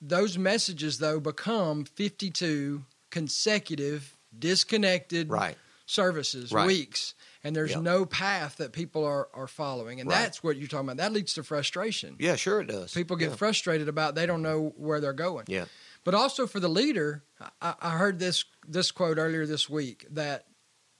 those 0.00 0.38
messages 0.38 0.98
though 0.98 1.18
become 1.18 1.84
52 1.84 2.84
consecutive 3.10 4.16
disconnected 4.38 5.28
Right. 5.28 5.56
services 5.86 6.52
Right. 6.52 6.66
weeks 6.68 7.14
and 7.42 7.56
there's 7.56 7.70
Yep. 7.72 7.82
no 7.82 8.06
path 8.06 8.58
that 8.58 8.72
people 8.72 9.02
are, 9.04 9.28
are 9.34 9.48
following 9.48 9.98
and 10.00 10.08
Right. 10.08 10.20
that's 10.22 10.44
what 10.44 10.56
you're 10.56 10.68
talking 10.68 10.86
about 10.88 10.98
that 10.98 11.12
leads 11.12 11.34
to 11.34 11.42
frustration 11.42 12.14
Yeah, 12.20 12.36
sure 12.36 12.60
it 12.60 12.66
does. 12.68 12.92
people 12.92 13.16
get 13.16 13.30
yeah. 13.30 13.36
frustrated 13.36 13.88
about 13.88 14.14
they 14.14 14.26
don't 14.26 14.42
know 14.42 14.72
where 14.76 15.00
they're 15.00 15.12
going 15.12 15.46
Yeah. 15.48 15.64
but 16.04 16.14
also 16.14 16.46
for 16.46 16.60
the 16.60 16.68
leader 16.68 17.24
I, 17.60 17.74
I 17.80 17.90
heard 17.98 18.20
this 18.20 18.44
this 18.68 18.92
quote 18.92 19.18
earlier 19.18 19.46
this 19.46 19.68
week 19.68 20.06
that 20.10 20.46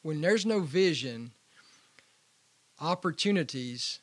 when 0.02 0.20
there's 0.22 0.44
no 0.44 0.58
vision 0.60 1.34
opportunities 2.80 4.00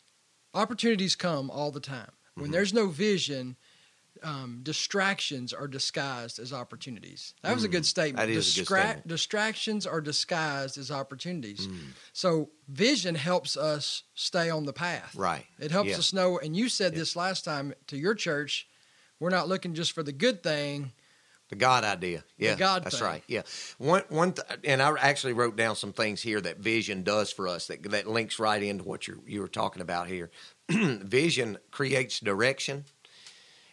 opportunities 0.54 1.16
come 1.16 1.50
all 1.50 1.72
the 1.72 1.80
time 1.80 2.12
when 2.36 2.46
Mm-hmm. 2.46 2.52
there's 2.54 2.74
no 2.74 2.88
vision 2.88 3.56
um, 4.24 4.60
distractions 4.62 5.54
are 5.54 5.68
disguised 5.68 6.38
as 6.38 6.52
opportunities 6.54 7.34
that 7.42 7.54
was 7.56 7.64
a 7.64 7.68
good 7.70 7.86
statement 7.86 8.18
Mm. 8.30 8.34
that 8.34 8.38
is 8.38 8.56
a 8.56 8.60
good 8.60 8.68
statement. 8.68 9.08
distractions 9.08 9.88
are 9.88 10.02
disguised 10.02 10.78
as 10.78 10.92
opportunities 10.92 11.68
Mm. 11.68 11.80
so 12.14 12.50
vision 12.68 13.16
helps 13.16 13.56
us 13.58 14.04
stay 14.14 14.50
on 14.50 14.66
the 14.66 14.74
path 14.74 15.16
Right. 15.16 15.46
it 15.60 15.72
helps 15.72 15.90
Yeah. 15.92 15.98
us 15.98 16.14
know 16.14 16.38
and 16.40 16.56
you 16.56 16.70
said 16.70 16.94
this 16.94 17.16
last 17.16 17.46
time 17.46 17.74
to 17.88 17.98
your 17.98 18.14
church 18.16 18.68
we're 19.20 19.30
not 19.30 19.48
looking 19.48 19.74
just 19.74 19.92
for 19.94 20.04
the 20.04 20.12
good 20.14 20.44
thing 20.44 20.92
The 21.52 21.58
God 21.58 21.84
idea. 21.84 22.24
Yeah. 22.38 22.56
God 22.56 22.86
That's 22.86 22.98
thing. 23.00 23.08
right. 23.08 23.24
Yeah. 23.28 23.42
One 23.78 24.04
one 24.10 24.32
th- 24.34 24.60
and 24.64 24.82
I 24.82 24.94
actually 24.98 25.34
wrote 25.34 25.58
down 25.58 25.76
some 25.76 25.92
things 25.94 26.22
here 26.22 26.40
that 26.42 26.60
vision 26.60 27.04
does 27.04 27.32
for 27.32 27.48
us 27.48 27.68
that 27.68 27.84
that 27.92 28.08
links 28.08 28.40
right 28.40 28.64
into 28.64 28.86
what 28.86 29.06
you 29.06 29.22
you 29.28 29.42
were 29.42 29.50
talking 29.50 29.82
about 29.82 30.08
here. 30.08 30.32
vision 30.70 31.58
creates 31.70 32.20
direction. 32.22 32.86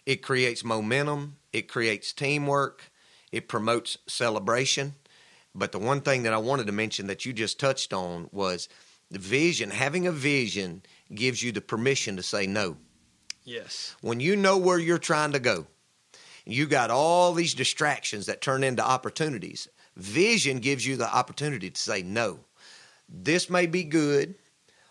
It 0.06 0.22
creates 0.22 0.64
momentum, 0.64 1.36
it 1.52 1.68
creates 1.68 2.12
teamwork, 2.12 2.90
it 3.30 3.46
promotes 3.46 3.98
celebration. 4.08 4.94
But 5.54 5.70
the 5.72 5.78
one 5.78 6.00
thing 6.00 6.24
that 6.24 6.32
I 6.32 6.38
wanted 6.38 6.66
to 6.66 6.72
mention 6.72 7.06
that 7.06 7.24
you 7.24 7.32
just 7.32 7.60
touched 7.60 7.92
on 7.92 8.28
was 8.32 8.68
the 9.10 9.18
vision, 9.18 9.70
having 9.70 10.06
a 10.06 10.12
vision 10.12 10.82
gives 11.14 11.42
you 11.42 11.52
the 11.52 11.60
permission 11.60 12.16
to 12.16 12.22
say 12.22 12.46
no. 12.46 12.76
Yes. 13.44 13.94
when 14.02 14.20
you 14.20 14.36
know 14.36 14.58
where 14.58 14.78
you're 14.78 14.98
trying 14.98 15.32
to 15.32 15.38
go, 15.38 15.66
you 16.48 16.66
got 16.66 16.90
all 16.90 17.34
these 17.34 17.52
distractions 17.52 18.26
that 18.26 18.40
turn 18.40 18.64
into 18.64 18.82
opportunities. 18.82 19.68
Vision 19.96 20.60
gives 20.60 20.86
you 20.86 20.96
the 20.96 21.14
opportunity 21.14 21.68
to 21.68 21.80
say, 21.80 22.02
no, 22.02 22.40
this 23.06 23.50
may 23.50 23.66
be 23.66 23.84
good, 23.84 24.34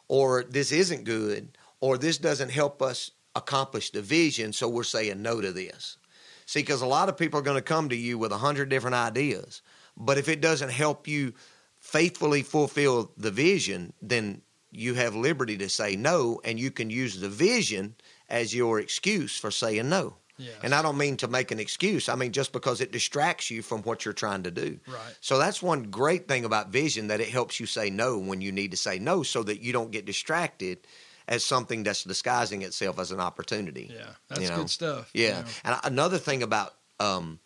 or 0.08 0.44
this 0.44 0.72
isn't 0.72 1.04
good, 1.04 1.58
or 1.80 1.98
this 1.98 2.20
doesn't 2.20 2.52
help 2.52 2.82
us 2.82 3.12
accomplish 3.36 3.90
the 3.90 4.02
vision, 4.02 4.54
so 4.54 4.70
we're 4.70 4.84
saying 4.84 5.22
no 5.22 5.42
to 5.42 5.52
this. 5.52 5.98
See, 6.46 6.60
because 6.60 6.82
a 6.82 6.88
lot 6.88 7.10
of 7.10 7.18
people 7.18 7.40
are 7.40 7.44
going 7.44 7.58
to 7.58 7.62
come 7.62 7.90
to 7.90 7.96
you 7.96 8.20
with 8.20 8.32
a 8.32 8.38
hundred 8.38 8.70
different 8.70 8.96
ideas, 8.96 9.64
but 9.98 10.20
if 10.20 10.30
it 10.30 10.42
doesn't 10.42 10.70
help 10.70 11.08
you 11.08 11.34
faithfully 11.80 12.44
fulfill 12.44 13.12
the 13.18 13.32
vision, 13.32 13.94
then 14.02 14.42
you 14.72 14.94
have 14.94 15.16
liberty 15.16 15.58
to 15.58 15.70
say 15.70 15.96
no, 15.96 16.40
and 16.44 16.60
you 16.60 16.70
can 16.70 16.92
use 16.92 17.20
the 17.20 17.30
vision 17.30 17.96
as 18.30 18.54
your 18.54 18.80
excuse 18.80 19.38
for 19.38 19.50
saying 19.50 19.90
no. 19.90 20.18
Yes. 20.38 20.56
And 20.64 20.74
I 20.76 20.82
don't 20.82 20.98
mean 20.98 21.18
to 21.18 21.28
make 21.28 21.52
an 21.52 21.60
excuse. 21.60 22.10
I 22.10 22.16
mean 22.16 22.32
just 22.32 22.52
because 22.52 22.82
it 22.82 22.92
distracts 22.92 23.50
you 23.50 23.62
from 23.62 23.82
what 23.84 24.06
you're 24.06 24.14
trying 24.14 24.44
to 24.44 24.52
do. 24.52 24.80
Right. 24.88 25.18
So 25.22 25.38
that's 25.38 25.62
one 25.62 25.84
great 25.84 26.28
thing 26.28 26.46
about 26.46 26.70
vision 26.70 27.08
that 27.08 27.20
it 27.22 27.30
helps 27.30 27.60
you 27.60 27.66
say 27.66 27.90
no 27.90 28.18
when 28.18 28.42
you 28.42 28.52
need 28.52 28.72
to 28.72 28.78
say 28.78 29.00
no 29.00 29.24
so 29.24 29.44
that 29.44 29.62
you 29.62 29.74
don't 29.74 29.92
get 29.92 30.06
distracted 30.06 30.80
as 31.28 31.44
something 31.44 31.84
that's 31.84 32.04
disguising 32.04 32.62
itself 32.62 33.00
as 33.00 33.12
an 33.12 33.20
opportunity. 33.20 33.92
Yeah. 33.94 34.06
That's 34.30 34.42
You 34.42 34.50
know? 34.50 34.56
good 34.58 34.70
stuff. 34.70 35.10
Yeah. 35.14 35.28
you 35.28 35.34
know. 35.34 35.50
And 35.66 35.80
another 35.84 36.18
thing 36.20 36.42
about 36.44 36.74
um, 37.00 37.40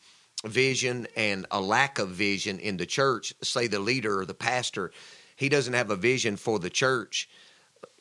vision 0.45 1.07
and 1.15 1.45
a 1.49 1.59
lack 1.61 1.97
of 1.99 2.09
vision 2.09 2.59
in 2.59 2.77
the 2.77 2.85
church, 2.85 3.33
say 3.41 3.67
the 3.67 3.79
leader 3.79 4.19
or 4.19 4.25
the 4.25 4.33
pastor, 4.33 4.91
he 5.35 5.49
doesn't 5.49 5.73
have 5.73 5.89
a 5.89 5.95
vision 5.95 6.35
for 6.37 6.59
the 6.59 6.69
church. 6.69 7.29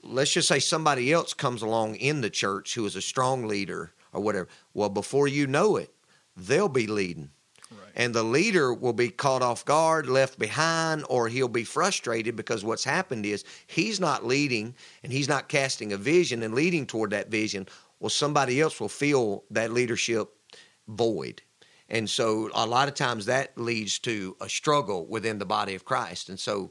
Let's 0.03 0.33
just 0.33 0.48
say 0.48 0.59
somebody 0.59 1.12
else 1.12 1.33
comes 1.35 1.62
along 1.62 1.96
in 1.96 2.20
the 2.20 2.31
church 2.31 2.74
who 2.74 2.85
is 2.87 2.96
a 2.96 3.03
strong 3.03 3.46
leader 3.46 3.92
or 4.12 4.20
whatever. 4.20 4.49
Well, 4.75 4.88
before 4.88 5.29
you 5.29 5.46
know 5.46 5.77
it, 5.77 5.92
they'll 6.37 6.68
be 6.68 6.87
leading. 6.87 7.31
Right. 7.70 7.92
And 7.94 8.14
the 8.14 8.25
leader 8.25 8.75
will 8.75 8.92
be 8.92 9.11
caught 9.11 9.42
off 9.42 9.64
guard, 9.64 10.09
left 10.09 10.38
behind, 10.38 11.05
or 11.09 11.29
he'll 11.29 11.49
be 11.49 11.64
frustrated 11.64 12.35
because 12.35 12.64
what's 12.64 12.85
happened 12.85 13.25
is 13.27 13.44
he's 13.66 14.01
not 14.01 14.27
leading 14.27 14.75
and 15.05 15.12
he's 15.12 15.29
not 15.29 15.49
casting 15.49 15.92
a 15.92 15.96
vision 15.96 16.42
and 16.42 16.55
leading 16.55 16.87
toward 16.87 17.11
that 17.11 17.31
vision. 17.31 17.68
Well, 18.01 18.11
somebody 18.11 18.61
else 18.61 18.81
will 18.81 18.88
feel 18.88 19.44
that 19.51 19.73
leadership 19.73 20.31
void. 20.88 21.42
And 21.88 22.09
so 22.09 22.51
a 22.55 22.66
lot 22.66 22.88
of 22.88 22.94
times 22.94 23.27
that 23.27 23.57
leads 23.59 23.99
to 24.01 24.37
a 24.40 24.49
struggle 24.49 25.07
within 25.07 25.38
the 25.38 25.46
body 25.46 25.75
of 25.75 25.85
Christ. 25.85 26.29
And 26.29 26.38
so 26.38 26.70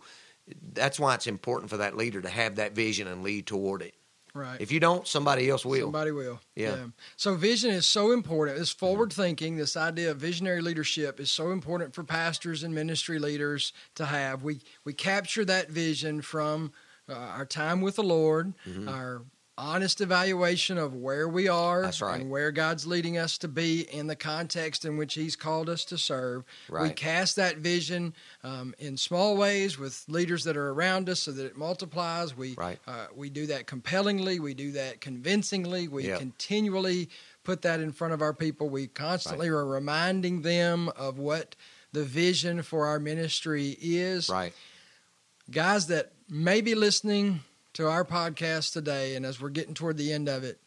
that's 0.73 0.99
why 0.99 1.13
it's 1.15 1.27
important 1.27 1.69
for 1.69 1.77
that 1.77 1.95
leader 1.95 2.21
to 2.21 2.29
have 2.29 2.55
that 2.55 2.73
vision 2.73 3.07
and 3.07 3.23
lead 3.23 3.45
toward 3.45 3.81
it. 3.81 3.93
Right. 4.33 4.59
If 4.61 4.71
you 4.71 4.79
don't, 4.79 5.07
somebody 5.07 5.49
else 5.49 5.65
will. 5.65 5.87
Somebody 5.87 6.11
will. 6.11 6.39
Yeah. 6.55 6.87
So 7.15 7.35
vision 7.35 7.71
is 7.71 7.87
so 7.87 8.11
important. 8.11 8.57
This 8.57 8.71
forward 8.71 9.11
thinking, 9.11 9.57
this 9.57 9.75
idea 9.75 10.11
of 10.11 10.17
visionary 10.17 10.61
leadership 10.61 11.19
is 11.19 11.31
so 11.31 11.51
important 11.51 11.93
for 11.93 12.03
pastors 12.03 12.63
and 12.63 12.73
ministry 12.73 13.19
leaders 13.19 13.73
to 13.95 14.05
have. 14.05 14.43
We 14.43 14.61
we 14.85 14.93
capture 14.93 15.45
that 15.45 15.69
vision 15.69 16.21
from 16.21 16.71
uh, 17.09 17.13
our 17.13 17.45
time 17.45 17.81
with 17.81 17.95
the 17.95 18.03
Lord, 18.03 18.53
our 18.87 19.23
honest 19.59 19.99
evaluation 19.99 20.77
of 20.77 20.95
where 20.95 21.27
we 21.27 21.49
are 21.49 21.81
right. 21.81 22.21
and 22.21 22.31
where 22.31 22.49
God's 22.49 22.87
leading 22.87 23.17
us 23.17 23.37
to 23.39 23.49
be 23.49 23.81
in 23.81 24.07
the 24.07 24.15
context 24.15 24.85
in 24.85 24.95
which 24.95 25.15
He's 25.15 25.35
called 25.35 25.69
us 25.69 25.83
to 25.85 25.97
serve. 25.97 26.45
We 26.71 26.89
cast 26.91 27.35
that 27.35 27.57
vision 27.57 28.13
um, 28.43 28.73
in 28.79 28.95
small 28.95 29.35
ways 29.35 29.77
with 29.77 30.05
leaders 30.07 30.45
that 30.45 30.55
are 30.55 30.69
around 30.69 31.09
us 31.09 31.19
so 31.19 31.31
that 31.33 31.45
it 31.45 31.57
multiplies. 31.57 32.35
We 32.35 32.55
Right. 32.55 32.79
uh, 32.87 33.07
we 33.13 33.29
do 33.29 33.47
that 33.47 33.67
compellingly. 33.67 34.39
We 34.39 34.53
do 34.53 34.71
that 34.71 35.01
convincingly. 35.01 35.87
We 35.89 36.07
Yep. 36.07 36.19
continually 36.19 37.09
put 37.43 37.61
that 37.63 37.81
in 37.81 37.91
front 37.91 38.13
of 38.13 38.21
our 38.21 38.33
people. 38.33 38.69
We 38.69 38.87
constantly 38.87 39.49
are 39.49 39.65
reminding 39.65 40.41
them 40.41 40.87
of 40.95 41.19
what 41.19 41.55
the 41.91 42.05
vision 42.05 42.61
for 42.63 42.85
our 42.85 42.99
ministry 42.99 43.77
is. 43.81 44.29
Right. 44.29 44.53
Guys 45.51 45.87
that 45.87 46.13
may 46.29 46.61
be 46.61 46.75
listening 46.75 47.41
to 47.73 47.87
our 47.87 48.03
podcast 48.05 48.73
today, 48.73 49.15
and 49.15 49.25
as 49.25 49.39
we're 49.39 49.49
getting 49.49 49.73
toward 49.73 49.97
the 49.97 50.11
end 50.11 50.27
of 50.27 50.43
it, 50.43 50.59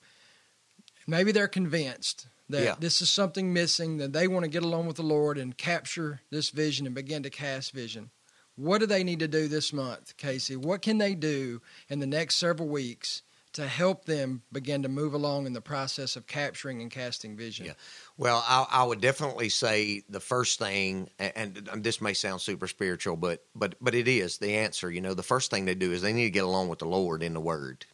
maybe 1.06 1.32
they're 1.32 1.48
convinced 1.48 2.26
that 2.48 2.62
Yeah. 2.64 2.74
this 2.78 3.00
is 3.00 3.10
something 3.10 3.52
missing, 3.52 3.96
that 3.98 4.12
they 4.12 4.28
want 4.28 4.44
to 4.44 4.50
get 4.50 4.62
along 4.62 4.86
with 4.86 4.96
the 4.96 5.02
Lord 5.02 5.38
and 5.38 5.56
capture 5.56 6.20
this 6.30 6.50
vision 6.50 6.86
and 6.86 6.94
begin 6.94 7.22
to 7.22 7.30
cast 7.30 7.72
vision. 7.72 8.10
What 8.54 8.78
do 8.78 8.86
they 8.86 9.02
need 9.02 9.18
to 9.20 9.28
do 9.28 9.48
this 9.48 9.72
month, 9.72 10.16
Casey? 10.16 10.56
What 10.56 10.82
can 10.82 10.98
they 10.98 11.14
do 11.14 11.62
in 11.88 12.00
the 12.00 12.06
next 12.06 12.36
several 12.36 12.68
weeks 12.68 13.22
to 13.52 13.66
help 13.66 14.06
them 14.06 14.42
begin 14.50 14.82
to 14.82 14.88
move 14.88 15.14
along 15.14 15.46
in 15.46 15.52
the 15.52 15.60
process 15.60 16.16
of 16.16 16.26
capturing 16.26 16.80
and 16.80 16.90
casting 16.90 17.36
vision? 17.36 17.66
Yeah. 17.66 17.72
Well, 18.16 18.44
I, 18.46 18.66
I 18.70 18.84
would 18.84 19.00
definitely 19.00 19.48
say 19.48 20.02
the 20.08 20.20
first 20.20 20.58
thing, 20.58 21.10
and, 21.18 21.68
and 21.70 21.84
this 21.84 22.00
may 22.00 22.14
sound 22.14 22.40
super 22.40 22.66
spiritual, 22.66 23.16
but 23.16 23.44
but 23.54 23.74
but 23.80 23.94
it 23.94 24.08
is 24.08 24.38
the 24.38 24.56
answer. 24.56 24.90
You 24.90 25.00
know, 25.00 25.14
the 25.14 25.22
first 25.22 25.50
thing 25.50 25.64
they 25.64 25.74
do 25.74 25.92
is 25.92 26.02
they 26.02 26.12
need 26.12 26.24
to 26.24 26.30
get 26.30 26.44
along 26.44 26.68
with 26.68 26.78
the 26.78 26.86
Lord 26.86 27.22
in 27.22 27.34
the 27.34 27.40
Word, 27.40 27.84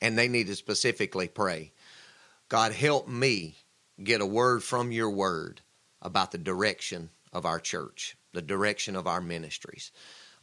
and 0.00 0.18
they 0.18 0.28
need 0.28 0.48
to 0.48 0.56
specifically 0.56 1.28
pray, 1.28 1.72
God 2.48 2.72
help 2.72 3.08
me 3.08 3.56
get 4.02 4.20
a 4.20 4.26
word 4.26 4.62
from 4.62 4.92
Your 4.92 5.10
Word 5.10 5.62
about 6.02 6.32
the 6.32 6.38
direction 6.38 7.10
of 7.32 7.46
our 7.46 7.58
church, 7.58 8.16
the 8.32 8.42
direction 8.42 8.96
of 8.96 9.06
our 9.06 9.20
ministries. 9.20 9.92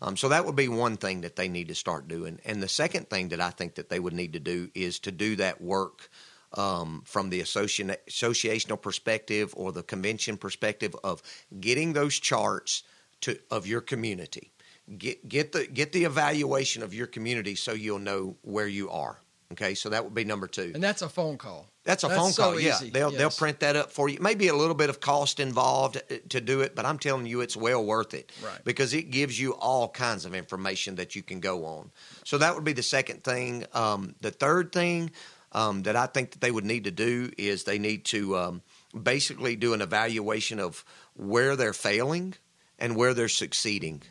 Um, 0.03 0.17
so 0.17 0.27
that 0.29 0.45
would 0.45 0.57
be 0.57 0.67
one 0.67 0.97
thing 0.97 1.21
that 1.21 1.37
they 1.37 1.47
need 1.47 1.69
to 1.69 1.75
start 1.75 2.09
doing. 2.09 2.39
And 2.43 2.61
the 2.61 2.67
second 2.67 3.09
thing 3.09 3.29
that 3.29 3.39
I 3.39 3.51
think 3.51 3.75
that 3.75 3.87
they 3.87 4.01
would 4.01 4.13
need 4.13 4.33
to 4.33 4.39
do 4.39 4.69
is 4.75 4.99
to 4.99 5.11
do 5.13 5.37
that 5.37 5.61
work 5.61 6.09
um, 6.55 7.03
from 7.05 7.29
the 7.29 7.39
association, 7.39 7.95
associational 8.09 8.81
perspective 8.81 9.53
or 9.55 9.71
the 9.71 9.81
convention 9.81 10.35
perspective 10.35 10.93
of 11.05 11.23
getting 11.57 11.93
those 11.93 12.19
charts 12.19 12.83
to 13.21 13.39
of 13.49 13.65
your 13.65 13.79
community. 13.79 14.51
Get 14.97 15.27
get 15.29 15.53
the 15.53 15.65
get 15.67 15.93
the 15.93 16.03
evaluation 16.03 16.83
of 16.83 16.93
your 16.93 17.07
community 17.07 17.55
so 17.55 17.71
you'll 17.71 17.99
know 17.99 18.35
where 18.41 18.67
you 18.67 18.89
are. 18.89 19.19
Okay, 19.53 19.73
so 19.73 19.87
that 19.89 20.03
would 20.03 20.13
be 20.13 20.25
number 20.25 20.47
two. 20.47 20.71
And 20.73 20.83
that's 20.83 21.01
a 21.01 21.07
phone 21.07 21.37
call. 21.37 21.69
That's 21.85 22.03
a 22.03 22.07
That's 22.07 22.19
phone 22.19 22.31
so 22.31 22.43
call. 22.43 22.59
Yeah, 22.59 22.75
easy, 22.75 22.89
they'll 22.91 23.11
they'll 23.11 23.29
print 23.29 23.59
that 23.59 23.75
up 23.75 23.91
for 23.91 24.07
you. 24.07 24.17
Maybe 24.21 24.47
a 24.47 24.55
little 24.55 24.75
bit 24.75 24.89
of 24.89 25.01
cost 25.01 25.39
involved 25.39 25.97
uh, 25.97 26.15
to 26.29 26.39
do 26.39 26.61
it, 26.61 26.75
but 26.75 26.85
I'm 26.85 26.97
telling 26.97 27.25
you, 27.25 27.41
it's 27.41 27.57
well 27.57 27.83
worth 27.83 28.13
it. 28.13 28.31
Right. 28.43 28.63
Because 28.63 28.93
it 28.93 29.11
gives 29.11 29.37
you 29.37 29.53
all 29.53 29.89
kinds 29.89 30.25
of 30.25 30.33
information 30.33 30.95
that 30.95 31.15
you 31.15 31.23
can 31.23 31.41
go 31.41 31.65
on. 31.65 31.91
So 32.23 32.37
that 32.37 32.55
would 32.55 32.63
be 32.63 32.73
the 32.73 32.83
second 32.83 33.23
thing. 33.23 33.65
Um, 33.73 34.15
the 34.21 34.31
third 34.31 34.71
thing 34.71 35.11
um, 35.51 35.83
that 35.83 35.95
I 35.95 36.05
think 36.05 36.31
that 36.31 36.41
they 36.41 36.51
would 36.51 36.65
need 36.65 36.85
to 36.85 36.91
do 36.91 37.31
is 37.37 37.65
they 37.65 37.79
need 37.79 38.05
to 38.05 38.37
um, 38.37 38.61
basically 39.01 39.55
do 39.55 39.73
an 39.73 39.81
evaluation 39.81 40.59
of 40.59 40.85
where 41.15 41.55
they're 41.55 41.73
failing 41.73 42.35
and 42.79 42.95
where 42.95 43.13
they're 43.13 43.27
succeeding. 43.27 44.01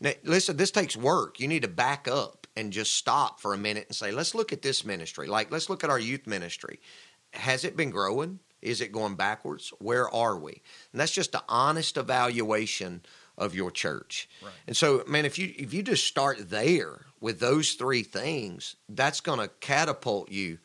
Now, 0.00 0.12
listen, 0.24 0.56
this 0.56 0.70
takes 0.70 0.96
work. 0.96 1.38
You 1.38 1.46
need 1.46 1.62
to 1.62 1.68
back 1.68 2.08
up 2.08 2.41
and 2.56 2.72
just 2.72 2.94
stop 2.94 3.40
for 3.40 3.54
a 3.54 3.58
minute 3.58 3.86
and 3.88 3.96
say, 3.96 4.10
let's 4.10 4.34
look 4.34 4.52
at 4.52 4.62
this 4.62 4.84
ministry. 4.84 5.26
Like, 5.26 5.50
let's 5.50 5.70
look 5.70 5.84
at 5.84 5.90
our 5.90 5.98
youth 5.98 6.26
ministry. 6.26 6.80
Has 7.32 7.64
it 7.64 7.76
been 7.76 7.90
growing? 7.90 8.40
Is 8.60 8.80
it 8.80 8.92
going 8.92 9.16
backwards? 9.16 9.72
Where 9.78 10.08
are 10.14 10.38
we? 10.38 10.62
And 10.92 11.00
that's 11.00 11.12
just 11.12 11.34
an 11.34 11.40
honest 11.48 11.96
evaluation 11.96 13.02
of 13.38 13.54
your 13.54 13.70
church. 13.70 14.28
Right. 14.42 14.52
And 14.66 14.76
so, 14.76 15.02
man, 15.06 15.24
if 15.24 15.38
you 15.38 15.52
if 15.56 15.72
you 15.74 15.82
just 15.82 16.06
start 16.06 16.50
there 16.50 17.06
with 17.20 17.40
those 17.40 17.72
three 17.72 18.02
things, 18.02 18.76
that's 18.88 19.20
going 19.20 19.40
to 19.40 19.48
catapult 19.60 20.30
you 20.30 20.58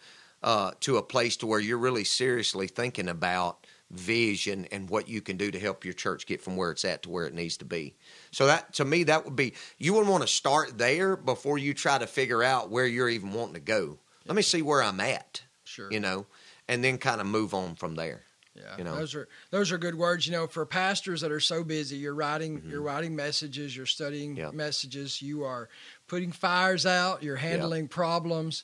uh, 0.44 0.72
to 0.82 0.98
a 0.98 1.02
place 1.02 1.38
to 1.38 1.48
where 1.48 1.60
you're 1.60 1.78
really 1.78 2.04
seriously 2.04 2.68
thinking 2.68 3.08
about 3.08 3.66
vision 3.90 4.66
and 4.72 4.90
what 4.90 5.08
you 5.08 5.22
can 5.22 5.38
do 5.38 5.50
to 5.50 5.60
help 5.60 5.86
your 5.86 5.94
church 5.94 6.26
get 6.26 6.42
from 6.42 6.58
where 6.58 6.72
it's 6.72 6.84
at 6.84 7.04
to 7.04 7.10
where 7.10 7.26
it 7.26 7.34
needs 7.34 7.58
to 7.58 7.66
be. 7.66 7.96
So 8.32 8.48
that 8.48 8.74
to 8.76 8.86
me 8.86 9.04
that 9.06 9.24
would 9.26 9.36
be 9.36 9.54
you 9.78 9.94
would 9.94 10.08
want 10.08 10.24
to 10.24 10.28
start 10.28 10.78
there 10.78 11.16
before 11.16 11.58
you 11.58 11.74
try 11.74 11.98
to 11.98 12.08
figure 12.08 12.44
out 12.44 12.70
where 12.70 12.86
you're 12.86 13.10
even 13.10 13.32
wanting 13.34 13.54
to 13.56 13.60
go. 13.62 14.00
Let 14.26 14.36
me 14.36 14.42
see 14.42 14.62
where 14.62 14.84
I'm 14.84 15.00
at, 15.00 15.44
Sure. 15.64 15.90
you 15.90 16.02
know, 16.02 16.26
and 16.68 16.84
then 16.84 16.98
kind 16.98 17.22
of 17.22 17.28
move 17.28 17.54
on 17.54 17.76
from 17.76 17.96
there. 17.96 18.24
Yeah, 18.54 18.76
you 18.78 18.84
know. 18.84 18.96
those 18.96 19.16
are 19.16 19.28
those 19.52 19.72
are 19.72 19.78
good 19.78 19.96
words. 19.96 20.26
You 20.26 20.34
know, 20.34 20.48
for 20.48 20.66
pastors 20.66 21.22
that 21.22 21.32
are 21.32 21.40
so 21.40 21.64
busy, 21.64 21.96
you're 21.96 22.14
writing 22.16 22.58
Mm-hmm. 22.60 22.70
you're 22.72 22.82
writing 22.82 23.16
messages, 23.16 23.78
you're 23.78 23.86
studying 23.86 24.36
Yep. 24.36 24.54
messages, 24.54 25.22
you 25.22 25.44
are 25.44 25.70
putting 26.08 26.32
fires 26.34 26.86
out, 26.86 27.24
you're 27.24 27.36
handling 27.38 27.88
problems. 27.88 28.64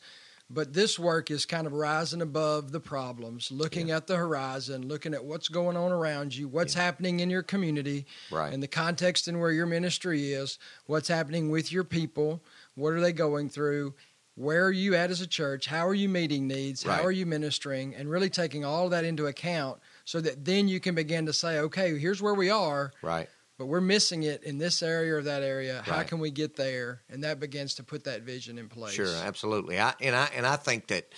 But 0.54 0.74
this 0.74 1.00
work 1.00 1.32
is 1.32 1.46
kind 1.48 1.66
of 1.66 1.74
rising 1.74 2.22
above 2.22 2.72
the 2.72 2.80
problems, 2.80 3.52
looking 3.52 3.90
at 3.90 4.06
the 4.06 4.16
horizon, 4.16 4.88
looking 4.88 5.16
at 5.16 5.26
what's 5.26 5.48
going 5.48 5.76
on 5.76 5.92
around 5.92 6.36
you, 6.36 6.48
what's 6.48 6.76
happening 6.76 7.22
in 7.22 7.30
your 7.32 7.42
community, 7.42 8.06
Right. 8.30 8.54
in 8.54 8.60
the 8.60 8.68
context 8.68 9.28
and 9.28 9.40
where 9.42 9.52
your 9.52 9.66
ministry 9.66 10.32
is, 10.32 10.60
what's 10.86 11.08
happening 11.08 11.50
with 11.50 11.72
your 11.72 11.84
people, 11.84 12.44
what 12.76 12.94
are 12.94 13.02
they 13.02 13.14
going 13.14 13.50
through, 13.50 13.96
where 14.36 14.66
are 14.66 14.72
you 14.72 14.94
at 14.94 15.10
as 15.10 15.22
a 15.22 15.28
church, 15.28 15.66
how 15.66 15.88
are 15.88 15.94
you 15.96 16.08
meeting 16.10 16.48
needs, 16.48 16.86
Right. 16.86 16.98
how 16.98 17.04
are 17.04 17.12
you 17.12 17.26
ministering, 17.26 17.96
and 17.96 18.08
really 18.10 18.30
taking 18.30 18.64
all 18.64 18.86
of 18.86 18.92
that 18.92 19.06
into 19.06 19.26
account 19.26 19.80
so 20.06 20.22
that 20.22 20.46
then 20.46 20.68
you 20.68 20.80
can 20.80 20.94
begin 20.94 21.26
to 21.26 21.34
say, 21.34 21.58
okay, 21.60 21.98
here's 21.98 22.22
where 22.22 22.34
we 22.36 22.52
are, 22.52 22.92
Right. 23.02 23.28
But 23.58 23.68
we're 23.68 23.82
missing 23.82 24.24
it 24.24 24.44
in 24.44 24.58
this 24.58 24.82
area 24.82 25.16
or 25.16 25.22
that 25.22 25.44
area. 25.44 25.82
How 25.86 26.04
can 26.04 26.20
we 26.20 26.32
get 26.32 26.56
there? 26.56 27.02
And 27.10 27.24
that 27.24 27.40
begins 27.40 27.76
to 27.76 27.84
put 27.84 28.06
that 28.06 28.24
vision 28.24 28.58
in 28.58 28.68
place. 28.68 28.94
Sure, 28.94 29.16
absolutely. 29.24 29.80
I 29.80 29.94
and 30.02 30.16
I 30.16 30.30
and 30.36 30.46
I 30.46 30.56
think 30.56 30.88
that 30.88 31.10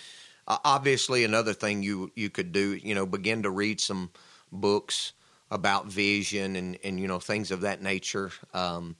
uh, 0.47 0.57
obviously 0.63 1.23
another 1.23 1.53
thing 1.53 1.83
you 1.83 2.11
you 2.15 2.29
could 2.29 2.51
do, 2.51 2.75
you 2.75 2.95
know, 2.95 3.05
begin 3.05 3.43
to 3.43 3.49
read 3.49 3.79
some 3.79 4.11
books 4.51 5.13
about 5.51 5.87
vision 5.87 6.55
and 6.55 6.77
and 6.83 6.99
you 6.99 7.07
know 7.07 7.19
things 7.19 7.51
of 7.51 7.61
that 7.61 7.81
nature. 7.81 8.31
Um, 8.53 8.95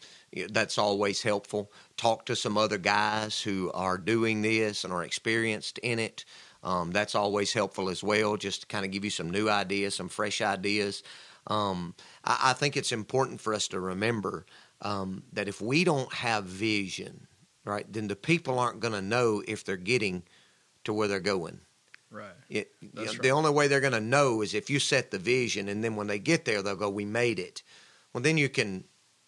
that's 0.49 0.77
always 0.77 1.21
helpful. 1.21 1.71
Talk 1.97 2.25
to 2.27 2.35
some 2.35 2.57
other 2.57 2.77
guys 2.77 3.41
who 3.41 3.71
are 3.73 3.97
doing 3.97 4.41
this 4.41 4.83
and 4.83 4.93
are 4.93 5.03
experienced 5.03 5.77
in 5.79 5.99
it. 5.99 6.25
Um, 6.63 6.91
that's 6.91 7.13
always 7.13 7.53
helpful 7.53 7.89
as 7.89 8.03
well, 8.03 8.37
just 8.37 8.61
to 8.61 8.67
kind 8.67 8.85
of 8.85 8.91
give 8.91 9.03
you 9.03 9.11
some 9.11 9.29
new 9.29 9.49
ideas, 9.49 9.95
some 9.95 10.09
fresh 10.09 10.41
ideas. 10.41 11.03
Um, 11.47 11.95
I, 12.23 12.51
I 12.51 12.53
think 12.53 12.77
it's 12.77 12.91
important 12.91 13.41
for 13.41 13.53
us 13.53 13.67
to 13.69 13.79
remember 13.79 14.45
um, 14.81 15.23
that 15.33 15.47
if 15.47 15.61
we 15.61 15.83
don't 15.83 16.11
have 16.13 16.45
vision, 16.45 17.27
right, 17.63 17.85
then 17.91 18.07
the 18.07 18.15
people 18.15 18.59
aren't 18.59 18.79
going 18.79 18.93
to 18.93 19.01
know 19.01 19.43
if 19.47 19.63
they're 19.63 19.77
getting 19.77 20.23
to 20.83 20.93
where 20.93 21.07
they're 21.07 21.19
going. 21.19 21.59
Right. 22.11 22.33
It, 22.49 22.71
That's 22.93 23.17
the 23.17 23.29
right. 23.29 23.37
only 23.37 23.51
way 23.51 23.67
they're 23.67 23.81
going 23.81 23.93
to 23.93 23.99
know 23.99 24.41
is 24.41 24.53
if 24.53 24.69
you 24.69 24.79
set 24.79 25.11
the 25.11 25.19
vision, 25.19 25.67
and 25.67 25.83
then 25.83 25.95
when 25.95 26.07
they 26.07 26.19
get 26.19 26.45
there, 26.45 26.61
they'll 26.61 26.75
go, 26.75 26.89
"We 26.89 27.05
made 27.05 27.39
it." 27.39 27.61
Well, 28.13 28.21
then 28.21 28.37
you 28.37 28.47
can 28.47 28.85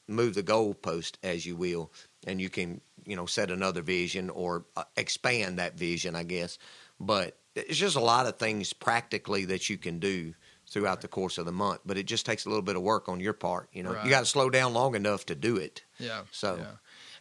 move 0.07 0.36
the 0.36 0.43
goalpost 0.43 1.15
as 1.24 1.45
you 1.45 1.55
will, 1.55 1.91
and 2.26 2.39
you 2.39 2.49
can 2.49 2.80
you 3.05 3.15
know 3.15 3.26
set 3.26 3.51
another 3.51 3.82
vision 3.82 4.30
or 4.30 4.65
uh, 4.76 4.84
expand 4.95 5.59
that 5.59 5.78
vision, 5.78 6.15
I 6.15 6.24
guess. 6.24 6.57
But 6.99 7.38
it's 7.55 7.78
just 7.78 7.95
a 7.95 8.01
lot 8.01 8.28
of 8.28 8.38
things 8.38 8.72
practically 8.74 9.45
that 9.45 9.70
you 9.70 9.78
can 9.78 9.99
do 9.99 10.34
throughout 10.70 11.01
the 11.01 11.07
course 11.07 11.38
of 11.38 11.45
the 11.45 11.51
month. 11.51 11.82
But 11.86 11.97
it 11.97 12.03
just 12.07 12.26
takes 12.26 12.45
a 12.45 12.49
little 12.49 12.61
bit 12.61 12.76
of 12.76 12.82
work 12.82 13.07
on 13.09 13.20
your 13.20 13.34
part. 13.34 13.70
You 13.72 13.84
know, 13.84 13.93
Right. 13.93 14.03
you 14.03 14.09
got 14.09 14.20
to 14.22 14.26
slow 14.26 14.49
down 14.49 14.74
long 14.74 14.95
enough 14.95 15.26
to 15.28 15.36
do 15.36 15.55
it. 15.57 15.84
Yeah. 15.99 16.24
So, 16.32 16.57
yeah. 16.57 16.72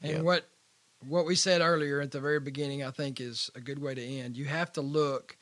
And 0.03 0.13
yeah. 0.19 0.23
what 0.23 0.49
what 1.07 1.27
we 1.27 1.37
said 1.37 1.61
earlier 1.61 2.01
at 2.01 2.11
the 2.11 2.21
very 2.21 2.41
beginning, 2.41 2.83
I 2.83 2.91
think, 2.91 3.21
is 3.21 3.51
a 3.55 3.61
good 3.61 3.79
way 3.79 3.95
to 3.95 4.03
end. 4.03 4.37
You 4.37 4.47
have 4.47 4.73
to 4.73 4.81
look 4.81 5.37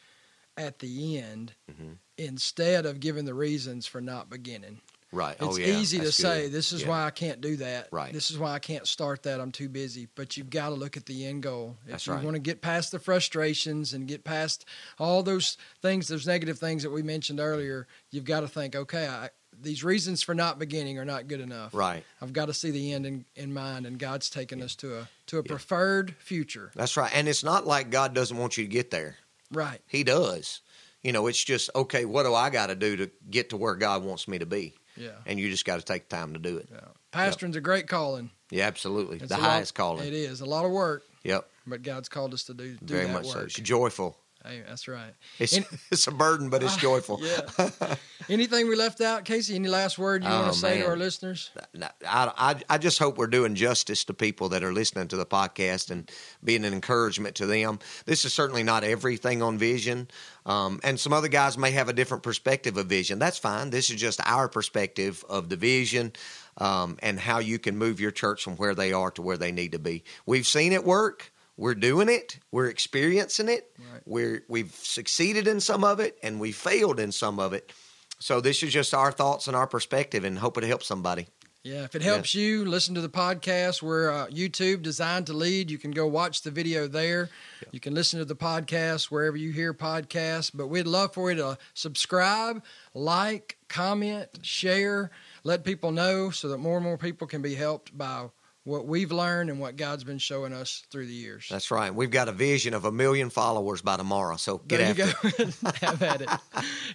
at 0.57 0.80
the 0.80 1.16
end 1.18 1.55
Mhm. 1.70 1.98
instead 2.18 2.84
of 2.86 3.00
giving 3.00 3.24
the 3.24 3.34
reasons 3.34 3.86
for 3.86 4.00
not 4.00 4.28
beginning. 4.28 4.80
Right. 5.14 5.36
Oh, 5.40 5.48
it's 5.48 5.56
oh, 5.56 5.60
yeah. 5.60 5.78
easy 5.78 5.98
to 5.98 6.04
That's 6.04 6.16
say, 6.16 6.48
this 6.48 6.72
is 6.72 6.82
Yeah. 6.82 6.88
why 6.88 7.04
I 7.04 7.10
can't 7.10 7.40
do 7.40 7.56
that. 7.56 7.88
Right. 7.92 8.12
This 8.12 8.30
is 8.30 8.38
why 8.38 8.52
I 8.52 8.58
can't 8.58 8.86
start 8.86 9.22
that. 9.22 9.40
I'm 9.40 9.52
too 9.52 9.68
busy. 9.68 10.08
But 10.14 10.36
you've 10.36 10.50
got 10.50 10.70
to 10.70 10.74
look 10.74 10.96
at 10.96 11.06
the 11.06 11.24
end 11.24 11.42
goal. 11.42 11.76
If 11.84 11.90
That's 11.92 12.06
you 12.06 12.12
right. 12.14 12.24
want 12.24 12.34
to 12.34 12.40
get 12.40 12.60
past 12.60 12.90
the 12.92 12.98
frustrations 12.98 13.94
and 13.94 14.08
get 14.08 14.24
past 14.24 14.64
all 14.98 15.22
those 15.22 15.56
things, 15.80 16.08
those 16.08 16.26
negative 16.26 16.58
things 16.58 16.82
that 16.82 16.90
we 16.90 17.02
mentioned 17.02 17.40
earlier, 17.40 17.86
you've 18.10 18.24
got 18.24 18.40
to 18.40 18.48
think, 18.48 18.74
okay, 18.74 19.06
I, 19.06 19.30
these 19.60 19.84
reasons 19.84 20.22
for 20.22 20.34
not 20.34 20.58
beginning 20.58 20.98
are 20.98 21.04
not 21.04 21.28
good 21.28 21.40
enough. 21.40 21.72
Right. 21.74 22.04
I've 22.20 22.32
got 22.32 22.46
to 22.46 22.54
see 22.54 22.70
the 22.70 22.92
end 22.92 23.06
in, 23.06 23.24
in 23.36 23.54
mind, 23.54 23.86
and 23.86 23.98
God's 23.98 24.28
taken 24.28 24.60
us 24.62 24.74
to 24.76 24.98
a 24.98 25.08
to 25.26 25.38
a 25.38 25.42
preferred 25.42 26.16
future. 26.18 26.72
That's 26.74 26.96
right. 26.96 27.10
And 27.14 27.28
it's 27.28 27.44
not 27.44 27.66
like 27.66 27.90
God 27.90 28.14
doesn't 28.14 28.36
want 28.36 28.58
you 28.58 28.64
to 28.64 28.70
get 28.70 28.90
there. 28.90 29.16
Right. 29.52 29.80
He 29.86 30.02
does. 30.02 30.60
You 31.02 31.12
know, 31.12 31.26
it's 31.26 31.42
just 31.42 31.70
okay. 31.74 32.04
What 32.04 32.24
do 32.24 32.34
I 32.34 32.50
got 32.50 32.66
to 32.66 32.74
do 32.74 32.96
to 32.96 33.10
get 33.30 33.50
to 33.50 33.56
where 33.56 33.76
God 33.76 34.02
wants 34.02 34.26
me 34.26 34.38
to 34.38 34.46
be? 34.46 34.74
Yeah. 34.97 35.11
And 35.26 35.38
you 35.40 35.51
just 35.51 35.64
got 35.64 35.78
to 35.78 35.84
take 35.84 36.09
time 36.09 36.32
to 36.34 36.38
do 36.38 36.57
it. 36.59 36.68
Yeah. 36.72 36.80
Pastoring's 37.11 37.57
a 37.57 37.61
great 37.61 37.86
calling. 37.88 38.30
Yeah, 38.51 38.66
absolutely. 38.66 39.16
It's 39.18 39.28
the 39.28 39.36
a 39.36 39.38
lot- 39.38 39.51
highest 39.51 39.74
calling. 39.74 40.07
It 40.07 40.12
is 40.14 40.40
a 40.40 40.45
lot 40.47 40.64
of 40.64 40.70
work, 40.70 41.03
Yep, 41.24 41.49
but 41.66 41.82
God's 41.82 42.09
called 42.09 42.34
us 42.34 42.45
to 42.45 42.55
do, 42.55 42.76
do 42.84 42.95
very 42.95 43.09
much 43.09 43.26
work. 43.26 43.51
so. 43.51 43.62
Joyful. 43.62 44.16
Hey, 44.47 44.62
that's 44.68 44.86
right. 44.88 45.14
It's 45.38 45.55
And- 45.57 45.64
it's 45.90 46.07
a 46.07 46.11
burden, 46.11 46.51
but 46.51 46.62
it's 46.62 46.76
joyful. 46.88 47.18
Yeah. 47.22 47.95
Anything 48.28 48.68
we 48.68 48.76
left 48.76 49.01
out, 49.01 49.24
Casey? 49.24 49.55
Any 49.55 49.68
last 49.68 49.99
word 49.99 50.22
you 50.22 50.28
want 50.30 50.49
Oh, 50.49 50.51
to 50.51 50.57
say 50.57 50.80
to 50.80 50.86
our 50.86 50.97
listeners? 50.97 51.51
I, 51.80 51.90
I, 52.07 52.57
I 52.70 52.78
just 52.78 52.99
hope 52.99 53.16
we're 53.18 53.26
doing 53.26 53.55
justice 53.55 54.05
to 54.05 54.14
people 54.14 54.51
that 54.51 54.62
are 54.62 54.72
listening 54.72 55.09
to 55.09 55.16
the 55.16 55.26
podcast 55.26 55.90
and 55.90 56.11
being 56.42 56.64
an 56.64 56.72
encouragement 56.72 57.34
to 57.36 57.47
them. 57.47 57.78
This 58.07 58.24
is 58.24 58.32
certainly 58.34 58.62
not 58.62 58.84
everything 58.84 59.42
on 59.42 59.57
vision. 59.59 60.09
Um, 60.47 60.80
and 60.84 60.99
some 61.01 61.12
other 61.12 61.28
guys 61.28 61.57
may 61.59 61.70
have 61.72 61.88
a 61.88 61.92
different 61.95 62.22
perspective 62.22 62.76
of 62.76 62.86
vision. 62.86 63.18
That's 63.18 63.38
fine. 63.38 63.70
This 63.70 63.88
is 63.90 63.97
just 64.01 64.20
our 64.26 64.49
perspective 64.49 65.24
of 65.28 65.49
the 65.49 65.57
vision 65.57 66.12
um, 66.59 66.99
and 67.03 67.18
how 67.18 67.38
you 67.40 67.59
can 67.59 67.76
move 67.76 68.01
your 68.01 68.11
church 68.11 68.42
from 68.45 68.57
where 68.57 68.74
they 68.74 68.92
are 68.92 69.11
to 69.12 69.22
where 69.22 69.36
they 69.38 69.53
need 69.53 69.72
to 69.72 69.78
be. 69.78 70.05
We've 70.26 70.47
seen 70.47 70.72
it 70.72 70.84
work. 70.84 71.30
We're 71.57 71.74
doing 71.74 72.09
it. 72.09 72.38
We're 72.50 72.68
experiencing 72.68 73.48
it. 73.48 73.70
Right. 73.78 74.02
We're 74.07 74.42
we've 74.48 74.74
succeeded 74.74 75.46
in 75.46 75.61
some 75.61 75.84
of 75.84 76.00
it, 76.00 76.18
and 76.22 76.40
we 76.40 76.52
failed 76.52 76.98
in 76.98 77.12
some 77.12 77.38
of 77.38 77.52
it. 77.52 77.72
So 78.18 78.40
this 78.40 78.62
is 78.62 78.72
just 78.72 78.94
our 78.94 79.12
thoughts 79.12 79.46
and 79.46 79.57
our 79.57 79.66
perspective, 79.66 80.24
and 80.24 80.38
hope 80.38 80.59
it 80.59 80.64
helps 80.64 80.86
somebody. 80.86 81.28
Yeah, 81.64 81.84
if 81.84 81.94
it 81.94 82.02
helps 82.02 82.34
you, 82.34 82.66
listen 82.66 82.94
to 82.94 83.00
the 83.00 83.09
podcast. 83.09 83.80
We're 83.80 84.11
uh, 84.11 84.26
YouTube 84.26 84.82
Designed 84.82 85.28
to 85.28 85.32
Lead. 85.32 85.70
You 85.70 85.78
can 85.78 85.92
go 85.92 86.07
watch 86.07 86.42
the 86.42 86.50
video 86.50 86.86
there. 86.86 87.30
You 87.72 87.80
can 87.80 87.94
listen 87.94 88.18
to 88.18 88.26
the 88.26 88.36
podcast 88.36 89.05
wherever 89.07 89.38
you 89.38 89.50
hear 89.50 89.72
podcasts. 89.72 90.50
But 90.52 90.66
we'd 90.66 90.86
love 90.86 91.14
for 91.14 91.30
you 91.30 91.38
to 91.38 91.57
subscribe, 91.72 92.62
like, 92.92 93.57
comment, 93.68 94.28
share, 94.42 95.11
let 95.42 95.64
people 95.64 95.90
know 95.90 96.28
so 96.28 96.48
that 96.48 96.59
more 96.59 96.76
and 96.76 96.84
more 96.84 96.98
people 96.98 97.26
can 97.26 97.40
be 97.40 97.55
helped 97.55 97.96
by 97.96 98.26
what 98.64 98.86
we've 98.86 99.12
learned 99.12 99.50
and 99.50 99.60
what 99.60 99.76
God's 99.76 100.04
been 100.04 100.18
showing 100.18 100.52
us 100.52 100.82
through 100.90 101.06
the 101.06 101.12
years. 101.12 101.46
That's 101.50 101.70
right. 101.70 101.94
We've 101.94 102.10
got 102.10 102.28
a 102.28 102.32
vision 102.32 102.72
of 102.74 102.84
a 102.86 102.92
million 102.92 103.28
followers 103.30 103.82
by 103.82 103.96
tomorrow. 103.98 104.36
So 104.36 104.58
get 104.58 104.78
there 104.96 105.06
after 105.06 105.28
you 105.38 105.44
go. 105.44 105.70
Have 105.86 106.02
at 106.02 106.22
it. 106.22 106.28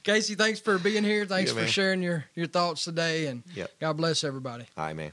Casey, 0.03 0.35
thanks 0.35 0.59
for 0.59 0.77
being 0.79 1.03
here. 1.03 1.25
Thanks 1.25 1.51
Yeah, 1.51 1.55
for 1.55 1.61
man. 1.61 1.69
sharing 1.69 2.01
your, 2.01 2.25
your 2.35 2.47
thoughts 2.47 2.83
today. 2.83 3.27
And 3.27 3.43
Yep. 3.53 3.71
God 3.79 3.97
bless 3.97 4.23
everybody. 4.23 4.65
All 4.77 4.85
right, 4.85 4.95
man. 4.95 5.11